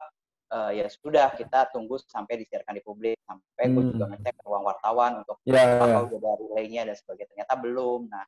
uh, 0.52 0.72
ya 0.74 0.86
sudah 0.92 1.32
kita 1.38 1.72
tunggu 1.72 1.98
sampai 2.04 2.44
disiarkan 2.44 2.78
di 2.78 2.84
publik 2.84 3.18
sampai 3.24 3.66
hmm. 3.66 3.74
gue 3.74 3.84
juga 3.96 4.06
ngecek 4.12 4.34
ke 4.36 4.44
ruang 4.44 4.66
wartawan 4.68 5.12
untuk 5.24 5.40
yeah, 5.48 5.80
apakah 5.80 6.02
yeah. 6.06 6.18
udah 6.18 6.18
ada 6.20 6.32
relaynya 6.44 6.82
dan 6.92 6.96
sebagainya 7.00 7.30
ternyata 7.32 7.54
belum 7.58 8.00
nah 8.12 8.26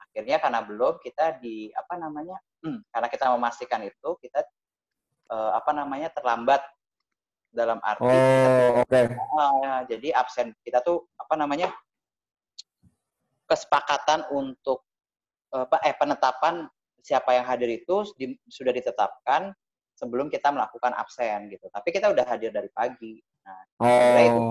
akhirnya 0.00 0.36
karena 0.40 0.60
belum 0.64 0.94
kita 1.04 1.26
di 1.42 1.68
apa 1.76 1.94
namanya 2.00 2.36
hmm, 2.64 2.80
karena 2.88 3.08
kita 3.12 3.24
memastikan 3.36 3.80
itu 3.84 4.10
kita 4.22 4.40
uh, 5.28 5.52
apa 5.60 5.70
namanya 5.76 6.08
terlambat 6.08 6.64
dalam 7.52 7.80
arti 7.80 8.04
oh, 8.04 8.84
kita, 8.84 8.96
okay. 9.06 9.06
uh, 9.12 9.80
jadi 9.88 10.08
absen 10.16 10.52
kita 10.60 10.80
tuh 10.84 11.04
apa 11.16 11.34
namanya 11.40 11.72
kesepakatan 13.46 14.26
untuk 14.34 14.85
uh, 15.64 15.86
eh 15.86 15.96
penetapan 15.96 16.68
siapa 17.00 17.32
yang 17.38 17.46
hadir 17.46 17.70
itu 17.70 18.04
di, 18.18 18.34
sudah 18.50 18.74
ditetapkan 18.74 19.54
sebelum 19.96 20.28
kita 20.28 20.52
melakukan 20.52 20.92
absen 20.92 21.48
gitu. 21.48 21.70
Tapi 21.72 21.88
kita 21.94 22.12
udah 22.12 22.24
hadir 22.28 22.52
dari 22.52 22.68
pagi. 22.68 23.16
Nah, 23.46 23.60
oh. 23.80 24.20
itu 24.20 24.44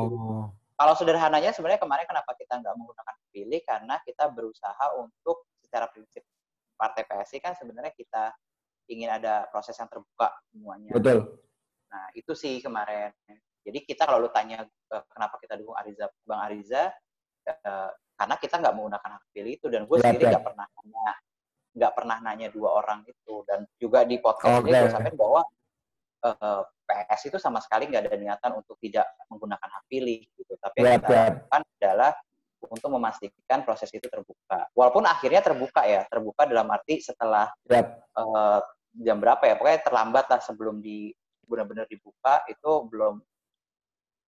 kalau 0.75 0.93
sederhananya 0.97 1.55
sebenarnya 1.55 1.79
kemarin 1.79 2.03
kenapa 2.03 2.35
kita 2.35 2.59
nggak 2.59 2.75
menggunakan 2.75 3.15
pilih 3.31 3.61
karena 3.63 3.95
kita 4.03 4.27
berusaha 4.31 4.85
untuk 4.99 5.47
secara 5.63 5.87
prinsip 5.87 6.23
partai 6.75 7.07
PSI 7.07 7.39
kan 7.39 7.55
sebenarnya 7.55 7.95
kita 7.95 8.35
ingin 8.91 9.07
ada 9.07 9.47
proses 9.49 9.75
yang 9.79 9.87
terbuka 9.87 10.35
semuanya. 10.51 10.91
Betul. 10.91 11.39
Nah 11.87 12.11
itu 12.11 12.31
sih 12.35 12.59
kemarin. 12.59 13.15
Jadi 13.65 13.81
kita 13.87 14.05
kalau 14.05 14.27
lu 14.27 14.29
tanya 14.29 14.67
uh, 14.93 15.03
kenapa 15.09 15.41
kita 15.41 15.57
dukung 15.57 15.73
Ariza, 15.73 16.11
Bang 16.27 16.43
Ariza, 16.43 16.93
uh, 17.49 17.89
karena 18.15 18.35
kita 18.39 18.55
nggak 18.63 18.73
menggunakan 18.75 19.09
hak 19.19 19.23
pilih 19.35 19.51
itu 19.55 19.67
dan 19.67 19.81
gue 19.83 19.97
sendiri 19.99 20.23
nggak 20.31 20.45
pernah 20.45 20.65
nanya 20.65 21.07
nggak 21.75 21.91
pernah 21.91 22.17
nanya 22.23 22.47
dua 22.49 22.69
orang 22.79 23.03
itu. 23.03 23.43
Dan 23.43 23.67
juga 23.75 24.07
di 24.07 24.17
podcast 24.23 24.63
okay. 24.63 24.71
ini 24.71 24.79
gue 24.79 24.91
sampaikan 24.91 25.19
bahwa 25.19 25.41
uh, 26.23 26.31
eh, 26.31 26.61
PS 26.87 27.21
itu 27.29 27.37
sama 27.37 27.59
sekali 27.59 27.91
nggak 27.91 28.07
ada 28.07 28.15
niatan 28.15 28.51
untuk 28.55 28.79
tidak 28.79 29.05
menggunakan 29.27 29.67
hak 29.67 29.83
pilih 29.91 30.23
gitu. 30.39 30.53
Tapi 30.55 30.77
yang 30.81 31.03
kita 31.03 31.11
lakukan 31.11 31.61
adalah 31.67 32.11
untuk 32.65 32.89
memastikan 32.97 33.59
proses 33.61 33.91
itu 33.93 34.07
terbuka. 34.09 34.71
Walaupun 34.73 35.05
akhirnya 35.05 35.43
terbuka 35.43 35.85
ya 35.85 36.01
terbuka 36.07 36.49
dalam 36.49 36.65
arti 36.71 37.03
setelah 37.03 37.51
uh, 37.69 38.59
jam 38.95 39.19
berapa 39.19 39.43
ya 39.43 39.59
pokoknya 39.59 39.81
terlambat 39.83 40.25
lah 40.31 40.39
sebelum 40.39 40.79
di 40.79 41.11
benar-benar 41.45 41.85
dibuka 41.85 42.41
itu 42.49 42.71
belum 42.89 43.21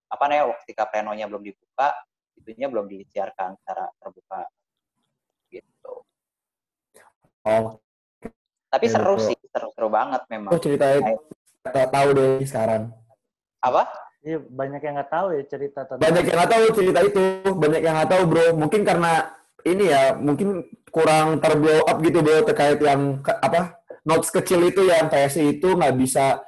apa 0.07 0.23
namanya 0.27 0.53
ketika 0.63 0.85
plenonya 0.85 1.25
belum 1.25 1.41
dibuka 1.41 1.95
itunya 2.37 2.67
belum 2.69 2.85
disiarkan 2.87 3.57
secara 3.59 3.89
terbuka 3.99 4.47
gitu. 5.49 5.93
Oh. 7.47 7.79
Tapi 8.67 8.85
ya, 8.91 8.99
seru 8.99 9.15
sih, 9.17 9.37
seru-seru 9.47 9.87
banget 9.87 10.21
memang. 10.27 10.51
Oh, 10.51 10.59
ceritain 10.59 11.01
nggak 11.67 11.89
tahu 11.91 12.07
deh 12.15 12.43
sekarang. 12.43 12.91
Apa? 13.63 13.87
Iya, 14.23 14.43
banyak 14.43 14.81
yang 14.83 14.95
nggak 14.99 15.11
tahu 15.11 15.27
ya 15.35 15.43
cerita 15.47 15.79
tentang. 15.87 16.03
Banyak 16.03 16.23
yang 16.27 16.37
nggak 16.37 16.51
tahu 16.51 16.63
cerita 16.75 16.99
itu, 17.03 17.23
banyak 17.55 17.81
yang 17.83 17.95
nggak 17.95 18.11
tahu 18.11 18.23
bro. 18.27 18.45
Mungkin 18.59 18.81
karena 18.83 19.31
ini 19.63 19.83
ya, 19.87 20.15
mungkin 20.19 20.67
kurang 20.91 21.39
terblow 21.39 21.87
up 21.87 21.97
gitu 22.03 22.19
bro 22.19 22.43
terkait 22.43 22.79
yang 22.83 23.23
apa 23.23 23.79
notes 24.03 24.31
kecil 24.31 24.63
itu 24.67 24.87
yang 24.87 25.07
PSI 25.07 25.59
itu 25.59 25.75
nggak 25.75 25.95
bisa 25.95 26.43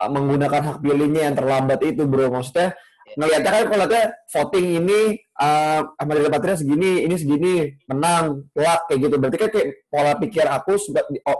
menggunakan 0.00 0.60
hak 0.72 0.78
pilihnya 0.84 1.32
yang 1.32 1.36
terlambat 1.36 1.80
itu 1.84 2.04
bro. 2.04 2.28
Maksudnya 2.28 2.76
ngeliatnya 3.16 3.50
kan 3.50 3.64
kalau 3.66 3.84
lihatnya 3.88 4.04
voting 4.28 4.66
ini 4.84 5.00
uh, 5.40 5.80
Ahmad 5.96 6.16
Patria 6.28 6.56
segini, 6.60 7.02
ini 7.08 7.16
segini, 7.16 7.54
menang, 7.88 8.44
telak 8.52 8.84
kayak 8.86 8.98
gitu. 9.08 9.14
Berarti 9.16 9.38
kan 9.40 9.48
kayak 9.50 9.68
pola 9.88 10.12
pikir 10.20 10.46
aku 10.46 10.72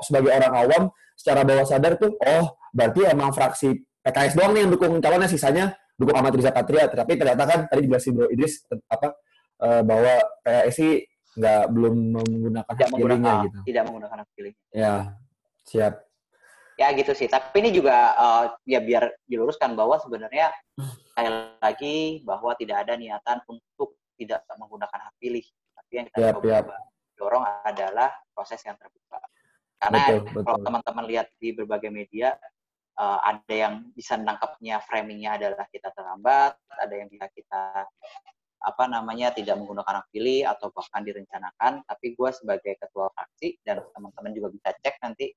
sebagai 0.03 0.31
orang 0.33 0.53
awam 0.57 0.83
secara 1.17 1.45
bawah 1.45 1.65
sadar 1.69 2.01
tuh, 2.01 2.17
oh 2.17 2.47
berarti 2.73 3.05
emang 3.09 3.33
fraksi 3.33 3.77
PKS 4.01 4.35
doang 4.37 4.53
nih 4.57 4.61
yang 4.65 4.73
dukung 4.73 4.93
calonnya, 5.05 5.29
sisanya 5.29 5.77
dukung 6.01 6.17
Ahmad 6.17 6.33
Riza 6.33 6.53
Patria. 6.53 6.89
Tapi 6.89 7.13
ternyata 7.21 7.45
kan 7.45 7.59
tadi 7.69 7.81
dijelasin 7.85 8.13
Bro 8.17 8.29
Idris 8.33 8.65
apa 8.89 9.17
uh, 9.61 9.83
bahwa 9.85 10.15
PSI 10.45 11.05
nggak 11.37 11.63
belum 11.69 11.95
menggunakan 12.17 12.73
tidak 12.73 12.89
hak 12.89 12.97
pilihnya 12.97 13.33
gitu. 13.45 13.59
Tidak 13.69 13.83
menggunakan 13.85 14.17
hak 14.25 14.29
pilih. 14.33 14.53
Ya, 14.73 14.95
siap 15.69 16.07
ya 16.77 16.93
gitu 16.93 17.17
sih 17.17 17.25
tapi 17.27 17.65
ini 17.65 17.73
juga 17.73 18.13
uh, 18.21 18.45
ya 18.69 18.85
biar 18.85 19.09
diluruskan 19.25 19.73
bahwa 19.73 19.97
sebenarnya 19.97 20.53
sekali 21.09 21.29
lagi 21.57 21.97
bahwa 22.21 22.53
tidak 22.61 22.85
ada 22.85 23.01
niatan 23.01 23.41
untuk 23.49 23.97
tidak 24.21 24.45
menggunakan 24.61 25.09
hak 25.09 25.15
pilih 25.17 25.45
tapi 25.73 25.93
yang 25.97 26.07
kita 26.13 26.21
yep, 26.21 26.35
coba 26.37 26.49
yep. 26.53 26.67
dorong 27.17 27.45
adalah 27.65 28.13
proses 28.37 28.61
yang 28.61 28.77
terbuka 28.77 29.21
karena 29.81 29.99
betul, 30.05 30.21
betul. 30.29 30.43
kalau 30.45 30.59
teman-teman 30.69 31.05
lihat 31.09 31.27
di 31.41 31.49
berbagai 31.57 31.89
media 31.89 32.37
uh, 33.01 33.25
ada 33.25 33.55
yang 33.57 33.75
bisa 33.97 34.21
menangkapnya 34.21 34.77
framingnya 34.85 35.41
adalah 35.41 35.65
kita 35.73 35.89
terlambat 35.97 36.61
ada 36.77 36.95
yang 36.95 37.09
bisa 37.09 37.25
kita 37.33 37.89
apa 38.67 38.85
namanya 38.89 39.33
tidak 39.33 39.57
menggunakan 39.57 40.05
hak 40.05 40.09
pilih 40.13 40.45
atau 40.45 40.69
bahkan 40.73 41.05
direncanakan 41.05 41.81
tapi 41.89 42.13
gue 42.13 42.31
sebagai 42.37 42.77
ketua 42.77 43.09
fraksi 43.17 43.57
dan 43.65 43.81
teman-teman 43.97 44.33
juga 44.37 44.49
bisa 44.53 44.77
cek 44.77 45.01
nanti 45.01 45.33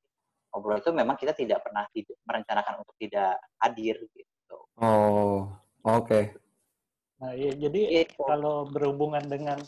ngobrol 0.50 0.82
itu 0.82 0.92
memang 0.92 1.16
kita 1.16 1.34
tidak 1.38 1.62
pernah 1.62 1.86
tidak, 1.94 2.18
merencanakan 2.26 2.82
untuk 2.82 2.96
tidak 2.98 3.38
hadir 3.62 3.96
gitu. 4.14 4.58
Oh, 4.82 5.50
oke. 5.86 6.06
Okay. 6.06 6.24
Nah, 7.20 7.36
ya, 7.36 7.52
jadi 7.52 8.08
itu. 8.08 8.16
kalau 8.24 8.66
berhubungan 8.72 9.22
dengan 9.28 9.60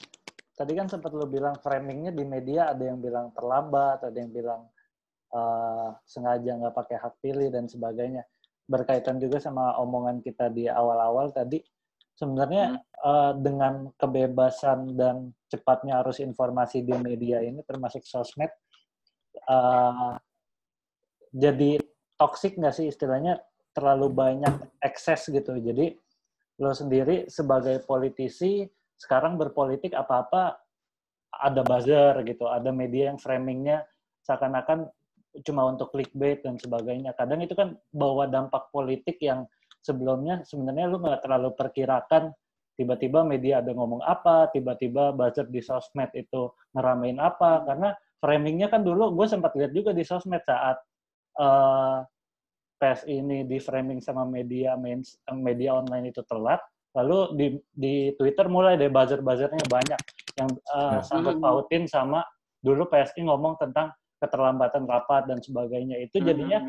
tadi 0.56 0.72
kan 0.78 0.88
sempat 0.88 1.12
lo 1.12 1.28
bilang 1.28 1.58
framingnya 1.60 2.16
di 2.16 2.24
media 2.24 2.72
ada 2.72 2.84
yang 2.86 3.02
bilang 3.02 3.34
terlambat, 3.36 4.08
ada 4.08 4.18
yang 4.18 4.32
bilang 4.32 4.62
uh, 5.36 5.90
sengaja 6.08 6.56
nggak 6.56 6.76
pakai 6.76 6.98
hak 7.02 7.14
pilih 7.20 7.52
dan 7.52 7.68
sebagainya. 7.68 8.24
Berkaitan 8.70 9.20
juga 9.20 9.44
sama 9.44 9.76
omongan 9.84 10.24
kita 10.24 10.48
di 10.48 10.72
awal-awal 10.72 11.36
tadi, 11.36 11.60
sebenarnya 12.16 12.78
hmm. 12.78 12.82
uh, 13.04 13.34
dengan 13.36 13.74
kebebasan 14.00 14.96
dan 14.96 15.36
cepatnya 15.52 16.00
arus 16.06 16.24
informasi 16.24 16.88
di 16.88 16.96
media 16.96 17.44
ini 17.44 17.60
termasuk 17.68 18.06
sosmed, 18.08 18.54
uh, 19.52 20.16
jadi 21.32 21.80
toxic 22.20 22.60
nggak 22.60 22.76
sih 22.76 22.92
istilahnya 22.92 23.40
terlalu 23.72 24.12
banyak 24.12 24.52
ekses 24.84 25.32
gitu. 25.32 25.58
Jadi 25.58 25.96
lo 26.62 26.76
sendiri 26.76 27.26
sebagai 27.32 27.82
politisi 27.88 28.68
sekarang 29.00 29.40
berpolitik 29.40 29.98
apa-apa 29.98 30.62
ada 31.32 31.62
buzzer 31.64 32.22
gitu, 32.28 32.46
ada 32.46 32.70
media 32.70 33.10
yang 33.10 33.18
framingnya 33.18 33.88
seakan-akan 34.22 34.92
cuma 35.48 35.66
untuk 35.66 35.90
clickbait 35.96 36.44
dan 36.44 36.60
sebagainya. 36.60 37.16
Kadang 37.16 37.42
itu 37.42 37.56
kan 37.56 37.80
bawa 37.96 38.28
dampak 38.28 38.70
politik 38.70 39.18
yang 39.24 39.48
sebelumnya 39.82 40.44
sebenarnya 40.46 40.86
lu 40.92 41.02
nggak 41.02 41.26
terlalu 41.26 41.56
perkirakan 41.56 42.36
tiba-tiba 42.76 43.26
media 43.26 43.64
ada 43.64 43.72
ngomong 43.74 44.04
apa, 44.04 44.52
tiba-tiba 44.52 45.16
buzzer 45.16 45.48
di 45.50 45.64
sosmed 45.64 46.12
itu 46.14 46.52
ngeramein 46.76 47.18
apa, 47.18 47.64
karena 47.66 47.96
framingnya 48.22 48.70
kan 48.70 48.86
dulu 48.86 49.16
gue 49.18 49.26
sempat 49.26 49.56
lihat 49.58 49.72
juga 49.74 49.96
di 49.96 50.06
sosmed 50.06 50.44
saat 50.46 50.78
uh, 51.40 52.04
pes 52.82 53.06
ini 53.06 53.46
di 53.46 53.62
framing 53.62 54.02
sama 54.02 54.26
media 54.26 54.74
main 54.74 55.06
media 55.38 55.78
online 55.78 56.10
itu 56.10 56.26
telat 56.26 56.60
lalu 56.98 57.20
di 57.38 57.48
di 57.72 57.96
Twitter 58.20 58.50
mulai 58.52 58.76
deh 58.76 58.92
buzzer-buzzernya 58.92 59.64
banyak 59.70 60.02
yang 60.36 60.50
uh, 60.76 61.00
ya. 61.00 61.02
sangkut 61.06 61.40
pautin 61.40 61.88
sama 61.88 62.26
dulu 62.60 62.90
PSI 62.90 63.26
ngomong 63.26 63.56
tentang 63.58 63.96
keterlambatan 64.22 64.86
rapat 64.86 65.26
dan 65.26 65.42
sebagainya. 65.42 65.98
Itu 65.98 66.22
hmm, 66.22 66.26
jadinya 66.30 66.60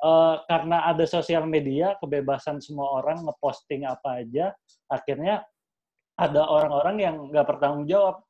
uh, 0.00 0.40
karena 0.48 0.88
ada 0.88 1.04
sosial 1.04 1.44
media 1.44 1.98
kebebasan 2.00 2.64
semua 2.64 3.02
orang 3.02 3.28
ngeposting 3.28 3.84
apa 3.84 4.24
aja 4.24 4.56
akhirnya 4.88 5.44
ada 6.18 6.42
orang-orang 6.48 6.96
yang 6.98 7.16
nggak 7.28 7.46
bertanggung 7.46 7.86
jawab. 7.86 8.24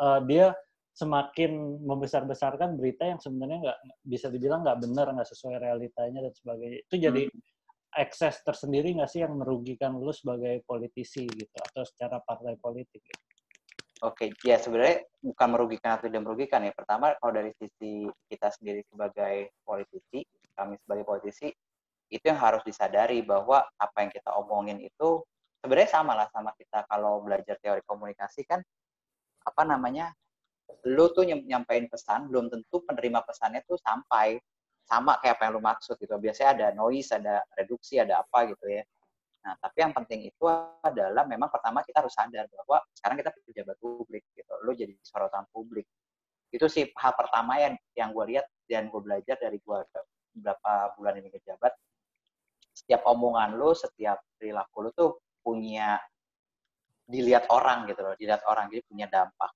Uh, 0.00 0.20
dia 0.24 0.56
semakin 1.00 1.80
membesar-besarkan 1.80 2.76
berita 2.76 3.08
yang 3.08 3.16
sebenarnya 3.16 3.58
nggak 3.64 3.78
bisa 4.04 4.28
dibilang 4.28 4.60
nggak 4.60 4.84
benar, 4.84 5.08
nggak 5.16 5.28
sesuai 5.32 5.56
realitanya 5.56 6.20
dan 6.28 6.34
sebagainya. 6.36 6.78
Itu 6.84 6.96
jadi 7.00 7.22
hmm. 7.24 7.40
ekses 7.96 8.44
tersendiri 8.44 8.92
nggak 9.00 9.08
sih 9.08 9.24
yang 9.24 9.40
merugikan 9.40 9.96
lu 9.96 10.12
sebagai 10.12 10.60
politisi 10.68 11.24
gitu 11.24 11.56
atau 11.56 11.88
secara 11.88 12.20
partai 12.20 12.60
politik? 12.60 13.00
Gitu? 13.00 13.24
Oke, 14.04 14.32
ya 14.44 14.56
sebenarnya 14.60 15.04
bukan 15.20 15.48
merugikan 15.52 15.96
atau 15.96 16.08
tidak 16.08 16.24
merugikan 16.24 16.64
ya. 16.64 16.72
Pertama, 16.72 17.16
kalau 17.16 17.32
dari 17.36 17.52
sisi 17.56 18.08
kita 18.28 18.48
sendiri 18.52 18.84
sebagai 18.88 19.56
politisi, 19.64 20.24
kami 20.56 20.76
sebagai 20.80 21.04
politisi, 21.04 21.48
itu 22.12 22.24
yang 22.24 22.40
harus 22.40 22.60
disadari 22.64 23.24
bahwa 23.24 23.60
apa 23.60 23.96
yang 24.04 24.10
kita 24.12 24.36
omongin 24.36 24.80
itu 24.80 25.20
sebenarnya 25.60 25.90
sama 25.92 26.12
lah 26.16 26.28
sama 26.32 26.56
kita 26.56 26.88
kalau 26.88 27.20
belajar 27.22 27.60
teori 27.60 27.84
komunikasi 27.84 28.48
kan 28.48 28.64
apa 29.44 29.62
namanya 29.62 30.10
lu 30.88 31.10
tuh 31.12 31.24
nyampein 31.26 31.86
pesan 31.90 32.28
belum 32.30 32.48
tentu 32.48 32.82
penerima 32.84 33.22
pesannya 33.24 33.62
tuh 33.66 33.78
sampai 33.80 34.40
sama 34.90 35.22
kayak 35.22 35.38
apa 35.38 35.42
yang 35.46 35.52
lu 35.54 35.62
maksud 35.62 35.96
gitu. 36.02 36.14
Biasanya 36.18 36.50
ada 36.56 36.66
noise, 36.74 37.14
ada 37.14 37.46
reduksi, 37.54 38.02
ada 38.02 38.26
apa 38.26 38.50
gitu 38.50 38.66
ya. 38.66 38.82
Nah, 39.40 39.56
tapi 39.56 39.78
yang 39.80 39.94
penting 39.96 40.28
itu 40.28 40.44
adalah 40.84 41.24
memang 41.24 41.48
pertama 41.48 41.80
kita 41.80 42.04
harus 42.04 42.12
sadar 42.12 42.44
bahwa 42.50 42.82
sekarang 42.92 43.16
kita 43.22 43.30
pejabat 43.32 43.76
publik 43.80 44.24
gitu. 44.36 44.52
Lu 44.66 44.74
jadi 44.76 44.92
sorotan 45.00 45.48
publik. 45.48 45.88
Itu 46.50 46.66
sih 46.66 46.90
hal 46.98 47.14
pertama 47.14 47.56
yang 47.56 47.74
yang 47.94 48.10
gue 48.10 48.36
lihat 48.36 48.46
dan 48.66 48.90
gue 48.90 49.00
belajar 49.00 49.38
dari 49.38 49.62
gue 49.62 49.78
beberapa 50.34 50.72
bulan 50.98 51.14
ini 51.22 51.30
kejabat. 51.32 51.72
Setiap 52.74 53.06
omongan 53.06 53.56
lu, 53.56 53.72
setiap 53.72 54.20
perilaku 54.36 54.76
lu 54.84 54.90
tuh 54.92 55.10
punya 55.40 55.96
dilihat 57.06 57.46
orang 57.50 57.86
gitu 57.90 58.02
loh, 58.02 58.14
dilihat 58.18 58.42
orang 58.46 58.70
jadi 58.70 58.82
punya 58.86 59.06
dampak. 59.10 59.50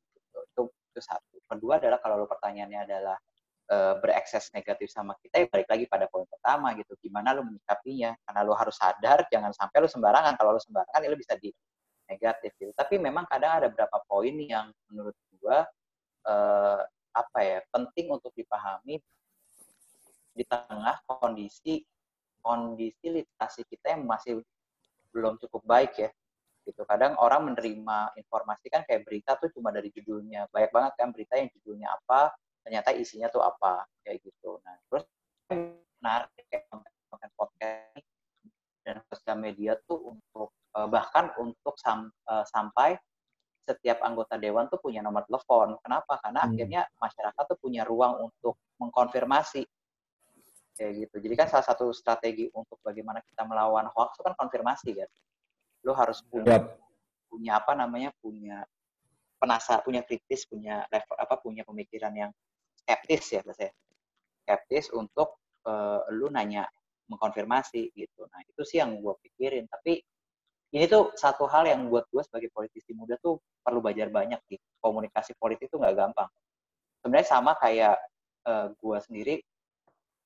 Itu 0.94 1.02
satu. 1.02 1.42
Kedua 1.42 1.82
adalah 1.82 1.98
kalau 1.98 2.22
lo 2.22 2.30
pertanyaannya 2.30 2.80
adalah 2.86 3.18
e, 3.66 3.76
berekses 3.98 4.54
negatif 4.54 4.94
sama 4.94 5.18
kita, 5.18 5.42
ya 5.42 5.46
balik 5.50 5.66
lagi 5.66 5.84
pada 5.90 6.06
poin 6.06 6.22
pertama 6.30 6.70
gitu. 6.78 6.94
Gimana 7.02 7.34
lo 7.34 7.42
menyikapinya? 7.42 8.14
Karena 8.22 8.40
lo 8.46 8.54
harus 8.54 8.78
sadar, 8.78 9.26
jangan 9.26 9.50
sampai 9.50 9.82
lo 9.82 9.90
sembarangan. 9.90 10.38
Kalau 10.38 10.54
lo 10.54 10.62
sembarangan, 10.62 11.02
ya 11.02 11.10
lo 11.10 11.18
bisa 11.18 11.34
di 11.34 11.50
negatif 12.06 12.54
gitu. 12.62 12.70
Tapi 12.78 12.94
memang 13.02 13.26
kadang 13.26 13.58
ada 13.58 13.66
beberapa 13.66 13.98
poin 14.06 14.38
yang 14.38 14.70
menurut 14.86 15.18
gua 15.42 15.66
e, 16.22 16.34
apa 17.14 17.38
ya 17.42 17.58
penting 17.74 18.10
untuk 18.14 18.30
dipahami 18.38 19.02
di 20.34 20.44
tengah 20.46 20.98
kondisi 21.06 21.82
kondisi 22.42 23.06
literasi 23.06 23.62
kita 23.70 23.94
yang 23.94 24.02
masih 24.04 24.42
belum 25.14 25.38
cukup 25.38 25.62
baik 25.62 25.94
ya 25.94 26.10
gitu. 26.64 26.82
Kadang 26.88 27.14
orang 27.20 27.52
menerima 27.52 28.16
informasi 28.18 28.66
kan 28.72 28.82
kayak 28.88 29.04
berita 29.04 29.36
tuh 29.36 29.52
cuma 29.52 29.70
dari 29.70 29.92
judulnya. 29.92 30.48
Banyak 30.50 30.70
banget 30.72 30.92
kan 30.96 31.08
berita 31.12 31.36
yang 31.36 31.48
judulnya 31.60 31.88
apa, 31.92 32.32
ternyata 32.64 32.90
isinya 32.96 33.28
tuh 33.28 33.44
apa 33.44 33.84
kayak 34.02 34.24
gitu. 34.24 34.58
Nah, 34.64 34.74
terus 34.88 35.04
menarik 35.52 36.32
kayak 36.48 36.66
podcast 37.36 38.04
dan 38.84 39.00
sosial 39.08 39.36
media 39.40 39.72
tuh 39.88 40.12
untuk 40.16 40.52
uh, 40.76 40.88
bahkan 40.88 41.32
untuk 41.40 41.76
sam, 41.80 42.12
uh, 42.28 42.44
sampai 42.44 42.96
setiap 43.64 44.04
anggota 44.04 44.36
dewan 44.36 44.68
tuh 44.68 44.76
punya 44.76 45.00
nomor 45.00 45.24
telepon. 45.24 45.80
Kenapa? 45.80 46.20
Karena 46.20 46.44
hmm. 46.44 46.48
akhirnya 46.52 46.82
masyarakat 47.00 47.44
tuh 47.48 47.58
punya 47.58 47.82
ruang 47.88 48.28
untuk 48.28 48.60
mengkonfirmasi 48.76 49.64
kayak 50.76 50.92
gitu. 51.06 51.16
Jadi 51.24 51.34
kan 51.38 51.46
salah 51.48 51.64
satu 51.64 51.94
strategi 51.94 52.50
untuk 52.52 52.76
bagaimana 52.84 53.24
kita 53.24 53.46
melawan 53.48 53.88
hoax 53.88 54.20
itu 54.20 54.22
kan 54.26 54.34
konfirmasi 54.36 54.90
kan. 54.92 55.08
Lo 55.84 55.92
harus 55.92 56.24
punya 56.26 56.58
yep. 56.60 56.80
punya 57.28 57.60
apa 57.60 57.72
namanya 57.76 58.10
punya 58.18 58.64
penasa 59.36 59.78
punya 59.84 60.00
kritis 60.00 60.48
punya 60.48 60.88
level 60.88 61.16
apa 61.20 61.36
punya 61.38 61.62
pemikiran 61.68 62.14
yang 62.16 62.30
skeptis 62.72 63.36
ya 63.36 63.40
bahasa 63.44 63.68
skeptis 64.44 64.88
untuk 64.92 65.40
uh, 65.68 66.04
lu 66.12 66.28
nanya 66.32 66.68
mengkonfirmasi 67.08 67.92
gitu. 67.92 68.24
Nah 68.28 68.40
itu 68.44 68.62
sih 68.64 68.80
yang 68.80 68.96
gue 69.00 69.14
pikirin. 69.24 69.68
Tapi 69.68 70.00
ini 70.74 70.84
tuh 70.88 71.12
satu 71.14 71.46
hal 71.46 71.68
yang 71.68 71.86
buat 71.92 72.08
gue 72.08 72.22
sebagai 72.24 72.50
politisi 72.50 72.96
muda 72.96 73.14
tuh 73.20 73.40
perlu 73.60 73.84
belajar 73.84 74.08
banyak 74.08 74.40
sih. 74.48 74.58
Komunikasi 74.80 75.36
politik 75.36 75.68
tuh 75.68 75.80
nggak 75.80 75.96
gampang. 75.96 76.28
Sebenarnya 77.00 77.28
sama 77.28 77.52
kayak 77.60 77.96
uh, 78.48 78.52
eh, 78.52 78.66
gue 78.72 78.98
sendiri, 79.04 79.36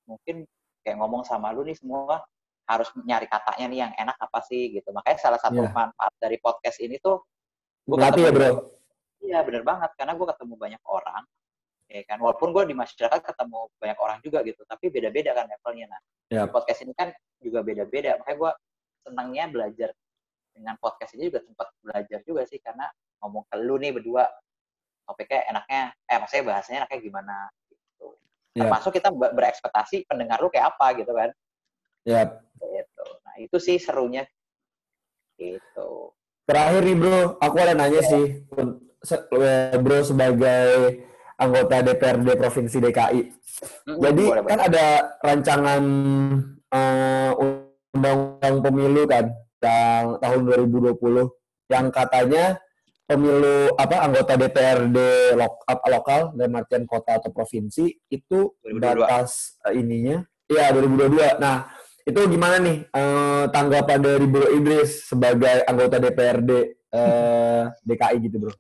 mungkin 0.07 0.47
kayak 0.87 0.97
ngomong 1.03 1.27
sama 1.27 1.51
lu 1.51 1.67
nih 1.67 1.75
semua 1.75 2.23
harus 2.69 2.93
nyari 3.01 3.25
katanya 3.25 3.67
nih 3.73 3.79
yang 3.89 3.93
enak 3.97 4.17
apa 4.21 4.39
sih 4.45 4.69
gitu. 4.77 4.93
Makanya 4.93 5.19
salah 5.19 5.41
satu 5.41 5.65
yeah. 5.65 5.73
manfaat 5.73 6.13
dari 6.21 6.37
podcast 6.37 6.77
ini 6.85 7.01
tuh 7.01 7.25
gue 7.89 7.97
ketemu 7.97 8.29
ya 8.29 8.33
bro. 8.37 8.51
Iya 9.25 9.39
bener 9.43 9.63
banget. 9.65 9.91
Karena 9.97 10.13
gue 10.13 10.27
ketemu 10.29 10.55
banyak 10.61 10.83
orang 10.85 11.23
ya 11.89 12.03
kan. 12.05 12.19
Walaupun 12.21 12.53
gue 12.53 12.65
di 12.69 12.75
masyarakat 12.77 13.21
ketemu 13.25 13.59
banyak 13.81 13.99
orang 13.99 14.19
juga 14.21 14.45
gitu. 14.45 14.61
Tapi 14.69 14.93
beda-beda 14.93 15.33
kan 15.33 15.49
levelnya. 15.49 15.87
Nah 15.89 16.01
di 16.29 16.37
podcast 16.53 16.81
ini 16.85 16.93
kan 16.93 17.09
juga 17.41 17.65
beda-beda. 17.65 18.21
Makanya 18.21 18.37
gue 18.37 18.53
senangnya 19.09 19.45
belajar 19.49 19.91
dengan 20.53 20.75
podcast 20.77 21.17
ini 21.17 21.33
juga 21.33 21.41
sempat 21.41 21.73
belajar 21.81 22.21
juga 22.29 22.45
sih. 22.45 22.61
Karena 22.61 22.85
ngomong 23.25 23.49
ke 23.49 23.57
lu 23.65 23.81
nih 23.81 23.97
berdua 23.97 24.29
topiknya 25.09 25.41
enaknya 25.57 25.83
eh 26.05 26.19
maksudnya 26.21 26.45
bahasanya 26.53 26.79
enaknya 26.85 27.01
gimana 27.01 27.37
gitu. 27.73 28.13
Yeah. 28.53 28.69
termasuk 28.69 28.93
kita 29.01 29.09
berekspektasi 29.09 30.05
pendengar 30.05 30.37
lu 30.45 30.53
kayak 30.53 30.77
apa 30.77 31.01
gitu 31.01 31.17
kan. 31.17 31.33
Nah 32.05 32.25
itu 33.39 33.57
sih 33.63 33.79
serunya 33.79 34.27
gitu 35.39 36.13
terakhir 36.49 36.83
nih 36.83 36.97
bro 36.99 37.39
aku 37.39 37.57
ada 37.63 37.75
nanya 37.79 38.03
yeah. 38.03 38.11
sih 38.11 38.27
bro 39.79 39.99
sebagai 40.03 41.07
anggota 41.39 41.87
DPRD 41.87 42.29
Provinsi 42.35 42.79
DKI. 42.83 43.23
Hmm, 43.87 43.99
Jadi 44.03 44.25
boleh, 44.27 44.43
kan 44.45 44.59
boleh. 44.59 44.69
ada 44.69 44.87
rancangan 45.23 45.83
uh, 46.75 47.33
undang-undang 47.95 48.57
pemilu 48.63 49.03
kan 49.07 49.25
yang 49.59 50.23
tahun 50.23 50.41
2020 50.55 50.99
yang 51.71 51.87
katanya 51.91 52.59
pemilu 53.09 53.75
apa 53.75 53.97
anggota 54.07 54.39
DPRD 54.39 54.99
lo, 55.35 55.59
lokal 55.67 56.35
dan 56.39 56.55
artian 56.55 56.85
kota 56.87 57.19
atau 57.19 57.31
provinsi 57.35 57.91
itu 58.11 58.55
2022. 58.63 58.79
batas 58.79 59.59
uh, 59.67 59.75
ininya 59.75 60.23
iya 60.51 60.71
2022. 60.75 61.43
Nah, 61.43 61.71
itu 62.09 62.21
gimana 62.25 62.57
nih 62.57 62.89
uh, 62.97 63.45
tanggapan 63.53 64.01
dari 64.01 64.25
Bro 64.25 64.49
Idris 64.57 65.13
sebagai 65.13 65.69
anggota 65.69 66.01
DPRD 66.01 66.51
uh, 66.97 67.69
DKI 67.85 68.17
gitu, 68.25 68.37
Bro? 68.49 68.53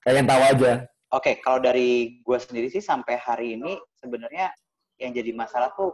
Pengen 0.00 0.24
tahu 0.24 0.40
aja. 0.40 0.72
Oke, 1.12 1.12
okay, 1.12 1.34
kalau 1.44 1.60
dari 1.60 2.20
gue 2.24 2.38
sendiri 2.40 2.72
sih 2.72 2.80
sampai 2.80 3.20
hari 3.20 3.60
ini 3.60 3.76
sebenarnya 4.00 4.52
yang 4.96 5.12
jadi 5.12 5.30
masalah 5.36 5.72
tuh 5.76 5.92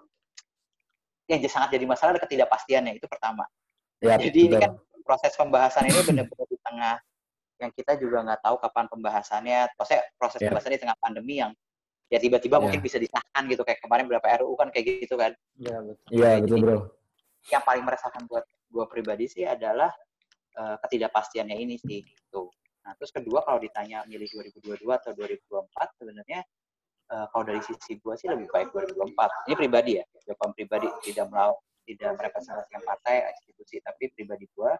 yang 1.26 1.40
sangat 1.48 1.74
jadi 1.74 1.86
masalah 1.88 2.14
adalah 2.14 2.24
ketidakpastiannya 2.28 3.00
itu 3.00 3.06
pertama. 3.08 3.48
Ya, 4.00 4.20
Jadi 4.20 4.28
betul. 4.28 4.44
ini 4.44 4.56
kan 4.60 4.72
proses 5.04 5.32
pembahasan 5.36 5.88
ini 5.88 6.00
benar-benar 6.04 6.46
di 6.48 6.58
tengah 6.60 6.96
yang 7.62 7.70
kita 7.72 7.92
juga 7.96 8.20
nggak 8.28 8.40
tahu 8.44 8.56
kapan 8.60 8.86
pembahasannya. 8.92 9.58
Proses 9.72 10.00
proses 10.20 10.38
ya. 10.44 10.52
pembahasan 10.52 10.72
di 10.76 10.80
tengah 10.84 10.98
pandemi 11.00 11.40
yang 11.40 11.52
ya 12.12 12.18
tiba-tiba 12.20 12.56
ya. 12.58 12.62
mungkin 12.62 12.80
bisa 12.84 13.00
disahkan 13.00 13.42
gitu 13.48 13.62
kayak 13.64 13.80
kemarin 13.80 14.06
berapa 14.06 14.26
RUU 14.44 14.54
kan 14.56 14.68
kayak 14.70 15.04
gitu 15.04 15.14
kan. 15.16 15.32
Iya 15.56 15.76
betul. 15.80 16.10
Iya 16.12 16.30
betul 16.40 16.58
bro. 16.60 16.78
Yang 17.52 17.62
paling 17.64 17.84
meresahkan 17.84 18.22
buat 18.28 18.44
gue 18.44 18.84
pribadi 18.90 19.24
sih 19.28 19.44
adalah 19.44 19.90
uh, 20.58 20.76
ketidakpastiannya 20.84 21.56
ini 21.56 21.76
sih 21.80 22.04
gitu. 22.04 22.52
Nah 22.84 22.92
terus 23.00 23.10
kedua 23.12 23.44
kalau 23.44 23.60
ditanya 23.60 24.04
milih 24.04 24.28
2022 24.60 24.84
atau 24.90 25.10
2024 25.16 26.00
sebenarnya 26.00 26.40
uh, 27.12 27.26
kalau 27.32 27.44
dari 27.48 27.60
sisi 27.64 27.96
gue 27.96 28.14
sih 28.16 28.28
lebih 28.28 28.48
baik 28.52 28.72
2024. 28.72 29.48
Ini 29.48 29.54
pribadi 29.56 29.92
ya, 30.00 30.04
jawaban 30.28 30.52
pribadi 30.52 30.88
tidak 31.04 31.26
melau 31.32 31.56
tidak 31.84 32.16
merepresentasikan 32.16 32.80
partai 32.82 33.28
institusi 33.36 33.76
tapi 33.84 34.08
pribadi 34.12 34.48
gue 34.48 34.72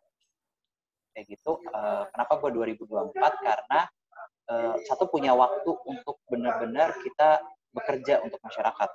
kayak 1.14 1.26
gitu 1.30 1.62
uh, 1.70 2.08
kenapa 2.10 2.42
gue 2.42 2.50
2024 2.74 3.12
karena 3.44 3.80
uh, 4.50 4.76
satu 4.84 5.08
punya 5.08 5.32
waktu 5.32 5.70
untuk 5.86 6.20
benar-benar 6.28 6.92
kita 7.00 7.40
bekerja 7.74 8.22
untuk 8.22 8.38
masyarakat. 8.40 8.90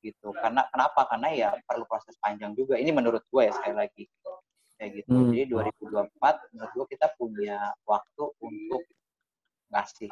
Gitu. 0.00 0.28
Karena 0.38 0.64
kenapa? 0.70 1.04
Karena 1.10 1.28
ya 1.34 1.48
perlu 1.66 1.84
proses 1.84 2.14
panjang 2.22 2.54
juga. 2.54 2.78
Ini 2.78 2.90
menurut 2.94 3.22
gue 3.28 3.42
ya 3.46 3.52
sekali 3.52 3.76
lagi. 3.76 4.04
Kayak 4.78 5.02
gitu. 5.02 5.10
Hmm. 5.10 5.34
jadi 5.34 5.44
2024 5.82 6.54
menurut 6.54 6.70
gue 6.70 6.86
kita 6.94 7.10
punya 7.18 7.74
waktu 7.82 8.24
untuk 8.38 8.82
ngasih 9.74 10.06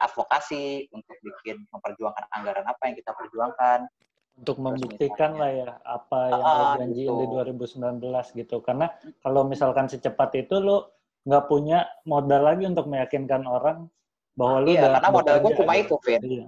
advokasi 0.00 0.88
untuk 0.94 1.18
bikin 1.20 1.66
memperjuangkan 1.68 2.24
anggaran 2.30 2.62
apa 2.62 2.82
yang 2.88 2.96
kita 2.96 3.10
perjuangkan. 3.10 3.90
Untuk 4.34 4.58
membuktikan 4.58 5.38
lah 5.38 5.50
ya 5.50 5.70
apa 5.86 6.18
yang 6.30 6.42
ah, 6.42 6.54
lo 6.54 6.64
janjiin 6.82 7.14
di 7.22 7.26
2019 7.26 8.38
gitu. 8.38 8.56
Karena 8.62 8.86
kalau 9.22 9.46
misalkan 9.46 9.90
secepat 9.90 10.30
itu 10.38 10.62
lo 10.62 10.94
nggak 11.24 11.44
punya 11.48 11.88
modal 12.04 12.40
lagi 12.44 12.64
untuk 12.68 12.86
meyakinkan 12.88 13.48
orang 13.48 13.88
bahwa 14.36 14.60
lo 14.60 14.70
iya, 14.70 14.92
karena 14.92 15.08
modal 15.08 15.36
gue 15.40 15.52
cuma 15.56 15.72
itu 15.78 15.96
Vin 16.04 16.22
iya. 16.22 16.46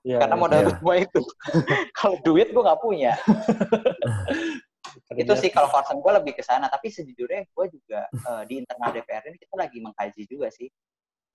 Iya, 0.00 0.16
karena 0.24 0.36
iya. 0.36 0.42
modal 0.42 0.58
iya. 0.60 0.66
gue 0.66 0.74
cuma 0.80 0.94
itu 0.98 1.20
kalau 1.98 2.16
duit 2.24 2.48
gue 2.52 2.62
nggak 2.62 2.82
punya 2.84 3.12
itu 5.22 5.32
sih 5.38 5.50
kalau 5.50 5.70
concern 5.70 6.02
gue 6.02 6.12
lebih 6.22 6.32
ke 6.36 6.42
sana 6.42 6.66
tapi 6.66 6.90
sejujurnya 6.90 7.46
gue 7.48 7.66
juga 7.70 8.10
uh, 8.26 8.42
di 8.44 8.58
internal 8.58 8.90
DPR 8.90 9.22
ini 9.30 9.38
kita 9.38 9.54
lagi 9.54 9.78
mengkaji 9.78 10.22
juga 10.26 10.50
sih 10.50 10.66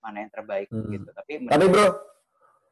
mana 0.00 0.22
yang 0.22 0.30
terbaik 0.30 0.68
hmm. 0.70 0.92
gitu 0.92 1.08
tapi 1.10 1.32
tapi 1.48 1.66
bro 1.66 1.88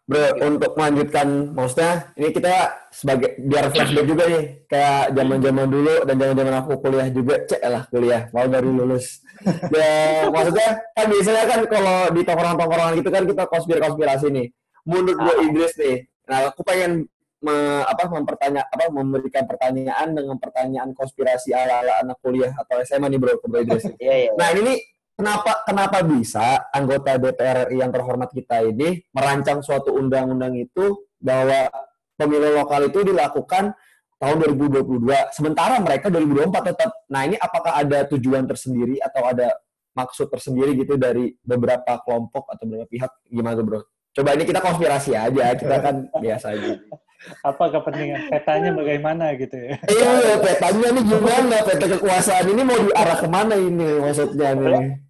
Bro, 0.05 0.37
untuk 0.37 0.77
melanjutkan, 0.77 1.57
maksudnya 1.57 2.13
ini 2.21 2.29
kita 2.29 2.77
sebagai 2.93 3.41
biar 3.41 3.73
flashback 3.73 4.05
juga 4.05 4.29
nih, 4.29 4.45
kayak 4.69 5.17
zaman-zaman 5.17 5.65
dulu 5.65 5.95
dan 6.05 6.15
zaman-zaman 6.21 6.55
aku 6.61 6.73
kuliah 6.77 7.09
juga, 7.09 7.35
cek 7.49 7.63
lah 7.65 7.83
kuliah, 7.89 8.29
mau 8.37 8.45
baru 8.45 8.69
lulus. 8.69 9.25
ya, 9.73 10.29
maksudnya 10.29 10.85
kan 10.93 11.05
biasanya 11.09 11.45
kan 11.49 11.61
kalau 11.73 11.97
di 12.13 12.21
tongkrongan-tongkrongan 12.21 12.93
gitu 13.01 13.09
kan 13.09 13.25
kita 13.25 13.43
konspirasi-konspirasi 13.49 14.27
nih. 14.29 14.47
Menurut 14.85 15.17
gue 15.17 15.35
ah. 15.41 15.45
Idris 15.49 15.75
nih, 15.81 15.97
nah 16.29 16.39
aku 16.53 16.61
pengen 16.69 17.09
me, 17.41 17.57
apa 17.89 18.05
mempertanya 18.05 18.69
apa 18.69 18.93
memberikan 18.93 19.49
pertanyaan 19.49 20.13
dengan 20.13 20.37
pertanyaan 20.37 20.93
konspirasi 20.93 21.57
ala-ala 21.57 22.05
anak 22.05 22.21
kuliah 22.21 22.53
atau 22.53 22.77
SMA 22.85 23.09
nih 23.09 23.17
bro, 23.17 23.41
bro 23.41 23.57
Idris. 23.57 23.89
Iya, 23.97 23.97
iya, 24.01 24.17
iya. 24.29 24.31
Nah 24.37 24.53
ini 24.53 24.61
nih 24.69 24.79
kenapa 25.15 25.63
kenapa 25.67 25.99
bisa 26.03 26.69
anggota 26.71 27.17
DPR 27.19 27.71
RI 27.71 27.83
yang 27.83 27.91
terhormat 27.91 28.31
kita 28.31 28.63
ini 28.67 29.03
merancang 29.15 29.63
suatu 29.63 29.95
undang-undang 29.95 30.55
itu 30.59 31.07
bahwa 31.19 31.71
pemilu 32.19 32.59
lokal 32.59 32.91
itu 32.91 33.03
dilakukan 33.07 33.75
tahun 34.19 34.37
2022 34.55 35.35
sementara 35.35 35.79
mereka 35.83 36.11
2024 36.11 36.71
tetap? 36.71 36.91
Nah 37.11 37.23
ini 37.27 37.37
apakah 37.39 37.81
ada 37.81 38.07
tujuan 38.15 38.47
tersendiri 38.47 38.99
atau 39.03 39.23
ada 39.27 39.55
maksud 39.95 40.27
tersendiri 40.31 40.75
gitu 40.75 40.99
dari 40.99 41.35
beberapa 41.43 41.99
kelompok 42.03 42.51
atau 42.51 42.65
beberapa 42.67 42.91
pihak? 42.91 43.11
Gimana 43.31 43.63
bro? 43.63 43.83
Coba 44.15 44.39
ini 44.39 44.47
kita 44.47 44.63
konspirasi 44.63 45.19
aja 45.19 45.59
kita 45.59 45.77
kan 45.83 46.07
biasa 46.23 46.55
aja 46.55 46.79
apa 47.41 47.65
kepentingan 47.73 48.29
petanya 48.29 48.71
bagaimana 48.77 49.25
gitu 49.37 49.57
ya 49.57 49.77
iya 49.95 50.37
petanya 50.41 50.87
ini 50.93 51.01
gimana 51.09 51.57
peta 51.65 51.87
kekuasaan 51.89 52.47
ini 52.53 52.63
mau 52.63 52.79
diarah 52.79 53.19
ke 53.21 53.29
mana 53.29 53.55
ini 53.57 53.89
maksudnya 54.01 54.53
nih 54.57 55.01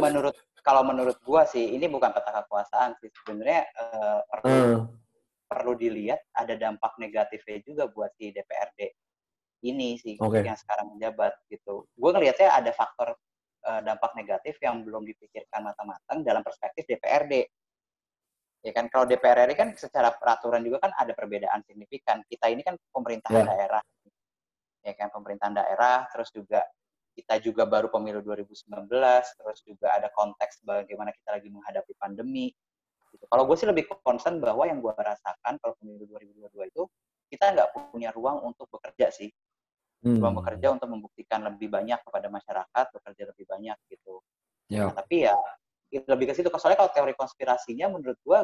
menurut 0.00 0.36
kalau 0.60 0.84
menurut 0.84 1.16
gua 1.24 1.48
sih 1.48 1.72
ini 1.76 1.88
bukan 1.88 2.12
peta 2.12 2.44
kekuasaan 2.44 2.96
sih 3.00 3.08
sebenarnya 3.12 3.64
uh, 3.76 4.20
perlu 4.28 4.52
hmm. 4.52 4.80
perlu 5.48 5.72
dilihat 5.76 6.20
ada 6.36 6.54
dampak 6.56 6.96
negatifnya 7.00 7.58
juga 7.64 7.88
buat 7.88 8.12
si 8.16 8.32
DPRD 8.32 8.92
ini 9.64 10.00
sih 10.00 10.16
okay. 10.16 10.44
yang 10.44 10.56
sekarang 10.56 10.96
menjabat 10.96 11.36
gitu. 11.52 11.84
Gue 11.92 12.10
ngelihatnya 12.16 12.48
ada 12.48 12.72
faktor 12.72 13.12
uh, 13.68 13.80
dampak 13.84 14.16
negatif 14.16 14.56
yang 14.64 14.80
belum 14.84 15.04
dipikirkan 15.04 15.60
matang-matang 15.64 16.24
dalam 16.24 16.40
perspektif 16.40 16.88
DPRD. 16.88 17.44
Ya 18.60 18.76
kan 18.76 18.92
kalau 18.92 19.08
DPRD 19.08 19.56
kan 19.56 19.72
secara 19.72 20.12
peraturan 20.12 20.60
juga 20.60 20.84
kan 20.84 20.92
ada 20.92 21.16
perbedaan 21.16 21.64
signifikan. 21.64 22.20
Kita 22.28 22.52
ini 22.52 22.60
kan 22.60 22.76
pemerintahan 22.92 23.40
yeah. 23.40 23.48
daerah. 23.48 23.82
Ya 24.84 24.92
kan 24.96 25.08
pemerintahan 25.12 25.54
daerah 25.56 26.04
terus 26.12 26.28
juga 26.32 26.60
kita 27.16 27.40
juga 27.42 27.66
baru 27.66 27.90
pemilu 27.92 28.22
2019, 28.22 28.88
terus 29.36 29.58
juga 29.66 29.92
ada 29.92 30.08
konteks 30.12 30.62
bagaimana 30.64 31.10
kita 31.12 31.36
lagi 31.36 31.48
menghadapi 31.52 31.92
pandemi. 31.98 32.52
Gitu. 33.10 33.24
Kalau 33.26 33.42
gue 33.48 33.56
sih 33.58 33.66
lebih 33.66 33.90
concern 34.06 34.38
bahwa 34.38 34.64
yang 34.68 34.78
gue 34.78 34.92
rasakan 34.94 35.58
kalau 35.58 35.74
pemilu 35.82 36.06
2022 36.06 36.70
itu 36.70 36.82
kita 37.32 37.54
nggak 37.54 37.68
punya 37.92 38.14
ruang 38.14 38.44
untuk 38.46 38.70
bekerja 38.70 39.10
sih. 39.10 39.30
Hmm. 40.00 40.16
Ruang 40.16 40.40
bekerja 40.40 40.72
untuk 40.72 40.88
membuktikan 40.88 41.44
lebih 41.44 41.68
banyak 41.68 42.00
kepada 42.00 42.28
masyarakat, 42.32 42.84
bekerja 42.92 43.22
lebih 43.34 43.44
banyak 43.44 43.76
gitu. 43.90 44.24
Yeah. 44.70 44.88
Nah, 44.88 44.96
tapi 44.96 45.28
ya 45.28 45.36
lebih 45.90 46.30
ke 46.30 46.34
situ. 46.38 46.48
Soalnya 46.54 46.78
kalau 46.86 46.92
teori 46.94 47.14
konspirasinya 47.18 47.90
menurut 47.90 48.18
gue, 48.22 48.38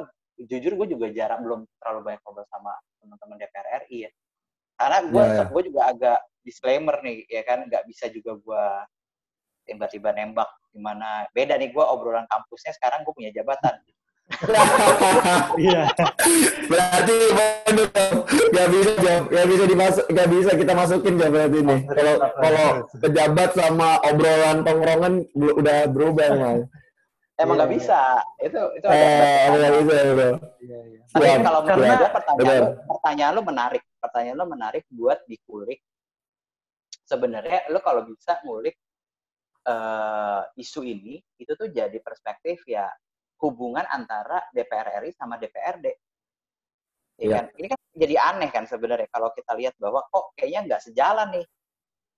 jujur 0.51 0.77
gue 0.77 0.87
juga 0.99 1.07
jarang 1.15 1.41
belum 1.47 1.61
terlalu 1.81 2.01
banyak 2.13 2.21
ngobrol 2.27 2.47
sama 2.51 2.75
teman-teman 3.01 3.37
DPR 3.41 3.69
RI 3.87 3.99
ya. 4.07 4.11
Karena 4.77 4.99
gue 5.09 5.25
yeah, 5.25 5.37
yeah. 5.41 5.49
gue 5.49 5.63
juga 5.73 5.83
agak 5.89 6.19
disclaimer 6.45 6.97
nih 7.01 7.25
ya 7.31 7.43
kan, 7.47 7.65
nggak 7.65 7.85
bisa 7.89 8.13
juga 8.13 8.37
gue 8.37 8.65
tiba-tiba 9.65 10.13
nembak 10.13 10.51
gimana. 10.75 11.25
Beda 11.33 11.57
nih 11.57 11.73
gue 11.73 11.85
obrolan 11.85 12.29
kampusnya 12.29 12.77
sekarang 12.77 13.07
gue 13.07 13.15
punya 13.15 13.33
jabatan. 13.33 13.75
Iya. 15.57 15.87
berarti 16.67 17.17
nggak 18.51 18.69
bisa 18.75 19.15
nggak 19.31 19.47
bisa 19.47 19.65
dimasuk 19.71 20.05
nggak 20.11 20.29
bisa 20.35 20.51
kita 20.59 20.73
masukin 20.75 21.15
ya 21.15 21.29
berarti 21.31 21.59
ini. 21.63 21.77
Kalau 21.87 22.15
kalau 22.35 22.69
pejabat 22.99 23.51
sama 23.55 23.89
obrolan 24.03 24.67
tongkrongan 24.67 25.15
udah 25.35 25.79
berubah 25.95 26.27
emang. 26.35 26.59
Emang 27.37 27.61
nggak 27.61 27.69
yeah. 27.69 27.79
bisa. 27.81 28.01
Itu 28.41 28.61
itu 28.81 28.87
ada. 28.89 28.97
Eh, 28.97 29.47
nggak 29.53 29.73
bisa 29.85 29.93
itu. 30.01 30.29
Iya, 30.65 30.79
iya. 30.89 31.01
Tapi 31.13 31.27
kalau 31.45 31.61
menurut 31.65 31.97
gue 32.01 32.11
pertanyaan 32.11 32.57
lo, 32.57 32.69
pertanyaan 32.89 33.33
lo 33.33 33.43
menarik. 33.45 33.83
Pertanyaan 34.01 34.37
lo 34.41 34.47
menarik 34.49 34.85
buat 34.89 35.19
dikulik. 35.29 35.81
Sebenarnya 37.07 37.69
lo 37.71 37.79
kalau 37.85 38.09
bisa 38.09 38.41
ngulik 38.43 38.75
uh, 39.69 40.43
isu 40.57 40.81
ini 40.83 41.21
itu 41.37 41.53
tuh 41.55 41.69
jadi 41.71 41.99
perspektif 42.01 42.65
ya 42.67 42.89
hubungan 43.45 43.85
antara 43.85 44.41
DPR 44.51 45.05
RI 45.05 45.13
sama 45.13 45.37
DPRD. 45.37 45.87
Ya, 47.21 47.25
ya. 47.25 47.29
kan? 47.37 47.45
Ini 47.53 47.67
kan 47.69 47.81
jadi 47.97 48.15
aneh 48.17 48.51
kan 48.53 48.65
sebenarnya 48.65 49.09
kalau 49.13 49.29
kita 49.37 49.53
lihat 49.57 49.77
bahwa 49.77 50.05
kok 50.09 50.33
kayaknya 50.41 50.73
nggak 50.73 50.83
sejalan 50.89 51.29
nih. 51.37 51.47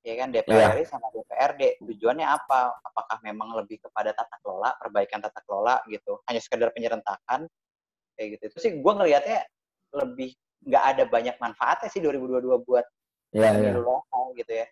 Ya 0.07 0.15
kan 0.15 0.31
DPR 0.31 0.79
RI 0.79 0.87
ya. 0.87 0.95
sama 0.95 1.11
DPRD 1.11 1.83
tujuannya 1.83 2.27
apa? 2.27 2.79
Apakah 2.87 3.19
memang 3.27 3.53
lebih 3.59 3.83
kepada 3.83 4.15
tata 4.15 4.39
kelola, 4.41 4.73
perbaikan 4.79 5.19
tata 5.19 5.43
kelola 5.43 5.83
gitu, 5.91 6.23
hanya 6.31 6.39
sekedar 6.39 6.71
penyerentakan 6.71 7.51
kayak 8.15 8.29
gitu. 8.39 8.43
Itu 8.55 8.59
sih 8.63 8.73
gue 8.79 8.93
ngelihatnya 8.95 9.43
lebih 9.99 10.33
nggak 10.65 10.85
ada 10.95 11.05
banyak 11.07 11.37
manfaatnya 11.39 11.89
sih 11.91 12.03
2022 12.03 12.67
buat 12.67 12.87
ya, 13.35 13.51
pemilu 13.55 13.83
ya. 13.83 13.87
lokal 13.87 14.25
gitu 14.39 14.53
ya. 14.55 14.67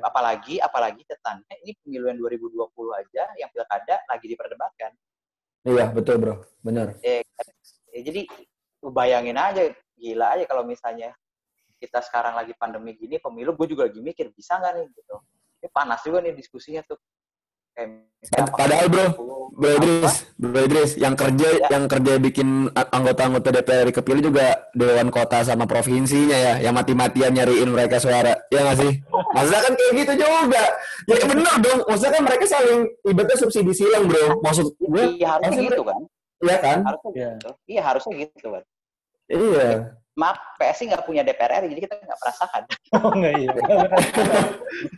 Apalagi 0.00 0.64
apalagi 0.64 1.04
tetangga 1.04 1.54
ini 1.60 1.76
pemilu 1.84 2.08
yang 2.08 2.18
2020 2.24 3.00
aja 3.04 3.22
yang 3.36 3.50
pilkada 3.52 3.96
lagi 4.08 4.26
diperdebatkan. 4.32 4.90
Iya, 5.64 5.92
betul 5.92 6.16
bro. 6.20 6.34
Benar. 6.64 6.96
Ya, 7.04 7.20
ya, 7.92 8.00
jadi 8.00 8.28
bayangin 8.84 9.36
aja, 9.36 9.72
gila 9.96 10.36
aja 10.36 10.44
kalau 10.48 10.64
misalnya 10.64 11.12
kita 11.84 12.00
sekarang 12.00 12.32
lagi 12.40 12.56
pandemi 12.56 12.96
gini, 12.96 13.20
pemilu 13.20 13.52
gue 13.52 13.76
juga 13.76 13.84
lagi 13.84 14.00
mikir, 14.00 14.32
bisa 14.32 14.56
nggak 14.56 14.72
nih 14.80 14.86
gitu. 14.96 15.16
Ini 15.60 15.68
panas 15.68 16.00
juga 16.00 16.24
nih 16.24 16.32
diskusinya 16.32 16.80
tuh. 16.88 16.96
Padahal 18.54 18.86
bro, 18.86 19.06
bro 19.50 19.70
Idris, 19.76 20.30
bro 20.38 20.60
Idris, 20.62 20.90
yang 20.94 21.18
kerja 21.18 21.48
ya. 21.58 21.68
yang 21.74 21.84
kerja 21.90 22.22
bikin 22.22 22.70
anggota-anggota 22.70 23.50
DPR 23.50 23.90
kepilih 23.90 24.30
juga 24.30 24.70
dewan 24.78 25.10
kota 25.10 25.42
sama 25.42 25.66
provinsinya 25.66 26.38
ya, 26.38 26.54
yang 26.62 26.72
mati-matian 26.78 27.34
nyariin 27.34 27.68
mereka 27.74 27.98
suara, 27.98 28.30
ya 28.48 28.62
nggak 28.62 28.78
sih? 28.78 28.92
Maksudnya 29.34 29.60
kan 29.66 29.72
kayak 29.74 29.92
gitu 30.06 30.12
juga, 30.22 30.64
ya 31.10 31.24
bener 31.26 31.54
dong. 31.60 31.80
Maksudnya 31.90 32.12
kan 32.14 32.22
mereka 32.22 32.44
saling 32.46 32.80
ibaratnya 33.04 33.36
subsidi 33.42 33.72
silang 33.74 34.06
bro. 34.06 34.38
Maksud 34.40 34.66
gue, 34.78 35.04
iya 35.18 35.28
harusnya 35.34 35.62
gitu 35.66 35.82
kan? 35.82 36.00
Iya 36.40 36.56
kan? 36.62 36.78
Harusnya 36.86 37.10
iya. 37.10 37.28
gitu. 37.34 37.50
Iya 37.66 37.82
harusnya 37.82 38.14
gitu 38.22 38.48
kan. 38.54 38.64
Iya 39.28 39.68
maaf 40.14 40.38
PSI 40.62 40.94
nggak 40.94 41.04
punya 41.10 41.26
DPR 41.26 41.66
RI 41.66 41.74
jadi 41.74 41.82
kita 41.90 41.94
nggak 41.98 42.20
merasakan. 42.22 42.62
Oh 42.94 43.10
nggak 43.10 43.34
iya. 43.42 43.50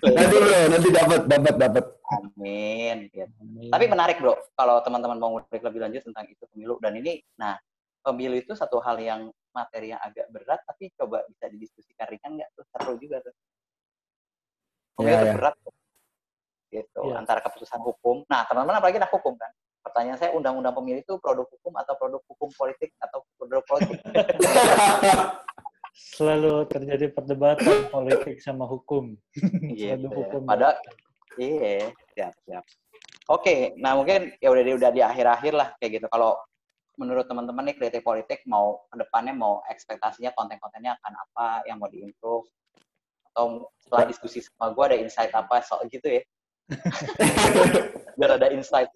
nanti 0.05 0.37
bro, 0.37 0.61
nanti 0.69 0.89
dapat 0.93 1.21
dapat 1.25 1.55
dapat. 1.57 1.85
Amin. 2.13 3.09
Ya. 3.17 3.25
Amin. 3.41 3.73
Tapi 3.73 3.85
menarik 3.89 4.21
bro, 4.21 4.37
kalau 4.53 4.85
teman-teman 4.85 5.17
mau 5.17 5.33
ngulik 5.33 5.65
lebih 5.65 5.81
lanjut 5.81 6.05
tentang 6.05 6.29
itu 6.29 6.45
pemilu 6.53 6.77
dan 6.85 6.93
ini, 7.01 7.25
nah 7.41 7.57
pemilu 8.05 8.37
itu 8.37 8.53
satu 8.53 8.85
hal 8.85 9.01
yang 9.01 9.33
materi 9.57 9.97
yang 9.97 10.01
agak 10.05 10.29
berat, 10.29 10.61
tapi 10.69 10.93
coba 10.93 11.25
bisa 11.25 11.49
didiskusikan 11.49 12.05
ringan 12.13 12.37
nggak 12.37 12.53
tuh 12.53 12.65
seru 12.69 13.01
juga 13.01 13.25
tuh. 13.25 13.33
Pemilu 15.01 15.17
ya, 15.17 15.17
itu 15.17 15.29
ya. 15.33 15.35
berat 15.41 15.57
tuh. 15.65 15.75
gitu 16.67 17.01
ya. 17.09 17.15
antara 17.17 17.41
keputusan 17.41 17.81
hukum. 17.81 18.29
Nah 18.29 18.45
teman-teman 18.45 18.77
apalagi 18.77 19.01
nak 19.01 19.09
hukum 19.09 19.33
kan? 19.41 19.49
Pertanyaan 19.87 20.19
saya, 20.19 20.35
undang-undang 20.35 20.75
pemilu 20.75 20.99
itu 20.99 21.15
produk 21.23 21.47
hukum 21.47 21.79
atau 21.79 21.95
produk 21.95 22.19
hukum 22.27 22.51
politik 22.59 22.91
atau 22.99 23.23
produk 23.39 23.63
politik? 23.71 24.03
Selalu 26.19 26.67
terjadi 26.67 27.07
perdebatan 27.15 27.87
politik 27.95 28.43
sama 28.43 28.67
hukum. 28.67 29.15
Iya. 29.79 29.95
hukum. 30.03 30.43
Padahal, 30.43 30.75
iya, 31.39 31.95
siap, 32.19 32.35
siap. 32.43 32.67
Oke, 33.31 33.79
nah 33.79 33.95
mungkin 33.95 34.35
ya 34.43 34.51
udah 34.51 34.65
di, 34.67 34.73
udah 34.75 34.91
di 34.91 35.07
akhir-akhir 35.07 35.55
lah 35.55 35.69
kayak 35.79 36.03
gitu. 36.03 36.07
Kalau 36.11 36.35
menurut 36.99 37.31
teman-teman 37.31 37.71
nih 37.71 37.77
kritik 37.79 38.03
politik 38.03 38.43
mau 38.51 38.83
ke 38.91 38.99
depannya 38.99 39.37
mau 39.37 39.63
ekspektasinya 39.71 40.35
konten-kontennya 40.35 40.99
akan 40.99 41.13
apa 41.15 41.47
yang 41.69 41.79
mau 41.79 41.93
diimprove 41.93 42.49
atau 43.33 43.69
setelah 43.77 44.05
diskusi 44.09 44.41
sama 44.41 44.73
gue 44.73 44.85
ada 44.89 44.97
insight 44.97 45.29
apa 45.37 45.61
soal 45.61 45.85
gitu 45.93 46.09
ya 46.09 46.23
biar 48.17 48.31
ada 48.41 48.49
insight. 48.51 48.91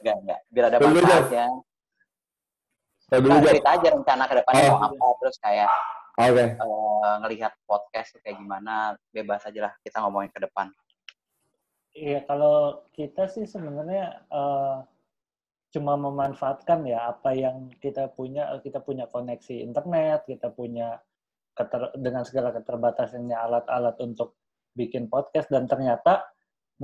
Enggak 0.00 0.16
enggak 0.22 0.40
biar 0.50 0.64
ada 0.70 0.78
manfaatnya 0.78 1.46
nah, 3.20 3.42
cerita 3.44 3.70
aja 3.76 3.88
rencana 3.92 4.24
ke 4.26 4.34
depannya 4.40 4.62
oh. 4.70 4.78
mau 4.80 4.80
apa 4.88 5.06
terus 5.20 5.36
kayak 5.38 5.70
okay. 6.16 6.48
uh, 6.58 6.64
eh, 6.64 7.14
ngelihat 7.24 7.52
podcast 7.68 8.16
kayak 8.24 8.40
gimana 8.40 8.96
bebas 9.12 9.44
aja 9.44 9.70
lah 9.70 9.72
kita 9.84 10.00
ngomongin 10.02 10.30
ke 10.32 10.40
depan. 10.42 10.68
Iya 11.94 12.26
kalau 12.26 12.82
kita 12.90 13.30
sih 13.30 13.46
sebenarnya 13.46 14.26
uh, 14.32 14.82
cuma 15.70 15.94
memanfaatkan 15.98 16.86
ya 16.86 17.10
apa 17.10 17.34
yang 17.34 17.70
kita 17.78 18.10
punya 18.14 18.58
kita 18.62 18.82
punya 18.82 19.10
koneksi 19.10 19.62
internet 19.62 20.22
kita 20.26 20.50
punya 20.54 20.98
keter, 21.54 21.94
dengan 21.98 22.22
segala 22.26 22.50
keterbatasannya 22.54 23.34
alat-alat 23.34 23.94
untuk 24.02 24.38
bikin 24.74 25.06
podcast 25.06 25.50
dan 25.50 25.70
ternyata 25.70 26.33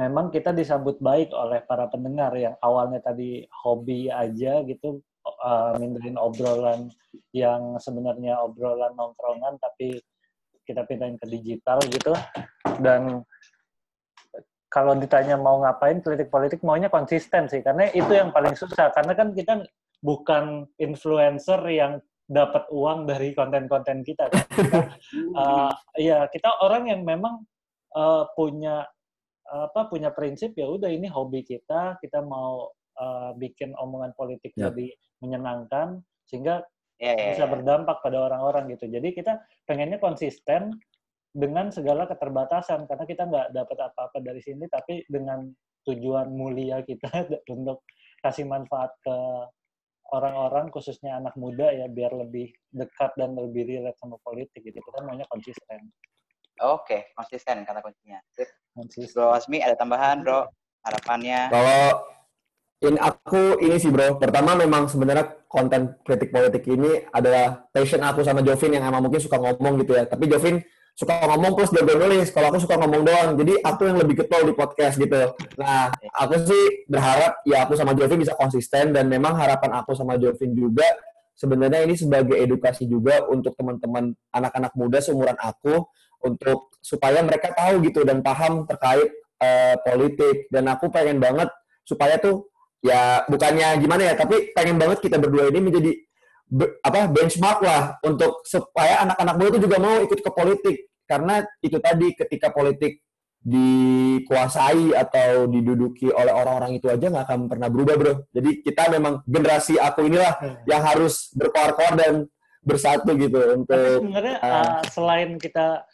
memang 0.01 0.33
kita 0.33 0.57
disambut 0.57 0.97
baik 0.97 1.29
oleh 1.37 1.61
para 1.69 1.85
pendengar 1.93 2.33
yang 2.33 2.57
awalnya 2.65 3.05
tadi 3.05 3.45
hobi 3.53 4.09
aja 4.09 4.65
gitu 4.65 5.05
uh, 5.45 5.77
mindahin 5.77 6.17
obrolan 6.17 6.89
yang 7.37 7.77
sebenarnya 7.77 8.41
obrolan 8.41 8.97
nongkrongan 8.97 9.61
tapi 9.61 10.01
kita 10.65 10.89
pindahin 10.89 11.21
ke 11.21 11.27
digital 11.29 11.77
gitu 11.93 12.17
dan 12.81 13.21
kalau 14.73 14.97
ditanya 14.97 15.37
mau 15.37 15.61
ngapain 15.61 16.01
politik 16.01 16.33
politik 16.33 16.61
maunya 16.65 16.89
konsisten 16.89 17.45
sih 17.51 17.61
karena 17.61 17.93
itu 17.93 18.09
yang 18.09 18.33
paling 18.33 18.57
susah 18.57 18.89
karena 18.97 19.13
kan 19.13 19.37
kita 19.37 19.69
bukan 20.01 20.65
influencer 20.81 21.61
yang 21.69 22.01
dapat 22.31 22.65
uang 22.71 23.11
dari 23.11 23.35
konten-konten 23.35 24.07
kita 24.07 24.31
kan. 24.31 24.47
uh, 25.35 25.75
ya 25.99 26.31
kita 26.31 26.63
orang 26.63 26.87
yang 26.89 27.03
memang 27.03 27.43
uh, 27.99 28.25
punya 28.39 28.87
apa 29.51 29.91
punya 29.91 30.15
prinsip 30.15 30.55
ya 30.55 30.71
udah 30.71 30.87
ini 30.87 31.11
hobi 31.11 31.43
kita 31.43 31.99
kita 31.99 32.23
mau 32.23 32.71
uh, 32.99 33.35
bikin 33.35 33.75
omongan 33.75 34.15
politik 34.15 34.55
yeah. 34.55 34.71
lebih 34.71 34.95
menyenangkan 35.19 35.99
sehingga 36.31 36.63
yeah, 37.03 37.19
yeah, 37.19 37.35
bisa 37.35 37.45
yeah. 37.45 37.51
berdampak 37.51 37.99
pada 38.01 38.31
orang-orang 38.31 38.71
gitu 38.75 38.87
jadi 38.87 39.09
kita 39.11 39.33
pengennya 39.67 39.99
konsisten 39.99 40.79
dengan 41.31 41.71
segala 41.71 42.11
keterbatasan 42.11 42.91
karena 42.91 43.05
kita 43.07 43.23
nggak 43.27 43.49
dapat 43.55 43.79
apa-apa 43.91 44.19
dari 44.23 44.43
sini 44.43 44.67
tapi 44.67 45.07
dengan 45.07 45.47
tujuan 45.87 46.31
mulia 46.31 46.83
kita 46.83 47.11
untuk 47.55 47.87
kasih 48.21 48.45
manfaat 48.47 48.93
ke 49.01 49.17
orang-orang 50.11 50.75
khususnya 50.75 51.23
anak 51.23 51.35
muda 51.39 51.71
ya 51.71 51.87
biar 51.87 52.11
lebih 52.11 52.51
dekat 52.75 53.15
dan 53.15 53.39
lebih 53.39 53.63
relate 53.63 53.99
sama 54.03 54.19
politik 54.27 54.61
gitu 54.67 54.83
kita 54.83 55.07
maunya 55.07 55.25
konsisten. 55.31 55.91
Oke, 56.61 57.17
konsisten 57.17 57.65
kata 57.65 57.81
kuncinya. 57.81 58.21
Konsisten. 58.77 59.17
Bro 59.17 59.33
Asmi, 59.33 59.65
ada 59.65 59.73
tambahan, 59.81 60.21
bro? 60.21 60.45
Harapannya? 60.85 61.49
Kalau 61.49 61.85
ini 62.81 62.99
aku 63.01 63.61
ini 63.61 63.77
sih 63.81 63.93
bro. 63.93 64.17
Pertama 64.21 64.57
memang 64.57 64.89
sebenarnya 64.89 65.45
konten 65.49 65.97
kritik 66.05 66.33
politik 66.33 66.65
ini 66.69 67.05
adalah 67.13 67.65
passion 67.73 68.01
aku 68.05 68.25
sama 68.25 68.45
Jovin 68.45 68.77
yang 68.77 68.85
emang 68.85 69.05
mungkin 69.05 69.21
suka 69.21 69.37
ngomong 69.41 69.81
gitu 69.85 69.97
ya. 69.97 70.05
Tapi 70.05 70.29
Jovin 70.29 70.61
suka 70.97 71.17
ngomong 71.29 71.57
plus 71.57 71.73
jago 71.73 71.97
nulis. 71.97 72.29
Kalau 72.29 72.53
aku 72.53 72.61
suka 72.61 72.77
ngomong 72.77 73.09
doang. 73.09 73.29
Jadi 73.41 73.57
aku 73.61 73.89
yang 73.89 73.97
lebih 74.01 74.25
getol 74.25 74.45
di 74.45 74.53
podcast 74.53 75.01
gitu. 75.01 75.33
Nah, 75.57 75.93
aku 76.17 76.45
sih 76.45 76.85
berharap 76.89 77.41
ya 77.45 77.65
aku 77.65 77.77
sama 77.77 77.97
Jovin 77.97 78.21
bisa 78.21 78.37
konsisten 78.37 78.93
dan 78.93 79.09
memang 79.09 79.33
harapan 79.37 79.81
aku 79.81 79.97
sama 79.97 80.21
Jovin 80.21 80.53
juga 80.53 80.89
sebenarnya 81.41 81.89
ini 81.89 81.97
sebagai 81.97 82.37
edukasi 82.37 82.85
juga 82.85 83.25
untuk 83.33 83.57
teman-teman 83.57 84.13
anak-anak 84.29 84.77
muda 84.77 85.01
seumuran 85.01 85.41
aku 85.41 85.89
untuk 86.25 86.75
supaya 86.81 87.21
mereka 87.25 87.53
tahu 87.53 87.85
gitu 87.85 88.05
dan 88.05 88.21
paham 88.25 88.65
terkait 88.65 89.11
uh, 89.41 89.77
politik 89.85 90.49
dan 90.49 90.69
aku 90.69 90.89
pengen 90.89 91.21
banget 91.21 91.49
supaya 91.85 92.17
tuh 92.21 92.49
ya 92.81 93.25
bukannya 93.29 93.77
gimana 93.81 94.13
ya 94.13 94.15
tapi 94.17 94.53
pengen 94.57 94.81
banget 94.81 95.05
kita 95.05 95.21
berdua 95.21 95.53
ini 95.53 95.61
menjadi 95.61 95.93
be, 96.49 96.81
apa 96.81 97.13
benchmark 97.13 97.61
lah 97.61 97.83
untuk 98.05 98.41
supaya 98.49 99.05
anak-anak 99.05 99.35
muda 99.37 99.49
itu 99.53 99.61
juga 99.69 99.77
mau 99.77 99.97
ikut 100.01 100.21
ke 100.21 100.31
politik 100.33 100.77
karena 101.05 101.45
itu 101.61 101.77
tadi 101.83 102.15
ketika 102.17 102.55
politik 102.55 103.03
dikuasai 103.41 104.93
atau 104.93 105.49
diduduki 105.49 106.13
oleh 106.13 106.29
orang-orang 106.29 106.77
itu 106.77 106.93
aja 106.93 107.09
nggak 107.09 107.25
akan 107.25 107.41
pernah 107.49 107.69
berubah 107.73 107.95
bro. 107.97 108.15
Jadi 108.37 108.61
kita 108.61 108.93
memang 108.93 109.25
generasi 109.25 109.81
aku 109.81 110.05
inilah 110.05 110.37
hmm. 110.37 110.69
yang 110.69 110.85
harus 110.85 111.33
berkoar-koar 111.33 111.97
dan 111.97 112.29
bersatu 112.61 113.17
gitu 113.17 113.41
untuk. 113.57 113.73
Tapi 113.73 114.05
sebenarnya 114.05 114.37
uh, 114.45 114.49
uh, 114.53 114.81
selain 114.93 115.41
kita 115.41 115.89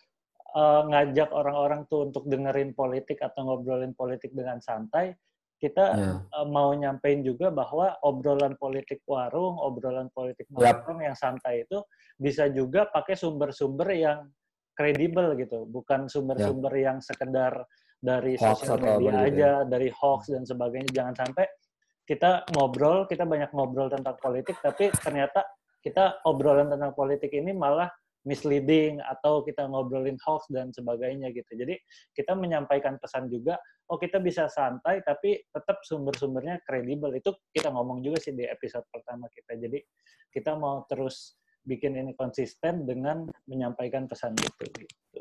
uh, 0.56 0.82
ngajak 0.88 1.28
orang-orang 1.30 1.84
tuh 1.86 2.08
untuk 2.08 2.24
dengerin 2.24 2.72
politik 2.72 3.20
atau 3.20 3.44
ngobrolin 3.44 3.92
politik 3.92 4.32
dengan 4.32 4.58
santai, 4.64 5.12
kita 5.60 5.84
yeah. 5.96 6.16
Ya. 6.24 6.40
uh, 6.40 6.48
mau 6.48 6.72
nyampein 6.72 7.20
juga 7.20 7.52
bahwa 7.52 7.92
obrolan 8.00 8.56
politik 8.56 9.04
warung, 9.04 9.60
obrolan 9.60 10.08
politik 10.12 10.48
warung 10.52 11.00
yep. 11.00 11.12
yang 11.12 11.16
santai 11.16 11.68
itu 11.68 11.84
bisa 12.16 12.48
juga 12.48 12.88
pakai 12.88 13.16
sumber-sumber 13.16 13.88
yang 13.92 14.18
kredibel 14.76 15.36
gitu, 15.36 15.64
bukan 15.68 16.08
sumber-sumber 16.08 16.72
ya. 16.76 16.92
yang 16.92 16.98
sekedar 17.00 17.64
dari 17.96 18.36
sosial 18.36 18.76
media 18.76 19.12
aja, 19.24 19.32
ya. 19.32 19.52
dari 19.64 19.88
hoax 19.88 20.28
dan 20.32 20.44
sebagainya. 20.44 20.92
Jangan 20.92 21.14
sampai 21.16 21.48
kita 22.04 22.44
ngobrol, 22.54 23.08
kita 23.08 23.24
banyak 23.24 23.50
ngobrol 23.56 23.88
tentang 23.88 24.20
politik, 24.20 24.60
tapi 24.60 24.92
ternyata 25.00 25.42
kita 25.80 26.20
obrolan 26.28 26.68
tentang 26.68 26.92
politik 26.92 27.32
ini 27.32 27.56
malah 27.56 27.88
misleading 28.26 28.98
atau 29.06 29.40
kita 29.46 29.64
ngobrolin 29.70 30.18
hoax 30.26 30.50
dan 30.50 30.74
sebagainya 30.74 31.30
gitu. 31.30 31.46
Jadi 31.54 31.78
kita 32.12 32.34
menyampaikan 32.34 32.98
pesan 32.98 33.30
juga, 33.30 33.54
oh 33.86 33.96
kita 33.96 34.18
bisa 34.18 34.50
santai 34.50 35.00
tapi 35.06 35.38
tetap 35.46 35.80
sumber-sumbernya 35.86 36.58
kredibel. 36.66 37.14
Itu 37.14 37.38
kita 37.54 37.70
ngomong 37.70 38.02
juga 38.02 38.18
sih 38.18 38.34
di 38.34 38.42
episode 38.42 38.84
pertama 38.90 39.30
kita. 39.30 39.54
Jadi 39.54 39.78
kita 40.34 40.58
mau 40.58 40.82
terus 40.90 41.38
bikin 41.62 41.94
ini 41.94 42.12
konsisten 42.18 42.82
dengan 42.82 43.30
menyampaikan 43.46 44.10
pesan 44.10 44.34
itu 44.34 44.64
gitu. 44.74 45.20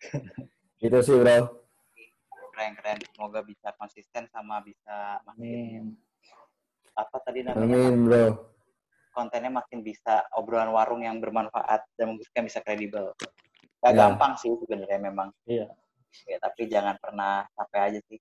itu 0.86 0.98
sih 1.02 1.16
bro. 1.18 1.50
Keren 2.54 2.72
keren. 2.78 2.98
Semoga 3.10 3.42
bisa 3.42 3.74
konsisten 3.74 4.30
sama 4.30 4.62
bisa 4.62 5.18
makin 5.26 5.98
apa 6.94 7.16
tadi 7.26 7.42
namanya? 7.42 7.66
Amin 7.66 8.06
bro. 8.06 8.53
Kontennya 9.14 9.54
makin 9.54 9.86
bisa 9.86 10.26
obrolan 10.34 10.74
warung 10.74 11.06
yang 11.06 11.22
bermanfaat 11.22 11.86
dan 11.94 12.18
mungkin 12.18 12.42
bisa 12.42 12.58
kredibel. 12.66 13.14
Gak 13.78 13.94
ya. 13.94 13.98
gampang 14.10 14.34
sih 14.34 14.50
sebenarnya 14.50 14.98
memang. 14.98 15.30
Iya. 15.46 15.70
Ya, 16.26 16.38
tapi 16.42 16.66
jangan 16.66 16.98
pernah 16.98 17.46
capek 17.54 17.80
aja 17.90 18.00
sih 18.10 18.18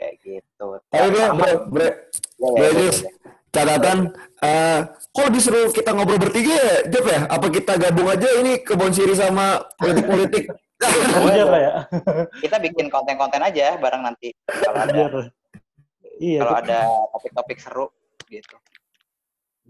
kayak 0.00 0.14
gitu. 0.24 0.80
Tapi 0.88 1.08
bro, 1.12 1.26
bro, 1.36 1.52
bro, 1.68 1.88
ya, 2.56 2.68
ya, 2.68 2.70
ya, 2.72 2.88
ya, 2.88 3.10
catatan 3.48 3.98
uh, 4.44 4.80
kok 5.10 5.28
disuruh 5.32 5.72
kita 5.72 5.96
ngobrol 5.96 6.20
bertiga 6.20 6.52
ya 6.52 6.74
Jeff 6.88 7.06
ya 7.08 7.20
apa 7.26 7.46
kita 7.48 7.80
gabung 7.80 8.08
aja 8.08 8.28
ini 8.44 8.60
kebon 8.60 8.92
siri 8.92 9.16
sama 9.16 9.64
politik-politik 9.80 10.52
lah 11.48 11.60
ya 11.60 11.74
kita 12.44 12.56
bikin 12.62 12.86
konten-konten 12.92 13.42
aja 13.42 13.80
bareng 13.80 14.04
nanti 14.04 14.30
kalau 14.46 14.78
ada 14.84 14.94
iya, 16.20 16.38
kalau 16.44 16.54
ada 16.60 16.78
topik-topik 17.16 17.58
seru 17.58 17.90
gitu 18.28 18.56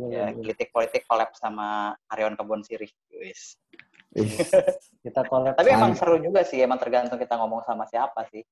ya 0.07 0.30
kritik 0.30 0.70
politik 0.70 1.03
kolab 1.11 1.34
sama 1.34 1.99
karyawan 2.07 2.38
kebon 2.38 2.62
sirih 2.62 2.90
wis 3.18 3.59
kita 5.05 5.20
kolab 5.26 5.59
tapi 5.59 5.74
emang 5.74 5.99
seru 5.99 6.22
juga 6.22 6.46
sih 6.46 6.62
emang 6.62 6.78
tergantung 6.78 7.18
kita 7.18 7.34
ngomong 7.34 7.66
sama 7.66 7.84
siapa 7.90 8.22
sih 8.30 8.46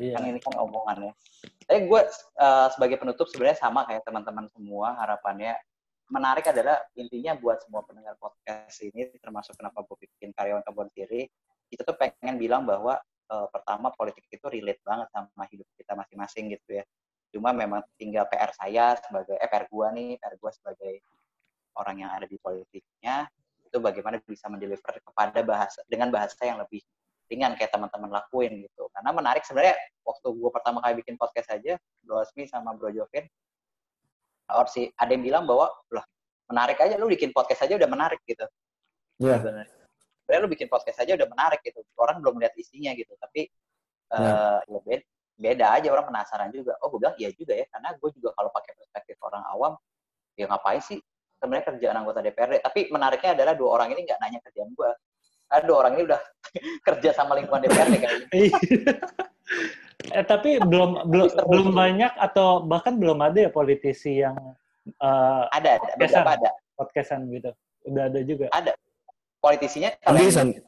Iya. 0.00 0.18
Kan 0.18 0.24
ini 0.26 0.40
kan 0.42 0.54
omongannya. 0.58 1.14
Tapi 1.62 1.86
gue 1.86 2.00
uh, 2.42 2.68
sebagai 2.74 2.96
penutup 2.98 3.30
sebenarnya 3.30 3.60
sama 3.60 3.86
kayak 3.86 4.02
teman-teman 4.02 4.50
semua 4.50 4.98
harapannya 4.98 5.54
menarik 6.10 6.46
adalah 6.46 6.78
intinya 6.94 7.34
buat 7.34 7.58
semua 7.66 7.82
pendengar 7.82 8.14
podcast 8.18 8.78
ini 8.82 9.10
termasuk 9.18 9.58
kenapa 9.58 9.82
gue 9.82 10.06
bikin 10.06 10.30
karyawan 10.30 10.62
kebun 10.62 10.86
siri 10.94 11.26
kita 11.66 11.82
tuh 11.82 11.98
pengen 11.98 12.38
bilang 12.38 12.62
bahwa 12.62 12.94
uh, 13.26 13.46
pertama 13.50 13.90
politik 13.90 14.22
itu 14.30 14.46
relate 14.46 14.78
banget 14.86 15.10
sama 15.10 15.44
hidup 15.50 15.66
kita 15.74 15.98
masing-masing 15.98 16.54
gitu 16.54 16.78
ya 16.78 16.84
cuma 17.36 17.52
memang 17.52 17.84
tinggal 18.00 18.24
PR 18.32 18.48
saya 18.56 18.96
sebagai 19.04 19.36
eh, 19.36 19.44
PR 19.44 19.68
gue 19.68 19.86
nih 19.92 20.10
PR 20.16 20.34
gue 20.40 20.50
sebagai 20.56 20.94
orang 21.76 21.96
yang 22.00 22.10
ada 22.16 22.24
di 22.24 22.40
politiknya 22.40 23.28
itu 23.60 23.76
bagaimana 23.76 24.16
bisa 24.24 24.48
mendeliver 24.48 24.96
kepada 25.04 25.44
bahasa 25.44 25.84
dengan 25.84 26.08
bahasa 26.08 26.40
yang 26.48 26.56
lebih 26.56 26.80
ringan 27.28 27.52
kayak 27.58 27.74
teman-teman 27.74 28.08
lakuin 28.08 28.64
gitu. 28.64 28.88
Karena 28.94 29.10
menarik 29.12 29.42
sebenarnya 29.44 29.76
waktu 30.06 30.26
gue 30.30 30.50
pertama 30.54 30.78
kali 30.80 31.02
bikin 31.02 31.18
podcast 31.18 31.52
aja, 31.52 31.74
Bro 32.06 32.22
Asmi 32.22 32.46
sama 32.46 32.72
Bro 32.72 32.94
Jovin, 32.94 33.26
or 34.54 34.64
si 34.70 34.88
ada 34.96 35.10
yang 35.10 35.26
bilang 35.26 35.44
bahwa 35.44 35.68
loh 35.90 36.06
menarik 36.46 36.78
aja 36.78 36.94
lu 36.94 37.10
bikin 37.10 37.34
podcast 37.34 37.66
aja 37.66 37.74
udah 37.74 37.90
menarik 37.90 38.22
gitu. 38.24 38.46
Iya. 39.18 39.42
Yeah. 39.42 39.66
Sebenarnya 40.22 40.40
lu 40.46 40.50
bikin 40.50 40.68
podcast 40.70 40.98
aja 41.02 41.12
udah 41.18 41.28
menarik 41.28 41.60
gitu. 41.66 41.82
Orang 41.98 42.22
belum 42.22 42.38
lihat 42.38 42.54
isinya 42.54 42.94
gitu, 42.94 43.10
tapi 43.18 43.50
yeah. 44.14 44.62
uh, 44.62 44.80
ya 44.86 45.02
beda, 45.36 45.76
aja 45.76 45.88
orang 45.92 46.08
penasaran 46.08 46.48
juga. 46.50 46.76
Oh 46.80 46.88
gue 46.88 46.98
bilang 47.00 47.16
iya 47.20 47.30
juga 47.36 47.52
ya, 47.52 47.68
karena 47.68 47.92
gue 47.96 48.10
juga 48.16 48.32
kalau 48.34 48.50
pakai 48.52 48.72
perspektif 48.76 49.16
orang 49.20 49.44
awam, 49.52 49.72
ya 50.34 50.48
ngapain 50.48 50.80
sih 50.80 50.98
sebenarnya 51.36 51.64
kerjaan 51.72 51.96
anggota 52.00 52.24
DPRD. 52.24 52.64
Tapi 52.64 52.80
menariknya 52.88 53.36
adalah 53.36 53.52
dua 53.52 53.68
orang 53.80 53.92
ini 53.92 54.08
nggak 54.08 54.18
nanya 54.20 54.40
kerjaan 54.42 54.72
gue 54.72 54.90
aduh 55.46 55.78
orang 55.78 55.94
ini 55.98 56.02
udah 56.10 56.20
kerja 56.86 57.10
sama 57.14 57.38
lingkungan 57.38 57.62
DPRD 57.66 57.94
kayaknya. 58.02 58.26
eh, 60.10 60.24
tapi 60.26 60.58
belum 60.58 61.06
belum 61.06 61.28
belum 61.46 61.68
banyak 61.70 62.12
atau 62.18 62.66
bahkan 62.66 62.98
belum 62.98 63.22
ada 63.22 63.46
ya 63.46 63.50
politisi 63.50 64.22
yang 64.22 64.34
uh, 64.98 65.44
ada 65.54 65.78
ada 65.78 65.94
podcastan, 65.94 66.24
ada 66.26 66.50
podcastan 66.74 67.20
gitu. 67.30 67.50
Udah 67.86 68.10
ada 68.10 68.20
juga. 68.26 68.46
Ada. 68.50 68.74
Politisinya 69.38 69.94
kalau 70.02 70.18
Sandi, 70.26 70.58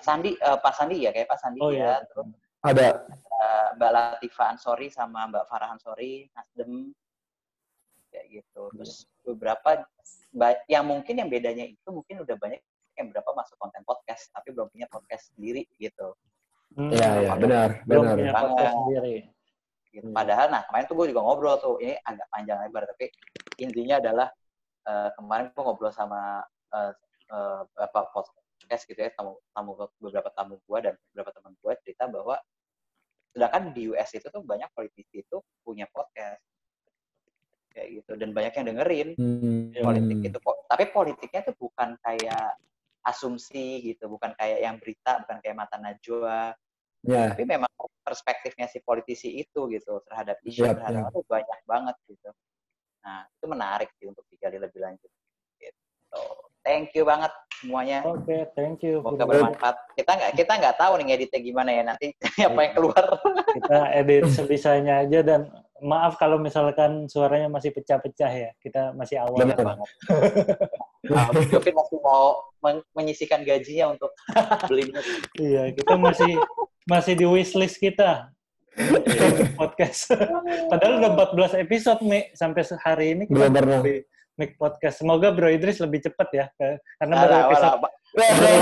Sandi 0.00 0.30
uh, 0.40 0.56
Pak 0.56 0.72
Sandi 0.72 0.96
ya 1.04 1.10
kayak 1.12 1.28
Pak 1.28 1.38
Sandi 1.40 1.60
oh, 1.60 1.68
ya. 1.68 2.00
Iya. 2.00 2.08
Terus 2.08 2.28
ada 2.60 3.08
uh, 3.08 3.68
Mbak 3.80 3.90
Latifah 3.90 4.46
Ansori 4.52 4.92
sama 4.92 5.28
Mbak 5.32 5.44
Farah 5.48 5.72
Ansori 5.72 6.28
Nasdem 6.36 6.92
kayak 8.10 8.26
gitu. 8.28 8.62
Terus 8.76 9.06
beberapa 9.24 9.86
yang 10.68 10.84
mungkin 10.84 11.24
yang 11.24 11.30
bedanya 11.30 11.64
itu 11.64 11.88
mungkin 11.88 12.26
udah 12.26 12.36
banyak 12.36 12.60
yang 12.98 13.08
berapa 13.08 13.30
masuk 13.32 13.56
konten 13.56 13.80
podcast 13.86 14.28
tapi 14.34 14.52
belum 14.52 14.68
punya 14.68 14.86
podcast 14.92 15.32
sendiri 15.32 15.64
gitu. 15.80 16.12
Hmm. 16.76 16.90
Iya, 16.92 17.08
hmm, 17.08 17.24
ya, 17.24 17.32
benar, 17.34 17.68
belum 17.88 18.02
benar. 18.04 18.16
punya 18.18 18.32
podcast 18.36 18.74
sendiri. 18.76 19.16
Gitu. 19.90 20.06
Hmm. 20.06 20.14
Padahal, 20.14 20.46
nah 20.54 20.62
kemarin 20.70 20.86
tuh 20.86 20.96
gue 21.02 21.06
juga 21.10 21.20
ngobrol 21.26 21.56
tuh, 21.58 21.74
ini 21.82 21.98
agak 22.06 22.26
panjang 22.30 22.58
lebar, 22.62 22.86
tapi 22.94 23.10
intinya 23.58 23.98
adalah 23.98 24.28
uh, 24.86 25.10
kemarin 25.18 25.50
gue 25.50 25.62
ngobrol 25.66 25.90
sama 25.90 26.46
uh, 26.70 26.92
uh, 27.34 27.60
beberapa 27.74 28.00
podcast 28.60 28.84
gitu 28.84 29.00
ya, 29.00 29.10
tamu, 29.16 29.40
tamu 29.56 29.72
beberapa 29.96 30.28
tamu 30.36 30.60
gue 30.60 30.78
dan 30.84 30.94
beberapa 31.10 31.30
teman 31.32 31.52
gue 31.56 31.72
cerita 31.80 32.04
bahwa 32.12 32.36
sedangkan 33.32 33.72
di 33.72 33.88
US 33.88 34.10
itu 34.12 34.26
tuh 34.28 34.42
banyak 34.44 34.68
politisi 34.76 35.24
itu 35.24 35.38
punya 35.64 35.88
podcast 35.88 36.42
kayak 37.70 38.02
gitu 38.02 38.18
dan 38.18 38.34
banyak 38.34 38.50
yang 38.50 38.66
dengerin 38.74 39.08
hmm. 39.14 39.78
politik 39.78 40.18
itu 40.26 40.38
tapi 40.66 40.84
politiknya 40.90 41.40
tuh 41.46 41.54
bukan 41.54 41.94
kayak 42.02 42.58
asumsi 43.04 43.80
gitu, 43.80 44.12
bukan 44.12 44.36
kayak 44.36 44.60
yang 44.60 44.76
berita, 44.76 45.24
bukan 45.24 45.38
kayak 45.40 45.56
mata 45.56 45.76
najwa. 45.80 46.52
Yeah. 47.00 47.32
Tapi 47.32 47.48
memang 47.48 47.72
perspektifnya 48.04 48.68
si 48.68 48.84
politisi 48.84 49.40
itu 49.40 49.72
gitu 49.72 50.04
terhadap 50.04 50.36
isu 50.44 50.68
yeah, 50.68 50.76
terhadap 50.76 51.02
yeah. 51.08 51.12
itu 51.12 51.20
banyak 51.24 51.60
banget 51.64 51.96
gitu. 52.12 52.30
Nah, 53.00 53.24
itu 53.24 53.46
menarik 53.48 53.90
sih 53.96 54.06
untuk 54.12 54.24
digali 54.28 54.60
lebih 54.60 54.80
lanjut. 54.84 55.10
Gitu. 55.56 56.24
Thank 56.60 56.92
you 56.92 57.08
banget 57.08 57.32
semuanya. 57.60 58.04
Oke, 58.04 58.24
okay, 58.24 58.40
thank 58.52 58.84
you. 58.84 59.00
Semoga 59.00 59.24
bermanfaat. 59.24 59.76
Kita 59.96 60.10
nggak 60.12 60.30
kita 60.36 60.52
nggak 60.60 60.76
tahu 60.76 60.92
nih 61.00 61.16
editnya 61.16 61.40
gimana 61.40 61.70
ya 61.72 61.82
nanti 61.88 62.06
apa 62.48 62.60
yang 62.60 62.74
keluar. 62.76 63.04
kita 63.56 63.78
edit 63.96 64.24
sebisanya 64.28 65.04
aja 65.04 65.20
dan 65.24 65.40
maaf 65.80 66.20
kalau 66.20 66.36
misalkan 66.36 67.08
suaranya 67.08 67.48
masih 67.48 67.72
pecah-pecah 67.72 68.32
ya. 68.32 68.50
Kita 68.60 68.92
masih 68.92 69.24
awal 69.24 69.40
Benar. 69.40 69.56
banget. 69.56 69.88
Nah, 71.08 71.26
mungkin 71.32 71.74
masih 71.76 71.98
mau 72.04 72.44
men 72.60 72.76
menyisikan 72.92 73.40
gajinya 73.40 73.96
untuk 73.96 74.12
beli. 74.68 74.92
iya, 75.40 75.72
kita 75.72 75.96
masih 75.96 76.36
masih 76.84 77.16
di 77.16 77.24
wishlist 77.24 77.80
kita 77.80 78.28
podcast. 79.60 80.12
Padahal 80.68 81.00
udah 81.00 81.10
14 81.56 81.64
episode 81.64 82.00
nih 82.04 82.28
sampai 82.36 82.62
hari 82.84 83.06
ini 83.16 83.22
kita 83.24 83.48
Belum 83.48 83.52
pernah. 83.56 83.80
Make 84.40 84.56
podcast. 84.56 85.04
Semoga 85.04 85.28
Bro 85.36 85.52
Idris 85.52 85.84
lebih 85.84 86.00
cepat 86.08 86.28
ya, 86.32 86.48
karena 86.96 87.14
baru 87.28 87.36
episode 87.44 87.84
baru, 88.16 88.56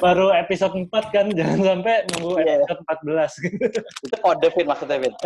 baru 0.00 0.26
episode 0.32 0.74
4 0.88 1.14
kan, 1.14 1.26
jangan 1.34 1.60
sampai 1.60 2.06
nunggu 2.14 2.40
yeah. 2.40 2.62
episode 2.62 2.80
14 3.04 3.44
gitu. 3.44 3.80
Itu 4.06 4.16
kode 4.22 4.48
Vin 4.54 4.66
maksudnya 4.70 4.96
Vin. 5.02 5.14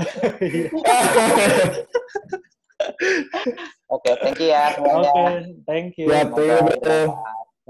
Oke, 3.93 4.09
okay, 4.09 4.15
thank 4.25 4.41
you 4.41 4.49
ya 4.49 4.73
semuanya. 4.73 5.05
Oke, 5.05 5.13
okay, 5.13 5.37
thank 5.69 5.93
you. 6.01 6.07
Ya, 6.09 6.25
thank 6.25 6.81
you. 6.89 7.13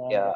Ya. 0.08 0.26